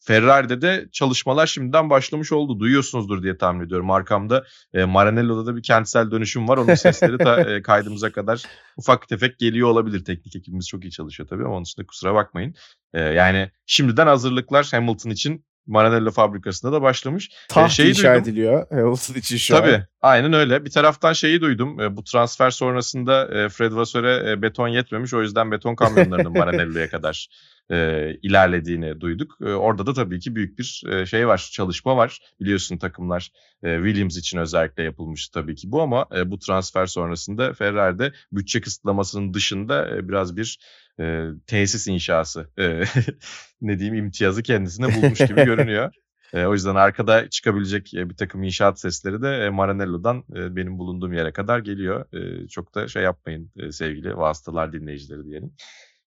Ferrari'de 0.00 0.62
de 0.62 0.88
çalışmalar 0.92 1.46
şimdiden 1.46 1.90
başlamış 1.90 2.32
oldu. 2.32 2.60
Duyuyorsunuzdur 2.60 3.22
diye 3.22 3.38
tahmin 3.38 3.66
ediyorum. 3.66 3.90
Arkamda 3.90 4.44
e, 4.74 4.84
Maranello'da 4.84 5.46
da 5.46 5.56
bir 5.56 5.62
kentsel 5.62 6.10
dönüşüm 6.10 6.48
var. 6.48 6.58
Onun 6.58 6.74
sesleri 6.74 7.18
ta, 7.18 7.40
e, 7.40 7.62
kaydımıza 7.70 8.12
kadar 8.12 8.42
ufak 8.76 9.08
tefek 9.08 9.38
geliyor 9.38 9.68
olabilir. 9.68 10.04
Teknik 10.04 10.36
ekibimiz 10.36 10.68
çok 10.68 10.84
iyi 10.84 10.90
çalışıyor 10.90 11.28
tabii 11.28 11.44
ama 11.44 11.54
onun 11.54 11.62
için 11.62 11.82
de 11.82 11.86
kusura 11.86 12.14
bakmayın. 12.14 12.54
E, 12.94 13.00
yani 13.00 13.50
şimdiden 13.66 14.06
hazırlıklar 14.06 14.68
Hamilton 14.70 15.10
için 15.10 15.44
Maranello 15.66 16.10
fabrikasında 16.10 16.72
da 16.72 16.82
başlamış. 16.82 17.30
Taht 17.48 17.70
şeyi 17.70 17.88
inşa 17.88 18.14
duydum. 18.14 18.22
ediliyor 18.22 18.66
Hamilton 18.70 19.14
için 19.14 19.36
şu 19.36 19.54
Tabii, 19.54 19.74
an. 19.74 19.86
aynen 20.00 20.32
öyle. 20.32 20.64
Bir 20.64 20.70
taraftan 20.70 21.12
şeyi 21.12 21.40
duydum. 21.40 21.96
Bu 21.96 22.04
transfer 22.04 22.50
sonrasında 22.50 23.26
Fred 23.48 23.72
Vasseur'e 23.72 24.42
beton 24.42 24.68
yetmemiş. 24.68 25.14
O 25.14 25.22
yüzden 25.22 25.50
beton 25.50 25.74
kamyonlarının 25.74 26.32
Maranello'ya 26.38 26.90
kadar 26.90 27.28
e, 27.70 28.10
ilerlediğini 28.22 29.00
duyduk. 29.00 29.38
E, 29.40 29.44
orada 29.44 29.86
da 29.86 29.94
tabii 29.94 30.20
ki 30.20 30.36
büyük 30.36 30.58
bir 30.58 30.82
e, 30.88 31.06
şey 31.06 31.28
var, 31.28 31.50
çalışma 31.52 31.96
var. 31.96 32.18
Biliyorsun 32.40 32.78
takımlar 32.78 33.30
e, 33.62 33.76
Williams 33.76 34.16
için 34.16 34.38
özellikle 34.38 34.82
yapılmış 34.82 35.28
tabii 35.28 35.54
ki 35.54 35.72
bu 35.72 35.82
ama 35.82 36.06
e, 36.16 36.30
bu 36.30 36.38
transfer 36.38 36.86
sonrasında 36.86 37.52
Ferrari'de 37.52 38.12
bütçe 38.32 38.60
kısıtlamasının 38.60 39.34
dışında 39.34 39.96
e, 39.96 40.08
biraz 40.08 40.36
bir 40.36 40.58
e, 41.00 41.26
tesis 41.46 41.88
inşası 41.88 42.50
e, 42.58 42.82
ne 43.60 43.78
diyeyim 43.78 44.04
imtiyazı 44.04 44.42
kendisine 44.42 44.86
bulmuş 44.94 45.18
gibi 45.18 45.44
görünüyor. 45.44 45.92
E, 46.32 46.44
o 46.44 46.52
yüzden 46.52 46.74
arkada 46.74 47.30
çıkabilecek 47.30 47.94
e, 47.94 48.10
bir 48.10 48.16
takım 48.16 48.42
inşaat 48.42 48.80
sesleri 48.80 49.22
de 49.22 49.28
e, 49.28 49.50
Maranello'dan 49.50 50.24
e, 50.36 50.56
benim 50.56 50.78
bulunduğum 50.78 51.12
yere 51.12 51.32
kadar 51.32 51.58
geliyor. 51.58 52.04
E, 52.14 52.48
çok 52.48 52.74
da 52.74 52.88
şey 52.88 53.02
yapmayın 53.02 53.50
e, 53.56 53.72
sevgili 53.72 54.16
vasıtalar 54.16 54.72
dinleyicileri 54.72 55.24
diyelim. 55.24 55.52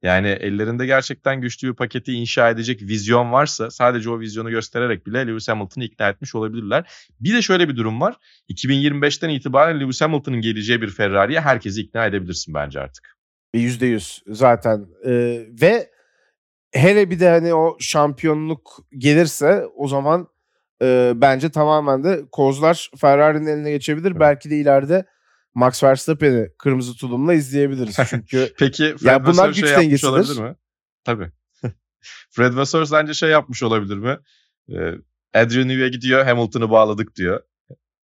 Yani 0.02 0.28
ellerinde 0.28 0.86
gerçekten 0.86 1.40
güçlü 1.40 1.68
bir 1.68 1.74
paketi 1.74 2.12
inşa 2.12 2.50
edecek 2.50 2.82
vizyon 2.82 3.32
varsa 3.32 3.70
sadece 3.70 4.10
o 4.10 4.20
vizyonu 4.20 4.50
göstererek 4.50 5.06
bile 5.06 5.26
Lewis 5.26 5.48
Hamilton'ı 5.48 5.84
ikna 5.84 6.08
etmiş 6.08 6.34
olabilirler. 6.34 6.92
Bir 7.20 7.34
de 7.34 7.42
şöyle 7.42 7.68
bir 7.68 7.76
durum 7.76 8.00
var. 8.00 8.16
2025'ten 8.48 9.28
itibaren 9.28 9.80
Lewis 9.80 10.00
Hamilton'ın 10.00 10.40
geleceği 10.40 10.82
bir 10.82 10.90
Ferrari'ye 10.90 11.40
herkesi 11.40 11.80
ikna 11.80 12.06
edebilirsin 12.06 12.54
bence 12.54 12.80
artık. 12.80 13.16
%100 13.54 14.22
zaten 14.26 14.86
ee, 15.06 15.46
ve 15.62 15.90
hele 16.72 17.10
bir 17.10 17.20
de 17.20 17.28
hani 17.28 17.54
o 17.54 17.76
şampiyonluk 17.80 18.86
gelirse 18.98 19.66
o 19.76 19.88
zaman 19.88 20.28
e, 20.82 21.12
bence 21.14 21.50
tamamen 21.50 22.04
de 22.04 22.22
kozlar 22.32 22.90
Ferrari'nin 22.96 23.46
eline 23.46 23.70
geçebilir. 23.70 24.10
Evet. 24.10 24.20
Belki 24.20 24.50
de 24.50 24.56
ileride 24.56 25.04
Max 25.54 25.82
Verstappen'i 25.84 26.48
kırmızı 26.58 26.96
tulumla 26.96 27.34
izleyebiliriz. 27.34 27.96
Çünkü 28.10 28.52
Peki 28.58 28.96
Fred 28.98 29.06
yani 29.06 29.26
bunlar 29.26 29.48
güç 29.48 29.58
şey 29.58 29.76
dengesidir. 29.76 30.08
olabilir 30.08 30.38
mi? 30.40 30.56
Tabii. 31.04 31.30
Fred 32.30 32.54
Vasseur 32.56 32.84
sence 32.84 33.14
şey 33.14 33.30
yapmış 33.30 33.62
olabilir 33.62 33.96
mi? 33.96 34.18
Ee, 34.68 34.94
Adrian 35.34 35.68
Newey'e 35.68 35.88
gidiyor 35.88 36.24
Hamilton'ı 36.24 36.70
bağladık 36.70 37.16
diyor. 37.16 37.40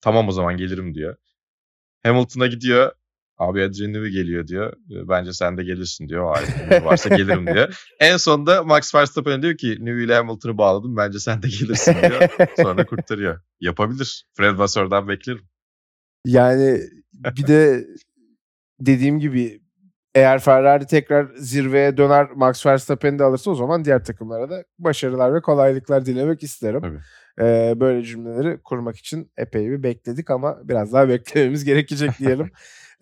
Tamam 0.01 0.29
o 0.29 0.33
zaman 0.33 0.57
gelirim 0.57 0.95
diyor. 0.95 1.17
Hamilton'a 2.03 2.47
gidiyor. 2.47 2.93
Abi 3.39 3.63
Adrian 3.63 3.93
Newey 3.93 4.11
geliyor 4.11 4.47
diyor. 4.47 4.73
Bence 4.89 5.33
sen 5.33 5.57
de 5.59 5.65
gelirsin 5.65 6.09
diyor. 6.09 6.35
Hayır 6.35 6.83
varsa 6.83 7.09
gelirim 7.17 7.47
diyor. 7.47 7.85
En 8.01 8.17
sonunda 8.17 8.63
Max 8.65 8.95
Verstappen 8.95 9.43
diyor 9.43 9.57
ki 9.57 9.77
Newey 9.81 10.05
ile 10.05 10.15
Hamilton'ı 10.15 10.59
bağladım. 10.59 10.97
Bence 10.97 11.19
sen 11.19 11.43
de 11.43 11.49
gelirsin 11.49 11.95
diyor. 12.03 12.29
Sonra 12.57 12.87
kurtarıyor. 12.87 13.41
Yapabilir. 13.61 14.25
Fred 14.37 14.59
Vasseur'dan 14.59 15.09
beklerim. 15.09 15.48
Yani 16.29 16.81
bir 17.37 17.47
de 17.47 17.87
dediğim 18.81 19.19
gibi 19.19 19.61
eğer 20.15 20.39
Ferrari 20.39 20.87
tekrar 20.87 21.29
zirveye 21.37 21.97
döner 21.97 22.31
Max 22.31 22.67
Verstappen'i 22.67 23.19
de 23.19 23.25
alırsa 23.25 23.51
o 23.51 23.55
zaman 23.55 23.85
diğer 23.85 24.05
takımlara 24.05 24.51
da 24.51 24.65
başarılar 24.79 25.35
ve 25.35 25.41
kolaylıklar 25.41 26.07
dilemek 26.07 26.43
isterim. 26.43 27.01
Ee, 27.41 27.75
böyle 27.77 28.03
cümleleri 28.03 28.63
kurmak 28.63 28.97
için 28.97 29.33
epey 29.37 29.71
bir 29.71 29.83
bekledik 29.83 30.31
ama 30.31 30.69
biraz 30.69 30.93
daha 30.93 31.09
beklememiz 31.09 31.65
gerekecek 31.65 32.19
diyelim. 32.19 32.51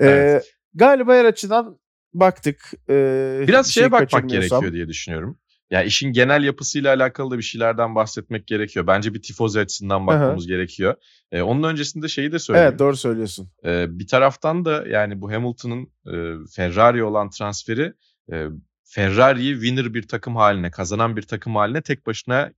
ee, 0.01 0.07
evet. 0.07 0.55
Galiba 0.75 1.15
her 1.15 1.25
açıdan 1.25 1.79
baktık. 2.15 2.73
Ee, 2.91 3.45
biraz 3.49 3.67
şeye 3.67 3.81
şey 3.81 3.93
bakmak 3.93 4.29
gerekiyor 4.29 4.73
diye 4.73 4.89
düşünüyorum. 4.89 5.39
Ya 5.71 5.83
işin 5.83 6.13
genel 6.13 6.45
yapısıyla 6.45 6.95
alakalı 6.95 7.31
da 7.31 7.39
bir 7.39 7.43
şeylerden 7.43 7.95
bahsetmek 7.95 8.47
gerekiyor. 8.47 8.87
Bence 8.87 9.15
bir 9.15 9.23
tifozi 9.23 9.61
açısından 9.61 10.07
bakmamız 10.07 10.45
Aha. 10.45 10.49
gerekiyor. 10.49 10.95
Ee, 11.33 11.43
onun 11.43 11.63
öncesinde 11.63 12.09
şeyi 12.09 12.33
de 12.33 12.39
söyleyeyim. 12.39 12.69
Evet 12.69 12.79
doğru 12.79 12.97
söylüyorsun. 12.97 13.51
Ee, 13.65 13.87
bir 13.99 14.07
taraftan 14.07 14.65
da 14.65 14.85
yani 14.89 15.21
bu 15.21 15.33
Hamilton'ın 15.33 15.91
e, 16.07 16.47
Ferrari 16.51 17.05
olan 17.05 17.31
transferi 17.31 17.93
e, 18.33 18.47
Ferrari'yi 18.85 19.55
winner 19.55 19.95
bir 19.95 20.09
takım 20.09 20.37
haline, 20.37 20.71
kazanan 20.71 21.17
bir 21.17 21.23
takım 21.23 21.57
haline 21.57 21.83
tek 21.83 22.07
başına 22.07 22.53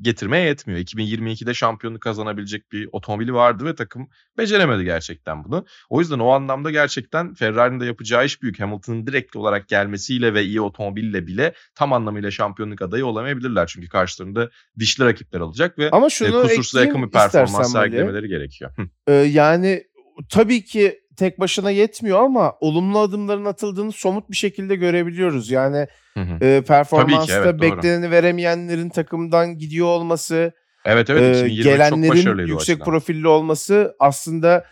getirmeye 0.00 0.46
yetmiyor. 0.46 0.80
2022'de 0.80 1.54
şampiyonluk 1.54 2.00
kazanabilecek 2.00 2.72
bir 2.72 2.88
otomobili 2.92 3.34
vardı 3.34 3.64
ve 3.64 3.74
takım 3.74 4.08
beceremedi 4.38 4.84
gerçekten 4.84 5.44
bunu. 5.44 5.66
O 5.90 6.00
yüzden 6.00 6.18
o 6.18 6.28
anlamda 6.28 6.70
gerçekten 6.70 7.34
Ferrari'nin 7.34 7.80
de 7.80 7.86
yapacağı 7.86 8.24
iş 8.24 8.42
büyük. 8.42 8.60
Hamilton'ın 8.60 9.06
direkt 9.06 9.36
olarak 9.36 9.68
gelmesiyle 9.68 10.34
ve 10.34 10.44
iyi 10.44 10.60
otomobille 10.60 11.26
bile 11.26 11.54
tam 11.74 11.92
anlamıyla 11.92 12.30
şampiyonluk 12.30 12.82
adayı 12.82 13.06
olamayabilirler. 13.06 13.66
Çünkü 13.66 13.88
karşılarında 13.88 14.50
dişli 14.78 15.04
rakipler 15.04 15.40
olacak 15.40 15.78
ve 15.78 15.90
Ama 15.90 16.10
şunu 16.10 16.42
kusursuz 16.42 16.80
yakın 16.80 17.02
bir 17.02 17.10
performans 17.10 17.72
sergilemeleri 17.72 18.28
gerekiyor. 18.28 18.70
Ee, 19.06 19.12
yani 19.12 19.84
tabii 20.30 20.64
ki 20.64 21.03
tek 21.16 21.40
başına 21.40 21.70
yetmiyor 21.70 22.22
ama 22.22 22.54
olumlu 22.60 22.98
adımların 22.98 23.44
atıldığını 23.44 23.92
somut 23.92 24.30
bir 24.30 24.36
şekilde 24.36 24.76
görebiliyoruz. 24.76 25.50
Yani 25.50 25.86
hı 26.14 26.20
hı. 26.20 26.44
E, 26.44 26.62
performansta 26.62 27.42
ki, 27.42 27.48
evet, 27.48 27.60
bekleneni 27.60 28.02
doğru. 28.02 28.10
veremeyenlerin 28.10 28.88
takımdan 28.88 29.58
gidiyor 29.58 29.86
olması, 29.86 30.52
evet 30.84 31.10
evet 31.10 31.44
e, 31.44 31.48
gelenlerin 31.48 32.46
yüksek 32.46 32.84
profilli 32.84 33.28
olması 33.28 33.96
aslında 33.98 34.64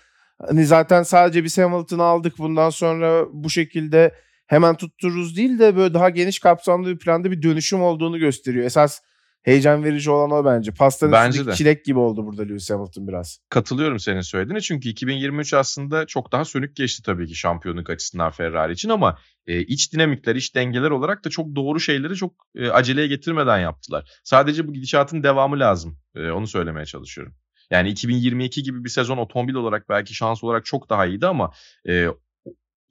hani 0.48 0.66
zaten 0.66 1.02
sadece 1.02 1.44
bir 1.44 1.62
Hamilton'ı 1.62 2.02
aldık 2.02 2.38
bundan 2.38 2.70
sonra 2.70 3.24
bu 3.32 3.50
şekilde 3.50 4.14
hemen 4.46 4.76
tuttururuz 4.76 5.36
değil 5.36 5.58
de 5.58 5.76
böyle 5.76 5.94
daha 5.94 6.10
geniş 6.10 6.38
kapsamlı 6.38 6.88
bir 6.88 6.98
planda 6.98 7.30
bir 7.30 7.42
dönüşüm 7.42 7.82
olduğunu 7.82 8.18
gösteriyor. 8.18 8.64
Esas 8.64 9.00
heyecan 9.42 9.84
verici 9.84 10.10
olan 10.10 10.30
o 10.30 10.44
bence. 10.44 10.72
Pastanın 10.72 11.12
bence 11.12 11.28
üstündeki 11.28 11.52
de. 11.52 11.56
çilek 11.56 11.84
gibi 11.84 11.98
oldu 11.98 12.26
burada 12.26 12.42
Lewis 12.42 12.70
Hamilton 12.70 13.08
biraz. 13.08 13.38
Katılıyorum 13.48 13.98
senin 13.98 14.20
söylediğine 14.20 14.60
çünkü 14.60 14.88
2023 14.88 15.54
aslında 15.54 16.06
çok 16.06 16.32
daha 16.32 16.44
sönük 16.44 16.76
geçti 16.76 17.02
tabii 17.02 17.26
ki 17.26 17.34
şampiyonluk 17.34 17.90
açısından 17.90 18.30
Ferrari 18.30 18.72
için 18.72 18.88
ama 18.88 19.18
e, 19.46 19.60
iç 19.60 19.92
dinamikler, 19.92 20.36
iç 20.36 20.54
dengeler 20.54 20.90
olarak 20.90 21.24
da 21.24 21.30
çok 21.30 21.56
doğru 21.56 21.80
şeyleri 21.80 22.16
çok 22.16 22.34
e, 22.54 22.70
aceleye 22.70 23.06
getirmeden 23.06 23.58
yaptılar. 23.58 24.10
Sadece 24.24 24.68
bu 24.68 24.72
gidişatın 24.72 25.22
devamı 25.22 25.58
lazım. 25.58 25.98
E, 26.14 26.30
onu 26.30 26.46
söylemeye 26.46 26.86
çalışıyorum. 26.86 27.34
Yani 27.70 27.88
2022 27.88 28.62
gibi 28.62 28.84
bir 28.84 28.88
sezon 28.88 29.16
otomobil 29.16 29.54
olarak 29.54 29.88
belki 29.88 30.14
şans 30.14 30.44
olarak 30.44 30.64
çok 30.64 30.90
daha 30.90 31.06
iyiydi 31.06 31.26
ama 31.26 31.52
e, 31.88 32.06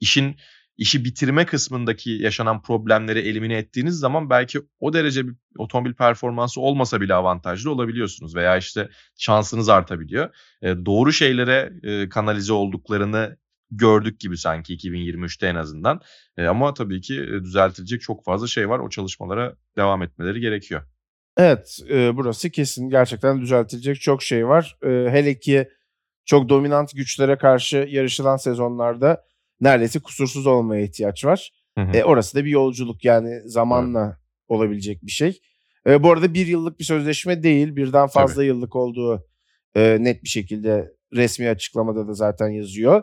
işin 0.00 0.36
işi 0.76 1.04
bitirme 1.04 1.46
kısmındaki 1.46 2.10
yaşanan 2.10 2.62
problemleri 2.62 3.18
elimine 3.18 3.56
ettiğiniz 3.56 3.94
zaman 3.98 4.30
belki 4.30 4.60
o 4.80 4.92
derece 4.92 5.28
bir 5.28 5.34
otomobil 5.58 5.94
performansı 5.94 6.60
olmasa 6.60 7.00
bile 7.00 7.14
avantajlı 7.14 7.70
olabiliyorsunuz 7.70 8.36
veya 8.36 8.56
işte 8.56 8.88
şansınız 9.18 9.68
artabiliyor. 9.68 10.34
E, 10.62 10.68
doğru 10.86 11.12
şeylere 11.12 11.72
e, 11.82 12.08
kanalize 12.08 12.52
olduklarını 12.52 13.36
gördük 13.70 14.20
gibi 14.20 14.38
sanki 14.38 14.76
2023'te 14.76 15.46
en 15.46 15.54
azından. 15.54 16.00
E, 16.36 16.46
ama 16.46 16.74
tabii 16.74 17.00
ki 17.00 17.14
e, 17.14 17.42
düzeltilecek 17.42 18.00
çok 18.00 18.24
fazla 18.24 18.46
şey 18.46 18.68
var. 18.68 18.78
O 18.78 18.88
çalışmalara 18.88 19.56
devam 19.76 20.02
etmeleri 20.02 20.40
gerekiyor. 20.40 20.82
Evet, 21.36 21.78
e, 21.90 22.16
burası 22.16 22.50
kesin 22.50 22.90
gerçekten 22.90 23.40
düzeltilecek 23.40 24.00
çok 24.00 24.22
şey 24.22 24.48
var. 24.48 24.76
E, 24.82 24.88
hele 24.88 25.38
ki 25.38 25.68
çok 26.24 26.48
dominant 26.48 26.96
güçlere 26.96 27.38
karşı 27.38 27.86
yarışılan 27.90 28.36
sezonlarda 28.36 29.24
neredeyse 29.62 29.98
kusursuz 29.98 30.46
olmaya 30.46 30.82
ihtiyaç 30.82 31.24
var. 31.24 31.50
Hı 31.78 31.84
hı. 31.84 31.96
E, 31.96 32.04
orası 32.04 32.36
da 32.36 32.44
bir 32.44 32.50
yolculuk 32.50 33.04
yani 33.04 33.40
zamanla 33.44 34.18
olabilecek 34.48 35.02
bir 35.02 35.10
şey. 35.10 35.40
E, 35.86 36.02
bu 36.02 36.12
arada 36.12 36.34
bir 36.34 36.46
yıllık 36.46 36.78
bir 36.78 36.84
sözleşme 36.84 37.42
değil, 37.42 37.76
birden 37.76 38.06
fazla 38.06 38.44
yıllık 38.44 38.76
olduğu 38.76 39.26
e, 39.74 39.96
net 40.00 40.22
bir 40.22 40.28
şekilde 40.28 40.92
resmi 41.14 41.48
açıklamada 41.48 42.08
da 42.08 42.14
zaten 42.14 42.48
yazıyor. 42.48 43.02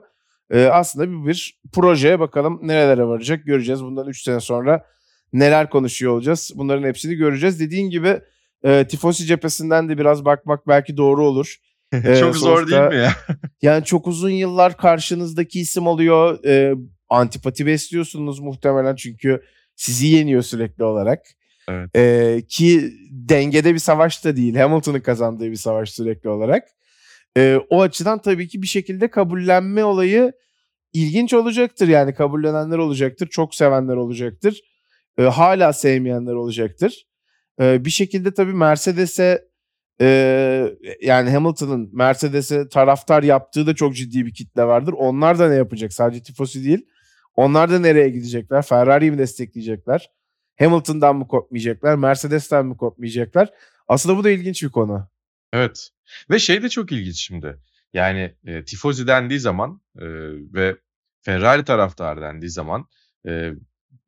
E, 0.52 0.66
aslında 0.66 1.12
bir, 1.12 1.28
bir 1.28 1.60
projeye 1.74 2.20
bakalım 2.20 2.60
nerelere 2.64 3.06
varacak 3.06 3.46
göreceğiz. 3.46 3.84
Bundan 3.84 4.08
3 4.08 4.24
sene 4.24 4.40
sonra 4.40 4.86
neler 5.34 5.70
konuşuyor 5.70 6.14
olacağız. 6.14 6.52
Bunların 6.56 6.88
hepsini 6.88 7.16
göreceğiz. 7.16 7.60
Dediğin 7.60 7.90
gibi 7.90 8.22
e, 8.64 8.88
Tifosi 8.88 9.26
cephesinden 9.26 9.90
de 9.90 9.98
biraz 9.98 10.26
bakmak 10.26 10.68
belki 10.68 10.98
doğru 10.98 11.26
olur. 11.26 11.56
E, 11.94 12.16
çok 12.16 12.38
zor 12.38 12.68
değil 12.68 12.80
sonuçta- 12.80 12.90
mi 12.90 12.96
ya? 12.96 13.14
Yani 13.62 13.86
çok 13.86 14.08
uzun 14.08 14.30
yıllar 14.30 14.78
karşınızdaki 14.78 15.60
isim 15.60 15.88
oluyor. 15.88 16.44
E, 16.46 16.76
antipati 17.10 17.66
besliyorsunuz 17.66 18.40
muhtemelen 18.40 18.96
çünkü 18.96 19.42
sizi 19.76 20.08
yeniyor 20.08 20.42
sürekli 20.42 20.84
olarak. 20.84 21.26
Evet. 21.70 21.96
E, 21.96 22.42
ki 22.50 22.94
dengede 23.12 23.74
bir 23.74 23.80
savaş 23.80 24.26
da 24.26 24.36
değil. 24.36 24.56
Hamilton'ın 24.56 25.00
kazandığı 25.00 25.52
bir 25.52 25.56
savaş 25.56 25.90
sürekli 25.90 26.30
olarak. 26.30 26.64
E, 27.38 27.60
o 27.70 27.82
açıdan 27.82 28.22
tabii 28.22 28.48
ki 28.48 28.62
bir 28.62 28.68
şekilde 28.68 29.10
kabullenme 29.10 29.84
olayı 29.84 30.34
ilginç 30.94 31.34
olacaktır. 31.34 31.88
Yani 31.88 32.14
kabullenenler 32.14 32.78
olacaktır. 32.78 33.28
Çok 33.28 33.56
sevenler 33.56 33.96
olacaktır. 33.96 34.62
E, 35.18 35.24
hala 35.24 35.74
sevmeyenler 35.74 36.34
olacaktır. 36.34 37.06
E, 37.62 37.86
bir 37.86 37.90
şekilde 37.90 38.34
tabii 38.34 38.54
Mercedes'e 38.54 39.49
e, 40.02 40.78
yani 41.02 41.30
Hamilton'ın 41.30 41.90
Mercedes'e 41.94 42.70
taraftar 42.70 43.24
yaptığı 43.24 43.68
da 43.68 43.76
çok 43.76 43.96
ciddi 43.96 44.26
bir 44.26 44.34
kitle 44.34 44.64
vardır. 44.64 44.94
Onlar 44.98 45.40
da 45.40 45.50
ne 45.50 45.56
yapacak? 45.56 45.94
Sadece 45.94 46.24
tifosi 46.24 46.66
değil. 46.66 46.86
Onlar 47.36 47.72
da 47.72 47.80
nereye 47.80 48.10
gidecekler? 48.10 48.62
Ferrari'yi 48.62 49.12
mi 49.12 49.18
destekleyecekler? 49.18 50.12
Hamilton'dan 50.60 51.16
mı 51.16 51.28
kopmayacaklar? 51.28 51.96
Mercedes'ten 51.96 52.66
mi 52.66 52.78
kopmayacaklar? 52.78 53.50
Aslında 53.88 54.18
bu 54.18 54.24
da 54.24 54.30
ilginç 54.30 54.64
bir 54.64 54.70
konu. 54.70 55.10
Evet. 55.54 55.90
Ve 56.30 56.40
şey 56.40 56.64
de 56.64 56.70
çok 56.70 56.92
ilginç 56.92 57.16
şimdi. 57.16 57.58
Yani 57.94 58.36
e, 58.46 58.66
tifozi 58.66 59.08
dendiği 59.08 59.40
zaman 59.40 59.82
e, 59.96 60.06
ve 60.54 60.76
Ferrari 61.22 61.64
taraftarı 61.64 62.22
dendiği 62.22 62.50
zaman 62.50 62.88
e, 63.28 63.52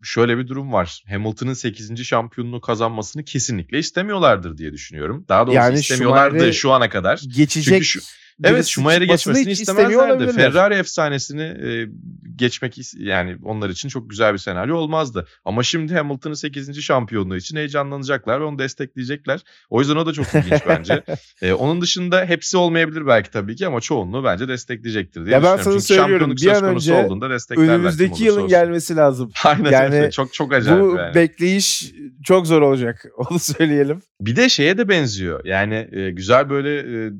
şöyle 0.04 0.38
bir 0.38 0.47
durum 0.47 0.74
var. 0.74 1.04
Hamilton'ın 1.10 1.54
8. 1.54 2.04
şampiyonluğu 2.06 2.62
kazanmasını 2.62 3.24
kesinlikle 3.24 3.80
istemiyorlardır 3.80 4.58
diye 4.58 4.74
düşünüyorum. 4.74 5.26
Daha 5.30 5.47
doğrusu 5.47 5.56
Yani 5.58 5.80
istemiyorlardı 5.80 6.54
şu 6.54 6.72
ana 6.72 6.89
kadar. 6.89 7.22
Geçecek 7.36 7.74
Çünkü 7.74 7.86
şu- 7.86 7.99
Evet 8.44 8.66
çıkmasını 8.66 9.06
geçmesini 9.06 9.52
istemezlerdi. 9.52 10.32
Ferrari 10.32 10.74
efsanesini 10.74 11.42
e, 11.42 11.88
geçmek 12.36 12.78
yani 12.98 13.38
onlar 13.44 13.70
için 13.70 13.90
çok 13.90 14.10
güzel 14.10 14.34
bir 14.34 14.38
senaryo 14.38 14.76
olmazdı. 14.78 15.28
Ama 15.46 15.64
şimdi 15.64 15.94
Hamilton'ın 15.94 16.34
8. 16.34 16.82
şampiyonluğu 16.82 17.38
için 17.38 17.58
heyecanlanacaklar 17.58 18.42
ve 18.42 18.44
onu 18.44 18.60
destekleyecekler. 18.60 19.40
O 19.70 19.80
yüzden 19.80 19.96
o 19.96 20.06
da 20.06 20.14
çok 20.14 20.26
ilginç 20.36 20.62
bence. 20.68 21.04
E, 21.42 21.54
onun 21.54 21.82
dışında 21.82 22.26
hepsi 22.26 22.58
olmayabilir 22.58 23.08
belki 23.08 23.32
tabii 23.32 23.56
ki 23.56 23.68
ama 23.68 23.82
çoğunluğu 23.82 24.24
bence 24.24 24.48
destekleyecektir 24.48 25.26
diye 25.26 25.36
Ya 25.36 25.44
ben 25.44 25.58
düşünüyorum. 25.58 25.64
sana 25.64 25.74
Çünkü 25.74 25.86
söylüyorum, 25.86 26.28
şampiyonluk 26.28 26.62
bir 26.62 26.68
an 26.68 26.76
önce 26.76 26.94
olduğunda 27.06 27.30
desteklerler. 27.30 27.74
Önümüzdeki 27.74 28.24
yılın 28.24 28.38
olsun. 28.38 28.50
gelmesi 28.50 28.96
lazım. 28.96 29.32
Aynen 29.46 29.72
Yani 29.72 29.96
öyle. 29.96 30.12
Çok 30.12 30.34
çok 30.34 30.54
acayip 30.54 30.84
Bu 30.84 30.96
yani. 30.98 31.16
bekleyiş 31.16 31.92
çok 32.26 32.48
zor 32.48 32.62
olacak. 32.62 33.06
Onu 33.18 33.40
söyleyelim. 33.40 34.02
Bir 34.22 34.36
de 34.36 34.50
şeye 34.50 34.78
de 34.78 34.90
benziyor. 34.90 35.46
Yani 35.46 35.88
e, 35.92 36.12
güzel 36.12 36.50
böyle 36.50 36.80
e, 36.80 37.12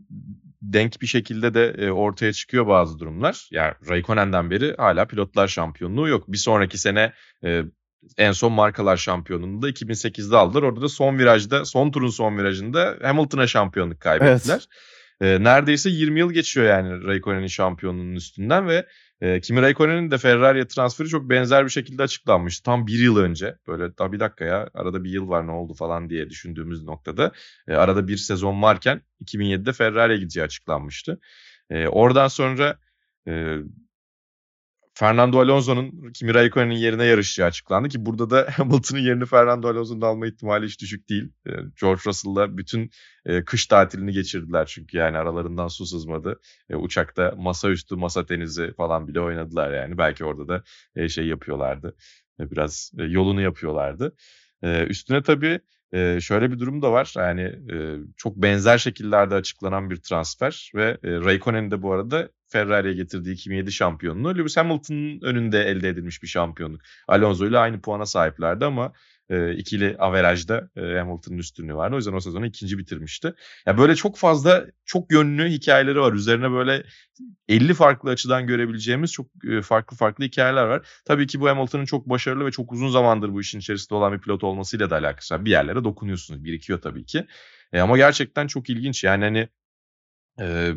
denk 0.62 1.02
bir 1.02 1.08
şekilde 1.08 1.54
de 1.54 1.76
e, 1.78 1.92
ortaya 1.92 2.34
çıkıyor 2.34 2.68
bazı 2.68 3.00
durumlar. 3.00 3.48
Yani 3.52 3.74
Raikkonen'den 3.90 4.52
beri 4.52 4.76
hala 4.78 5.06
pilotlar 5.06 5.48
şampiyonluğu 5.48 6.08
yok. 6.08 6.24
Bir 6.28 6.38
sonraki 6.38 6.78
sene 6.78 7.14
e, 7.44 7.62
en 8.18 8.32
son 8.32 8.52
markalar 8.52 8.98
şampiyonluğunu 8.98 9.62
da 9.62 9.70
2008'de 9.70 10.38
aldılar. 10.38 10.64
Orada 10.64 10.82
da 10.82 10.90
son 10.90 11.20
virajda, 11.20 11.66
son 11.66 11.92
turun 11.92 12.10
son 12.10 12.38
virajında 12.38 12.98
Hamilton'a 13.02 13.48
şampiyonluk 13.48 14.00
kaybettiler. 14.00 14.68
E, 15.22 15.44
neredeyse 15.44 15.90
20 15.90 16.20
yıl 16.20 16.32
geçiyor 16.32 16.68
yani 16.68 17.04
Raikkonen'in 17.04 17.48
şampiyonluğunun 17.48 18.16
üstünden 18.16 18.68
ve 18.68 18.86
e, 19.22 19.42
Kimi 19.42 19.62
Raikkonen'in 19.62 20.12
de 20.12 20.18
Ferrari'ye 20.18 20.68
transferi 20.68 21.08
çok 21.08 21.30
benzer 21.30 21.66
bir 21.66 21.70
şekilde 21.70 22.04
açıklanmıştı. 22.04 22.64
Tam 22.64 22.88
bir 22.88 23.00
yıl 23.00 23.18
önce. 23.18 23.56
Böyle 23.68 23.98
daha 23.98 24.12
bir 24.12 24.20
dakika 24.20 24.46
ya 24.46 24.70
arada 24.74 25.04
bir 25.04 25.10
yıl 25.10 25.30
var 25.30 25.48
ne 25.48 25.52
oldu 25.52 25.74
falan 25.74 26.10
diye 26.10 26.30
düşündüğümüz 26.30 26.84
noktada. 26.84 27.32
E, 27.68 27.74
arada 27.74 28.08
bir 28.08 28.18
sezon 28.18 28.62
varken 28.62 29.02
2007'de 29.26 29.74
Ferrari'ye 29.74 30.20
gideceği 30.20 30.44
açıklanmıştı. 30.44 31.20
E, 31.70 31.88
oradan 31.88 32.28
sonra 32.28 32.80
e, 33.28 33.58
Fernando 35.02 35.40
Alonso'nun 35.40 36.12
Kimi 36.14 36.34
Raikkonen'in 36.34 36.76
yerine 36.76 37.06
yarışacağı 37.06 37.48
açıklandı 37.48 37.90
ki 37.90 38.06
burada 38.06 38.30
da 38.30 38.48
Hamilton'ın 38.58 39.02
yerini 39.02 39.26
Fernando 39.26 39.68
Alonso'nun 39.68 40.02
alma 40.02 40.28
ihtimali 40.28 40.66
hiç 40.66 40.82
düşük 40.82 41.10
değil. 41.10 41.34
E, 41.48 41.52
George 41.82 42.02
Russell'la 42.06 42.58
bütün 42.58 42.92
e, 43.26 43.46
kış 43.46 43.66
tatilini 43.66 44.12
geçirdiler 44.12 44.66
çünkü 44.66 44.98
yani 44.98 45.18
aralarından 45.18 45.68
su 45.68 45.86
sızmadı. 45.86 46.40
E, 46.70 46.76
uçakta 46.76 47.34
masaüstü, 47.38 47.96
masa 47.96 48.26
tenisi 48.26 48.74
falan 48.78 49.08
bile 49.08 49.20
oynadılar 49.20 49.74
yani. 49.74 49.98
Belki 49.98 50.26
orada 50.26 50.48
da 50.48 50.64
e, 50.96 51.10
şey 51.10 51.28
yapıyorlardı. 51.28 51.96
Biraz 52.40 52.92
yolunu 52.96 53.42
yapıyorlardı. 53.42 54.16
Üstüne 54.64 55.24
tabii 55.24 55.60
e, 55.94 56.22
şöyle 56.22 56.52
bir 56.52 56.60
durum 56.60 56.82
da 56.82 56.92
var. 56.92 57.14
Yani 57.18 57.42
e, 57.42 57.98
çok 58.18 58.36
benzer 58.36 58.78
şekillerde 58.78 59.36
açıklanan 59.36 59.90
bir 59.90 59.98
transfer 59.98 60.72
ve 60.76 60.98
e, 61.04 61.12
Raikkonen'in 61.12 61.72
de 61.72 61.82
bu 61.82 61.94
arada 61.94 62.30
Ferrari'ye 62.48 62.94
getirdiği 62.94 63.34
2007 63.34 63.72
şampiyonluğu 63.72 64.38
Lewis 64.38 64.58
Hamilton'ın 64.58 65.22
önünde 65.22 65.64
elde 65.64 65.90
edilmiş 65.90 66.24
bir 66.24 66.28
şampiyonluk. 66.28 66.82
Alonso 67.08 67.46
ile 67.46 67.58
aynı 67.58 67.82
puana 67.82 68.06
sahiplerdi 68.06 68.66
ama 68.66 68.94
e, 69.32 69.54
ikili 69.56 69.96
averajda 70.00 70.70
e, 70.76 70.82
Hamilton'ın 70.82 71.38
üstünlüğü 71.38 71.76
vardı. 71.76 71.96
O 71.96 71.98
yüzden 71.98 72.14
o 72.14 72.20
sezonu 72.20 72.46
ikinci 72.46 72.78
bitirmişti. 72.78 73.34
Ya 73.66 73.78
böyle 73.78 73.96
çok 73.96 74.18
fazla 74.18 74.66
çok 74.86 75.12
yönlü 75.12 75.50
hikayeleri 75.50 76.00
var. 76.00 76.14
Üzerine 76.14 76.52
böyle 76.52 76.84
50 77.50 77.74
farklı 77.74 78.10
açıdan 78.10 78.48
görebileceğimiz 78.48 79.12
çok 79.12 79.28
e, 79.50 79.62
farklı 79.62 79.98
farklı 79.98 80.26
hikayeler 80.26 80.64
var. 80.64 80.88
Tabii 81.06 81.28
ki 81.28 81.42
bu 81.42 81.50
Hamilton'ın 81.50 81.86
çok 81.86 82.10
başarılı 82.10 82.46
ve 82.46 82.52
çok 82.52 82.72
uzun 82.72 82.90
zamandır 82.90 83.34
bu 83.34 83.42
işin 83.42 83.60
içerisinde 83.60 83.96
olan 83.96 84.14
bir 84.14 84.20
pilot 84.20 84.44
olmasıyla 84.44 84.90
da 84.90 84.96
alakası 84.98 85.36
var. 85.36 85.46
Bir 85.46 85.52
yerlere 85.52 85.84
dokunuyorsunuz. 85.84 86.44
Birikiyor 86.44 86.82
tabii 86.82 87.06
ki. 87.06 87.26
E, 87.74 87.80
ama 87.80 87.98
gerçekten 87.98 88.48
çok 88.48 88.70
ilginç. 88.70 89.04
Yani 89.04 89.24
hani 89.24 89.50
e, 90.40 90.74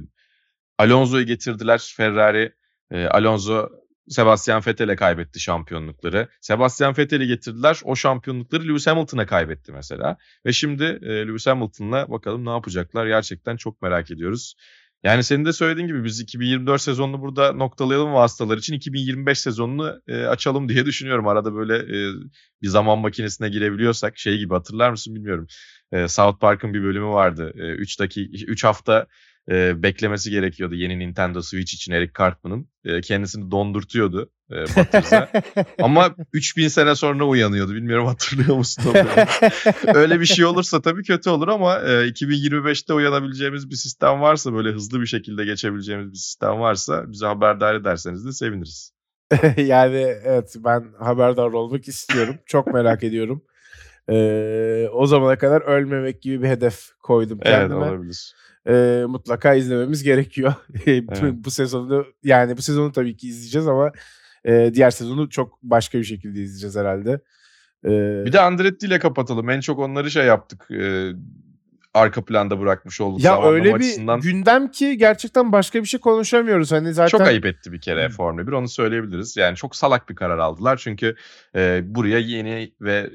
Alonso'yu 0.78 1.26
getirdiler 1.26 1.92
Ferrari. 1.96 2.52
E, 2.90 3.06
Alonso 3.06 3.83
Sebastian 4.08 4.62
Vettel'e 4.66 4.96
kaybetti 4.96 5.40
şampiyonlukları. 5.40 6.28
Sebastian 6.40 6.94
Vettel'i 6.98 7.26
getirdiler. 7.26 7.80
O 7.84 7.96
şampiyonlukları 7.96 8.68
Lewis 8.68 8.86
Hamilton'a 8.86 9.26
kaybetti 9.26 9.72
mesela. 9.72 10.16
Ve 10.46 10.52
şimdi 10.52 10.84
e, 10.84 11.26
Lewis 11.26 11.46
Hamilton'la 11.46 12.10
bakalım 12.10 12.44
ne 12.44 12.50
yapacaklar. 12.50 13.06
Gerçekten 13.06 13.56
çok 13.56 13.82
merak 13.82 14.10
ediyoruz. 14.10 14.54
Yani 15.04 15.24
senin 15.24 15.44
de 15.44 15.52
söylediğin 15.52 15.86
gibi 15.86 16.04
biz 16.04 16.20
2024 16.20 16.80
sezonunu 16.82 17.20
burada 17.20 17.52
noktalayalım 17.52 18.12
vasıtalar 18.12 18.58
için 18.58 18.74
2025 18.74 19.38
sezonunu 19.38 20.00
e, 20.08 20.24
açalım 20.24 20.68
diye 20.68 20.86
düşünüyorum. 20.86 21.28
Arada 21.28 21.54
böyle 21.54 21.76
e, 21.76 22.12
bir 22.62 22.68
zaman 22.68 22.98
makinesine 22.98 23.48
girebiliyorsak 23.48 24.18
şey 24.18 24.38
gibi 24.38 24.54
hatırlar 24.54 24.90
mısın 24.90 25.14
bilmiyorum. 25.14 25.46
E, 25.92 26.08
South 26.08 26.40
Park'ın 26.40 26.74
bir 26.74 26.82
bölümü 26.82 27.06
vardı. 27.06 27.52
3 27.54 28.00
dakika 28.00 28.44
3 28.46 28.64
hafta 28.64 29.06
e, 29.50 29.82
beklemesi 29.82 30.30
gerekiyordu 30.30 30.74
yeni 30.74 30.98
Nintendo 30.98 31.42
Switch 31.42 31.74
için 31.74 31.92
Eric 31.92 32.12
Cartman'ın. 32.18 32.68
E, 32.84 33.00
kendisini 33.00 33.50
dondurtuyordu 33.50 34.30
e, 34.50 34.54
Butters'a. 34.54 35.28
Ama 35.82 36.14
3000 36.32 36.68
sene 36.68 36.94
sonra 36.94 37.24
uyanıyordu. 37.24 37.74
Bilmiyorum 37.74 38.06
hatırlıyor 38.06 38.56
musun? 38.56 38.84
Öyle 39.94 40.20
bir 40.20 40.26
şey 40.26 40.44
olursa 40.44 40.82
tabii 40.82 41.02
kötü 41.02 41.30
olur 41.30 41.48
ama 41.48 41.78
e, 41.78 42.08
2025'te 42.08 42.92
uyanabileceğimiz 42.92 43.70
bir 43.70 43.76
sistem 43.76 44.20
varsa 44.20 44.54
böyle 44.54 44.70
hızlı 44.70 45.00
bir 45.00 45.06
şekilde 45.06 45.44
geçebileceğimiz 45.44 46.10
bir 46.12 46.18
sistem 46.18 46.60
varsa 46.60 47.12
bize 47.12 47.26
haberdar 47.26 47.74
ederseniz 47.74 48.26
de 48.26 48.32
seviniriz. 48.32 48.92
yani 49.56 50.14
evet 50.24 50.54
ben 50.58 50.84
haberdar 50.98 51.52
olmak 51.52 51.88
istiyorum. 51.88 52.36
Çok 52.46 52.66
merak 52.66 53.04
ediyorum. 53.04 53.42
Ee, 54.10 54.88
o 54.92 55.06
zamana 55.06 55.38
kadar 55.38 55.62
ölmemek 55.62 56.22
gibi 56.22 56.42
bir 56.42 56.48
hedef 56.48 56.90
koydum 57.02 57.38
Evet 57.42 57.58
kendime. 57.58 57.84
olabilir. 57.84 58.34
Ee, 58.68 59.04
mutlaka 59.08 59.54
izlememiz 59.54 60.02
gerekiyor. 60.02 60.54
Evet. 60.86 61.22
bu 61.34 61.50
sezonu 61.50 62.06
yani 62.22 62.56
bu 62.56 62.62
sezonu 62.62 62.92
tabii 62.92 63.16
ki 63.16 63.28
izleyeceğiz 63.28 63.66
ama 63.68 63.92
Ee, 64.46 64.70
diğer 64.74 64.90
sezonu 64.90 65.28
çok 65.30 65.58
başka 65.62 65.98
bir 65.98 66.04
şekilde 66.04 66.42
izleyeceğiz 66.42 66.76
herhalde. 66.76 67.20
Ee, 67.84 68.24
Bir 68.24 68.32
de 68.32 68.40
Andretti 68.40 68.86
ile 68.86 68.98
kapatalım. 68.98 69.50
En 69.50 69.60
çok 69.60 69.78
onları 69.78 70.10
şey 70.10 70.26
yaptık. 70.26 70.70
e, 70.70 71.10
arka 71.94 72.24
planda 72.24 72.60
bırakmış 72.60 73.00
olduk. 73.00 73.24
ya 73.24 73.42
öyle 73.42 73.64
bir 73.68 73.74
açısından. 73.74 74.20
gündem 74.20 74.70
ki 74.70 74.98
gerçekten 74.98 75.52
başka 75.52 75.82
bir 75.82 75.88
şey 75.88 76.00
konuşamıyoruz. 76.00 76.72
Hani 76.72 76.94
zaten 76.94 77.18
Çok 77.18 77.20
ayıp 77.20 77.46
etti 77.46 77.72
bir 77.72 77.80
kere 77.80 78.08
Formula 78.08 78.46
1 78.46 78.52
onu 78.52 78.68
söyleyebiliriz. 78.68 79.36
Yani 79.36 79.56
çok 79.56 79.76
salak 79.76 80.08
bir 80.08 80.14
karar 80.14 80.38
aldılar 80.38 80.76
çünkü 80.76 81.14
e, 81.56 81.80
buraya 81.84 82.18
yeni 82.18 82.72
ve 82.80 83.10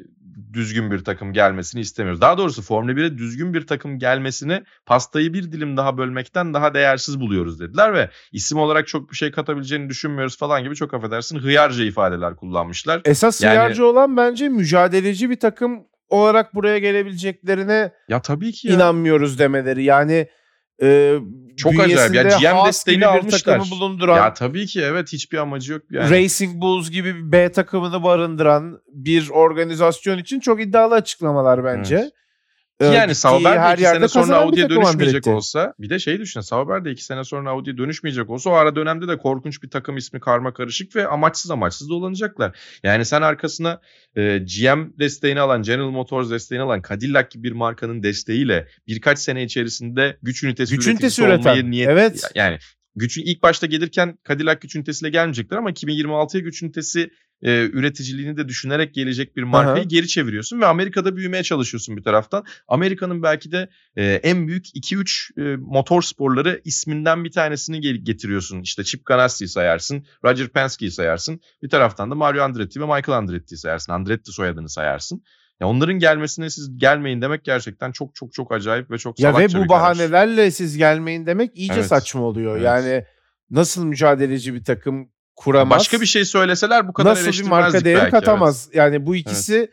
düzgün 0.54 0.92
bir 0.92 1.04
takım 1.04 1.34
gelmesini 1.34 1.82
istemiyoruz. 1.82 2.22
Daha 2.22 2.38
doğrusu 2.38 2.62
Formula 2.62 2.92
1'e 2.92 3.18
düzgün 3.18 3.54
bir 3.54 3.68
takım 3.68 4.00
gelmesini 4.00 4.64
pastayı 4.86 5.34
bir 5.34 5.52
dilim 5.52 5.78
daha 5.78 5.98
bölmekten 5.98 6.54
daha 6.54 6.74
değersiz 6.74 7.20
buluyoruz 7.20 7.60
dediler 7.60 7.94
ve 7.94 8.10
isim 8.32 8.58
olarak 8.58 8.88
çok 8.88 9.12
bir 9.12 9.16
şey 9.16 9.32
katabileceğini 9.32 9.90
düşünmüyoruz 9.90 10.38
falan 10.38 10.64
gibi 10.64 10.76
çok 10.76 10.94
affedersin 10.94 11.40
hıyarca 11.40 11.84
ifadeler 11.84 12.36
kullanmışlar. 12.36 13.02
esas 13.06 13.42
Yani- 13.42 13.52
hıyarcı 13.52 13.86
olan 13.86 14.18
bence 14.18 14.50
mücadeleci 14.50 15.30
bir 15.30 15.40
takım 15.40 15.80
olarak 16.10 16.56
buraya 16.56 16.80
gelebileceklerine 16.80 17.92
Ya 18.10 18.22
tabii 18.22 18.52
ki 18.52 18.68
ya. 18.68 18.74
inanmıyoruz 18.76 19.40
demeleri. 19.40 19.84
Yani 19.84 20.28
e, 20.82 21.20
Çok 21.58 21.80
acayip. 21.80 22.16
Ya 22.16 22.24
GM 22.24 22.68
desteğini 22.68 23.06
almışlar. 23.06 23.62
bulunduran 23.72 24.18
Ya 24.18 24.34
tabii 24.34 24.66
ki 24.66 24.82
evet 24.82 25.14
hiçbir 25.14 25.38
amacı 25.38 25.74
yok 25.74 25.82
yani. 25.92 26.10
Racing 26.10 26.62
Bulls 26.62 26.90
gibi 26.90 27.16
bir 27.16 27.32
B 27.32 27.52
takımını 27.52 28.04
barındıran 28.04 28.80
bir 28.94 29.30
organizasyon 29.30 30.18
için 30.18 30.40
çok 30.40 30.62
iddialı 30.62 30.96
açıklamalar 30.96 31.64
bence. 31.64 31.96
Evet. 31.96 32.12
Ee, 32.82 32.90
Ki 32.90 32.96
yani 32.96 33.16
Sauber 33.16 33.56
de 33.56 33.60
her 33.60 33.74
iki 33.74 33.84
yerde 33.84 34.08
sene 34.08 34.24
sonra 34.24 34.38
Audi'ye 34.38 34.70
dönüşmeyecek 34.70 35.28
olsa 35.28 35.74
bir 35.80 35.90
de 35.90 36.00
şey 36.00 36.20
düşün 36.20 36.42
Sauber 36.42 36.86
de 36.86 36.92
iki 36.92 37.04
sene 37.04 37.24
sonra 37.24 37.50
Audi'ye 37.50 37.78
dönüşmeyecek 37.78 38.30
olsa 38.30 38.50
o 38.50 38.54
ara 38.54 38.76
dönemde 38.76 39.08
de 39.08 39.18
korkunç 39.18 39.64
bir 39.64 39.70
takım 39.70 39.98
ismi 39.98 40.20
karma 40.20 40.54
karışık 40.54 40.96
ve 40.96 41.08
amaçsız 41.08 41.52
amaçsız 41.52 41.90
dolanacaklar. 41.90 42.58
Yani 42.84 43.06
sen 43.06 43.22
arkasına 43.22 43.82
e, 44.16 44.38
GM 44.38 45.00
desteğini 45.00 45.40
alan 45.40 45.62
General 45.62 45.90
Motors 45.90 46.30
desteğini 46.30 46.64
alan 46.64 46.82
Cadillac 46.90 47.30
gibi 47.30 47.44
bir 47.44 47.52
markanın 47.52 48.04
desteğiyle 48.04 48.68
birkaç 48.88 49.20
sene 49.20 49.44
içerisinde 49.44 50.18
güç 50.24 50.44
ünitesi 50.44 50.76
Güç 50.76 50.88
ünitesi 50.88 51.22
üreten, 51.22 51.40
olmayı 51.40 51.72
niyet 51.72 51.90
evet. 51.90 52.32
yani 52.36 52.58
gücün 53.00 53.24
ilk 53.26 53.44
başta 53.44 53.68
gelirken 53.68 54.18
Cadillac 54.30 54.60
güç 54.62 54.76
ünitesiyle 54.76 55.10
gelmeyecekler 55.10 55.58
ama 55.58 55.72
2026'ya 55.72 56.42
güç 56.42 56.64
ünitesi 56.64 57.10
e, 57.42 57.70
üreticiliğini 57.74 58.38
de 58.38 58.48
düşünerek 58.48 58.94
gelecek 58.94 59.38
bir 59.38 59.44
markayı 59.44 59.82
Aha. 59.82 59.84
geri 59.84 60.08
çeviriyorsun 60.08 60.62
ve 60.62 60.66
Amerika'da 60.66 61.16
büyümeye 61.16 61.44
çalışıyorsun 61.44 61.98
bir 61.98 62.04
taraftan. 62.04 62.46
Amerika'nın 62.68 63.24
belki 63.24 63.52
de 63.52 63.70
e, 63.96 64.06
en 64.06 64.48
büyük 64.48 64.66
2-3 64.66 65.42
e, 65.42 65.56
motor 65.56 66.02
sporları 66.02 66.62
isminden 66.66 67.24
bir 67.24 67.32
tanesini 67.32 68.04
getiriyorsun. 68.04 68.62
İşte 68.62 68.84
Chip 68.84 69.06
Ganassi'yi 69.06 69.48
sayarsın, 69.48 70.06
Roger 70.26 70.48
Penske'yi 70.48 70.92
sayarsın. 70.92 71.42
Bir 71.64 71.70
taraftan 71.70 72.12
da 72.12 72.16
Mario 72.16 72.44
Andretti 72.44 72.82
ve 72.82 72.86
Michael 72.86 73.18
Andretti'yi 73.18 73.58
sayarsın. 73.58 73.92
Andretti 73.94 74.32
soyadını 74.32 74.70
sayarsın. 74.70 75.24
Ya 75.62 75.68
onların 75.68 76.00
gelmesine 76.00 76.50
siz 76.50 76.78
gelmeyin 76.78 77.22
demek 77.22 77.44
gerçekten 77.44 77.92
çok 77.92 78.16
çok 78.16 78.34
çok 78.34 78.52
acayip 78.52 78.92
ve 78.92 78.98
çok 78.98 79.20
Ya 79.20 79.32
salakça 79.34 79.60
ve 79.60 79.66
bu 79.66 79.70
bahanelerle 79.70 80.52
siz 80.52 80.78
gelmeyin 80.78 81.26
demek 81.26 81.58
iyice 81.58 81.74
Evet. 81.74 81.86
saçma 81.86 82.22
oluyor. 82.22 82.56
Evet. 82.56 82.66
Yani 82.66 83.06
nasıl 83.52 83.86
mücadeleci 83.86 84.54
bir 84.54 84.64
takım 84.64 85.10
kuramaz? 85.36 85.80
Başka 85.80 86.02
bir 86.02 86.06
şey 86.06 86.26
söyleseler 86.26 86.88
bu 86.88 86.94
kadar 86.94 87.12
nasıl 87.12 87.32
bir 87.32 87.50
marka 87.50 87.86
değeri 87.86 88.00
belki, 88.00 88.12
katamaz? 88.12 88.70
Yani 88.74 89.06
bu 89.06 89.16
ikisi 89.16 89.72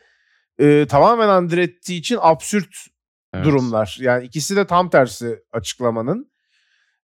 e, 0.59 0.87
tamamen 0.89 1.28
Andretti 1.28 1.95
için 1.95 2.18
absürt 2.20 2.76
Evet. 3.34 3.45
durumlar. 3.45 3.97
Yani 4.01 4.24
ikisi 4.24 4.57
de 4.57 4.66
tam 4.66 4.91
tersi 4.91 5.39
açıklamanın. 5.53 6.30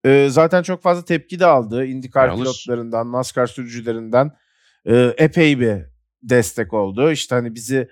E, 0.05 0.27
zaten 0.31 0.63
çok 0.63 0.83
fazla 0.83 1.05
tepki 1.05 1.41
de 1.41 1.47
aldı. 1.47 1.85
IndyCar 1.85 2.27
Ya 2.27 2.33
alır. 2.33 2.43
pilotlarından, 2.43 3.13
NASCAR 3.13 3.47
sürücülerinden 3.47 4.33
e, 4.87 5.15
epey 5.19 5.61
bir 5.61 5.77
destek 6.23 6.73
oldu. 6.75 7.11
İşte 7.13 7.35
hani 7.35 7.55
bizi 7.55 7.89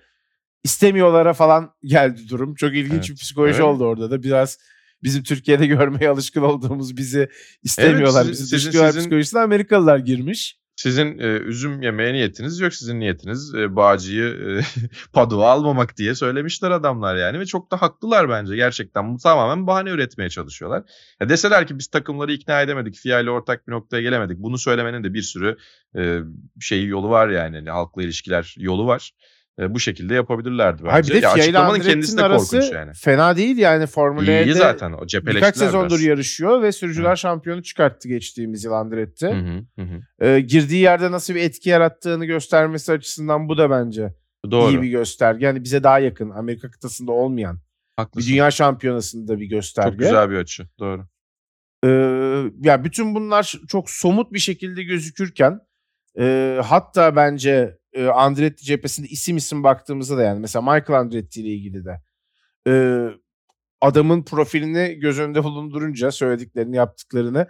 istemiyorlara 0.64 1.32
falan 1.32 1.70
geldi 1.84 2.20
durum. 2.30 2.54
Çok 2.54 2.72
ilginç 2.74 2.92
Evet. 2.92 3.10
bir 3.10 3.14
psikoloji 3.16 3.52
Öyle. 3.54 3.62
oldu 3.62 3.84
orada 3.84 4.10
da. 4.10 4.22
Biraz 4.22 4.58
bizim 5.02 5.22
Türkiye'de 5.22 5.66
görmeye 5.76 6.08
alışkın 6.08 6.42
olduğumuz 6.42 6.96
bizi 6.96 7.28
istemiyorlar. 7.62 8.24
sizin- 8.24 8.32
bizi 8.44 8.56
dışlıyorlar 8.56 8.90
sizin- 8.90 9.00
psikolojisine 9.00 9.40
Amerikalılar 9.40 9.98
girmiş. 9.98 10.58
Sizin 10.76 11.18
e, 11.18 11.24
üzüm 11.26 11.82
yemeye 11.82 12.12
niyetiniz 12.12 12.60
yok. 12.60 12.74
Sizin 12.74 13.00
niyetiniz 13.00 13.54
e, 13.54 13.76
Bağcı'yı 13.76 14.24
e, 14.24 14.60
Padua 15.12 15.50
almamak 15.50 15.96
diye 15.96 16.14
söylemişler 16.14 16.70
adamlar 16.70 17.16
yani. 17.16 17.40
Ve 17.40 17.46
çok 17.46 17.70
da 17.70 17.82
haklılar 17.82 18.28
bence 18.28 18.56
gerçekten. 18.56 19.16
Tamamen 19.16 19.66
bahane 19.66 19.90
üretmeye 19.90 20.30
çalışıyorlar. 20.30 20.82
Ya 21.20 21.28
deseler 21.28 21.66
ki 21.66 21.78
biz 21.78 21.86
takımları 21.86 22.32
ikna 22.32 22.62
edemedik. 22.62 22.96
FIA 22.96 23.20
ile 23.20 23.30
ortak 23.30 23.68
bir 23.68 23.72
noktaya 23.72 24.02
gelemedik. 24.02 24.38
Bunu 24.38 24.58
söylemenin 24.58 25.04
de 25.04 25.14
bir 25.14 25.22
sürü 25.22 25.56
e, 25.98 26.18
şeyi 26.60 26.86
yolu 26.86 27.08
var 27.10 27.28
yani. 27.28 27.70
Halkla 27.70 28.02
ilişkiler 28.02 28.54
yolu 28.58 28.86
var. 28.86 29.10
E, 29.58 29.74
bu 29.74 29.80
şekilde 29.80 30.14
yapabilirlerdi 30.14 30.82
bence. 30.82 30.90
Hayır 30.90 31.06
bir 31.06 31.14
de 31.14 31.18
ya 31.18 31.32
açıklamanın 31.32 31.80
kendisi 31.80 32.16
de 32.16 32.22
arası 32.22 32.56
korkunç 32.56 32.72
yani. 32.72 32.92
fena 32.94 33.36
değil 33.36 33.58
yani 33.58 33.86
Formula 33.86 34.32
İyi, 34.32 34.52
zaten 34.54 34.92
o 34.92 35.02
birkaç 35.26 35.56
sezondur 35.56 35.90
biraz. 35.90 36.02
yarışıyor 36.02 36.62
ve 36.62 36.72
sürücüler 36.72 37.12
Hı. 37.12 37.16
şampiyonu 37.16 37.62
çıkarttı 37.62 38.08
geçtiğimiz 38.08 38.64
yıl 38.64 38.72
Andretti. 38.72 39.26
Hı 39.26 39.62
hı, 39.82 39.82
hı. 39.82 40.26
Ee, 40.26 40.40
girdiği 40.40 40.80
yerde 40.80 41.10
nasıl 41.10 41.34
bir 41.34 41.40
etki 41.42 41.70
yarattığını 41.70 42.24
göstermesi 42.24 42.92
açısından 42.92 43.48
bu 43.48 43.58
da 43.58 43.70
bence 43.70 44.14
Doğru. 44.50 44.70
iyi 44.70 44.82
bir 44.82 44.88
gösterge. 44.88 45.46
Yani 45.46 45.64
bize 45.64 45.82
daha 45.82 45.98
yakın 45.98 46.30
Amerika 46.30 46.70
kıtasında 46.70 47.12
olmayan 47.12 47.56
bir 47.56 47.62
Haklısın. 48.02 48.30
dünya 48.30 48.50
şampiyonasında 48.50 49.40
bir 49.40 49.46
gösterge. 49.46 49.90
Çok 49.90 49.98
güzel 49.98 50.30
bir 50.30 50.36
açı. 50.36 50.68
Doğru. 50.78 51.06
Ee, 51.84 51.88
ya 52.60 52.84
bütün 52.84 53.14
bunlar 53.14 53.54
çok 53.68 53.90
somut 53.90 54.32
bir 54.32 54.38
şekilde 54.38 54.82
gözükürken 54.82 55.60
e, 56.18 56.58
hatta 56.64 57.16
bence 57.16 57.78
e, 57.98 58.06
Andretti 58.06 58.64
cephesinde 58.64 59.08
isim 59.08 59.36
isim 59.36 59.64
baktığımızda 59.64 60.16
da 60.16 60.22
yani 60.22 60.40
mesela 60.40 60.62
Michael 60.62 61.00
Andretti 61.00 61.40
ile 61.40 61.48
ilgili 61.48 61.84
de 61.84 62.00
e, 62.68 62.72
adamın 63.80 64.22
profilini 64.22 64.94
göz 64.94 65.18
önünde 65.18 65.44
bulundurunca 65.44 66.10
söylediklerini 66.10 66.76
yaptıklarını 66.76 67.48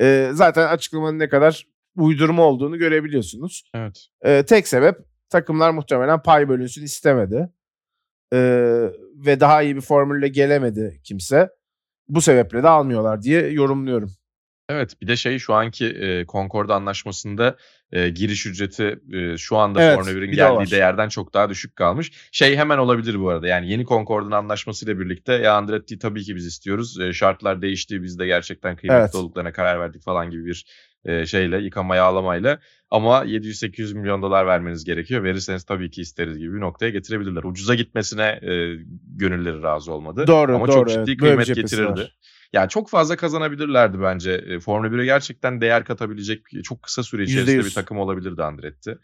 e, 0.00 0.30
zaten 0.32 0.68
açıklamanın 0.68 1.18
ne 1.18 1.28
kadar 1.28 1.66
uydurma 1.96 2.42
olduğunu 2.42 2.78
görebiliyorsunuz. 2.78 3.70
Evet. 3.74 4.06
E, 4.22 4.42
tek 4.42 4.68
sebep 4.68 4.96
takımlar 5.28 5.70
muhtemelen 5.70 6.22
pay 6.22 6.48
bölünsün 6.48 6.84
istemedi. 6.84 7.48
E, 8.32 8.38
ve 9.26 9.40
daha 9.40 9.62
iyi 9.62 9.76
bir 9.76 9.80
formülle 9.80 10.28
gelemedi 10.28 11.00
kimse. 11.04 11.50
Bu 12.08 12.20
sebeple 12.20 12.62
de 12.62 12.68
almıyorlar 12.68 13.22
diye 13.22 13.50
yorumluyorum. 13.50 14.10
Evet 14.70 15.00
bir 15.02 15.08
de 15.08 15.16
şey 15.16 15.38
şu 15.38 15.54
anki 15.54 15.86
e, 15.86 16.26
Concord 16.26 16.70
anlaşmasında 16.70 17.56
e, 17.92 18.08
giriş 18.08 18.46
ücreti 18.46 19.00
e, 19.12 19.36
şu 19.36 19.56
anda 19.56 19.82
Evet, 19.82 19.94
Formula 19.94 20.10
1'in 20.10 20.22
bir 20.22 20.28
de 20.28 20.36
geldiği 20.36 20.70
değerden 20.70 21.08
çok 21.08 21.34
daha 21.34 21.50
düşük 21.50 21.76
kalmış. 21.76 22.12
Şey 22.32 22.56
hemen 22.56 22.78
olabilir 22.78 23.20
bu 23.20 23.28
arada 23.28 23.48
yani 23.48 23.70
yeni 23.70 23.84
Concord'un 23.86 24.30
anlaşmasıyla 24.30 24.98
birlikte 24.98 25.32
ya 25.32 25.54
Andretti'yi 25.54 25.98
tabii 25.98 26.22
ki 26.22 26.36
biz 26.36 26.46
istiyoruz. 26.46 27.00
E, 27.00 27.12
şartlar 27.12 27.62
değişti 27.62 28.02
biz 28.02 28.18
de 28.18 28.26
gerçekten 28.26 28.76
kıymetli 28.76 29.00
Evet. 29.00 29.14
olduklarına 29.14 29.52
karar 29.52 29.80
verdik 29.80 30.02
falan 30.02 30.30
gibi 30.30 30.46
bir 30.46 30.66
e, 31.04 31.26
şeyle 31.26 31.58
yıkama 31.58 31.96
yağlamayla 31.96 32.58
ama 32.90 33.24
700-800 33.24 33.94
milyon 33.94 34.22
dolar 34.22 34.46
vermeniz 34.46 34.84
gerekiyor. 34.84 35.24
Verirseniz 35.24 35.64
tabii 35.64 35.90
ki 35.90 36.00
isteriz 36.00 36.38
gibi 36.38 36.54
bir 36.54 36.60
noktaya 36.60 36.90
getirebilirler. 36.90 37.42
Ucuza 37.44 37.74
gitmesine 37.74 38.40
e, 38.42 38.76
gönülleri 39.16 39.62
razı 39.62 39.92
olmadı. 39.92 40.26
Doğru, 40.26 40.56
ama 40.56 40.66
doğru, 40.66 40.74
çok 40.74 40.90
evet. 40.90 41.06
ciddi 41.06 41.18
bir 41.18 41.18
kıymet 41.18 41.54
getirirdi. 41.54 42.00
var. 42.00 42.16
Yani 42.52 42.68
çok 42.68 42.90
fazla 42.90 43.16
kazanabilirlerdi 43.16 44.02
bence. 44.02 44.58
Formula 44.60 44.88
1'e 44.88 45.04
gerçekten 45.04 45.60
değer 45.60 45.84
katabilecek 45.84 46.46
çok 46.64 46.82
kısa 46.82 47.02
süre 47.02 47.22
içerisinde 47.22 47.52
yüz. 47.52 47.66
bir 47.66 47.74
takım 47.74 47.98
olabilirdi 47.98 48.42
Andretti. 48.42 48.98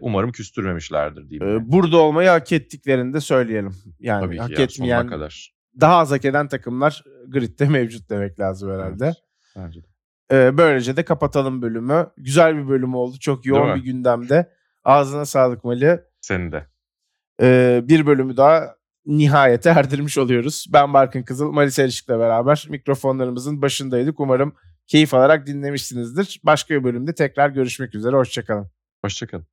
Umarım 0.00 0.32
küstürmemişlerdir 0.32 1.28
diyeyim. 1.28 1.72
Burada 1.72 1.96
olmayı 1.96 2.28
hak 2.28 2.52
ettiklerini 2.52 3.14
de 3.14 3.20
söyleyelim. 3.20 3.74
Yani 4.00 4.24
Tabii 4.24 4.36
ki 4.36 4.42
hak 4.42 4.58
ya, 4.58 4.64
etmeyen, 4.64 5.06
kadar. 5.06 5.54
daha 5.80 5.96
az 5.96 6.10
hak 6.10 6.24
eden 6.24 6.48
takımlar 6.48 7.04
gridde 7.28 7.68
mevcut 7.68 8.10
demek 8.10 8.40
lazım 8.40 8.70
herhalde. 8.70 9.04
Evet, 9.04 9.16
bence 9.56 9.80
de. 9.82 9.86
Böylece 10.58 10.96
de 10.96 11.04
kapatalım 11.04 11.62
bölümü. 11.62 12.10
Güzel 12.16 12.56
bir 12.56 12.68
bölüm 12.68 12.94
oldu. 12.94 13.16
Çok 13.20 13.46
yoğun 13.46 13.74
bir 13.74 13.82
gündemde. 13.84 14.52
Ağzına 14.84 15.26
sağlık 15.26 15.64
Mali. 15.64 16.00
Senin 16.20 16.52
de. 16.52 16.66
Bir 17.88 18.06
bölümü 18.06 18.36
daha 18.36 18.76
nihayete 19.06 19.70
erdirmiş 19.70 20.18
oluyoruz. 20.18 20.66
Ben 20.72 20.92
Barkın 20.92 21.22
Kızıl, 21.22 21.52
Mali 21.52 21.72
Selçuk'la 21.72 22.18
beraber 22.18 22.66
mikrofonlarımızın 22.68 23.62
başındaydık. 23.62 24.20
Umarım 24.20 24.54
keyif 24.86 25.14
alarak 25.14 25.46
dinlemişsinizdir. 25.46 26.40
Başka 26.44 26.74
bir 26.74 26.84
bölümde 26.84 27.14
tekrar 27.14 27.50
görüşmek 27.50 27.94
üzere. 27.94 28.16
Hoşçakalın. 28.16 28.70
Hoşçakalın. 29.04 29.46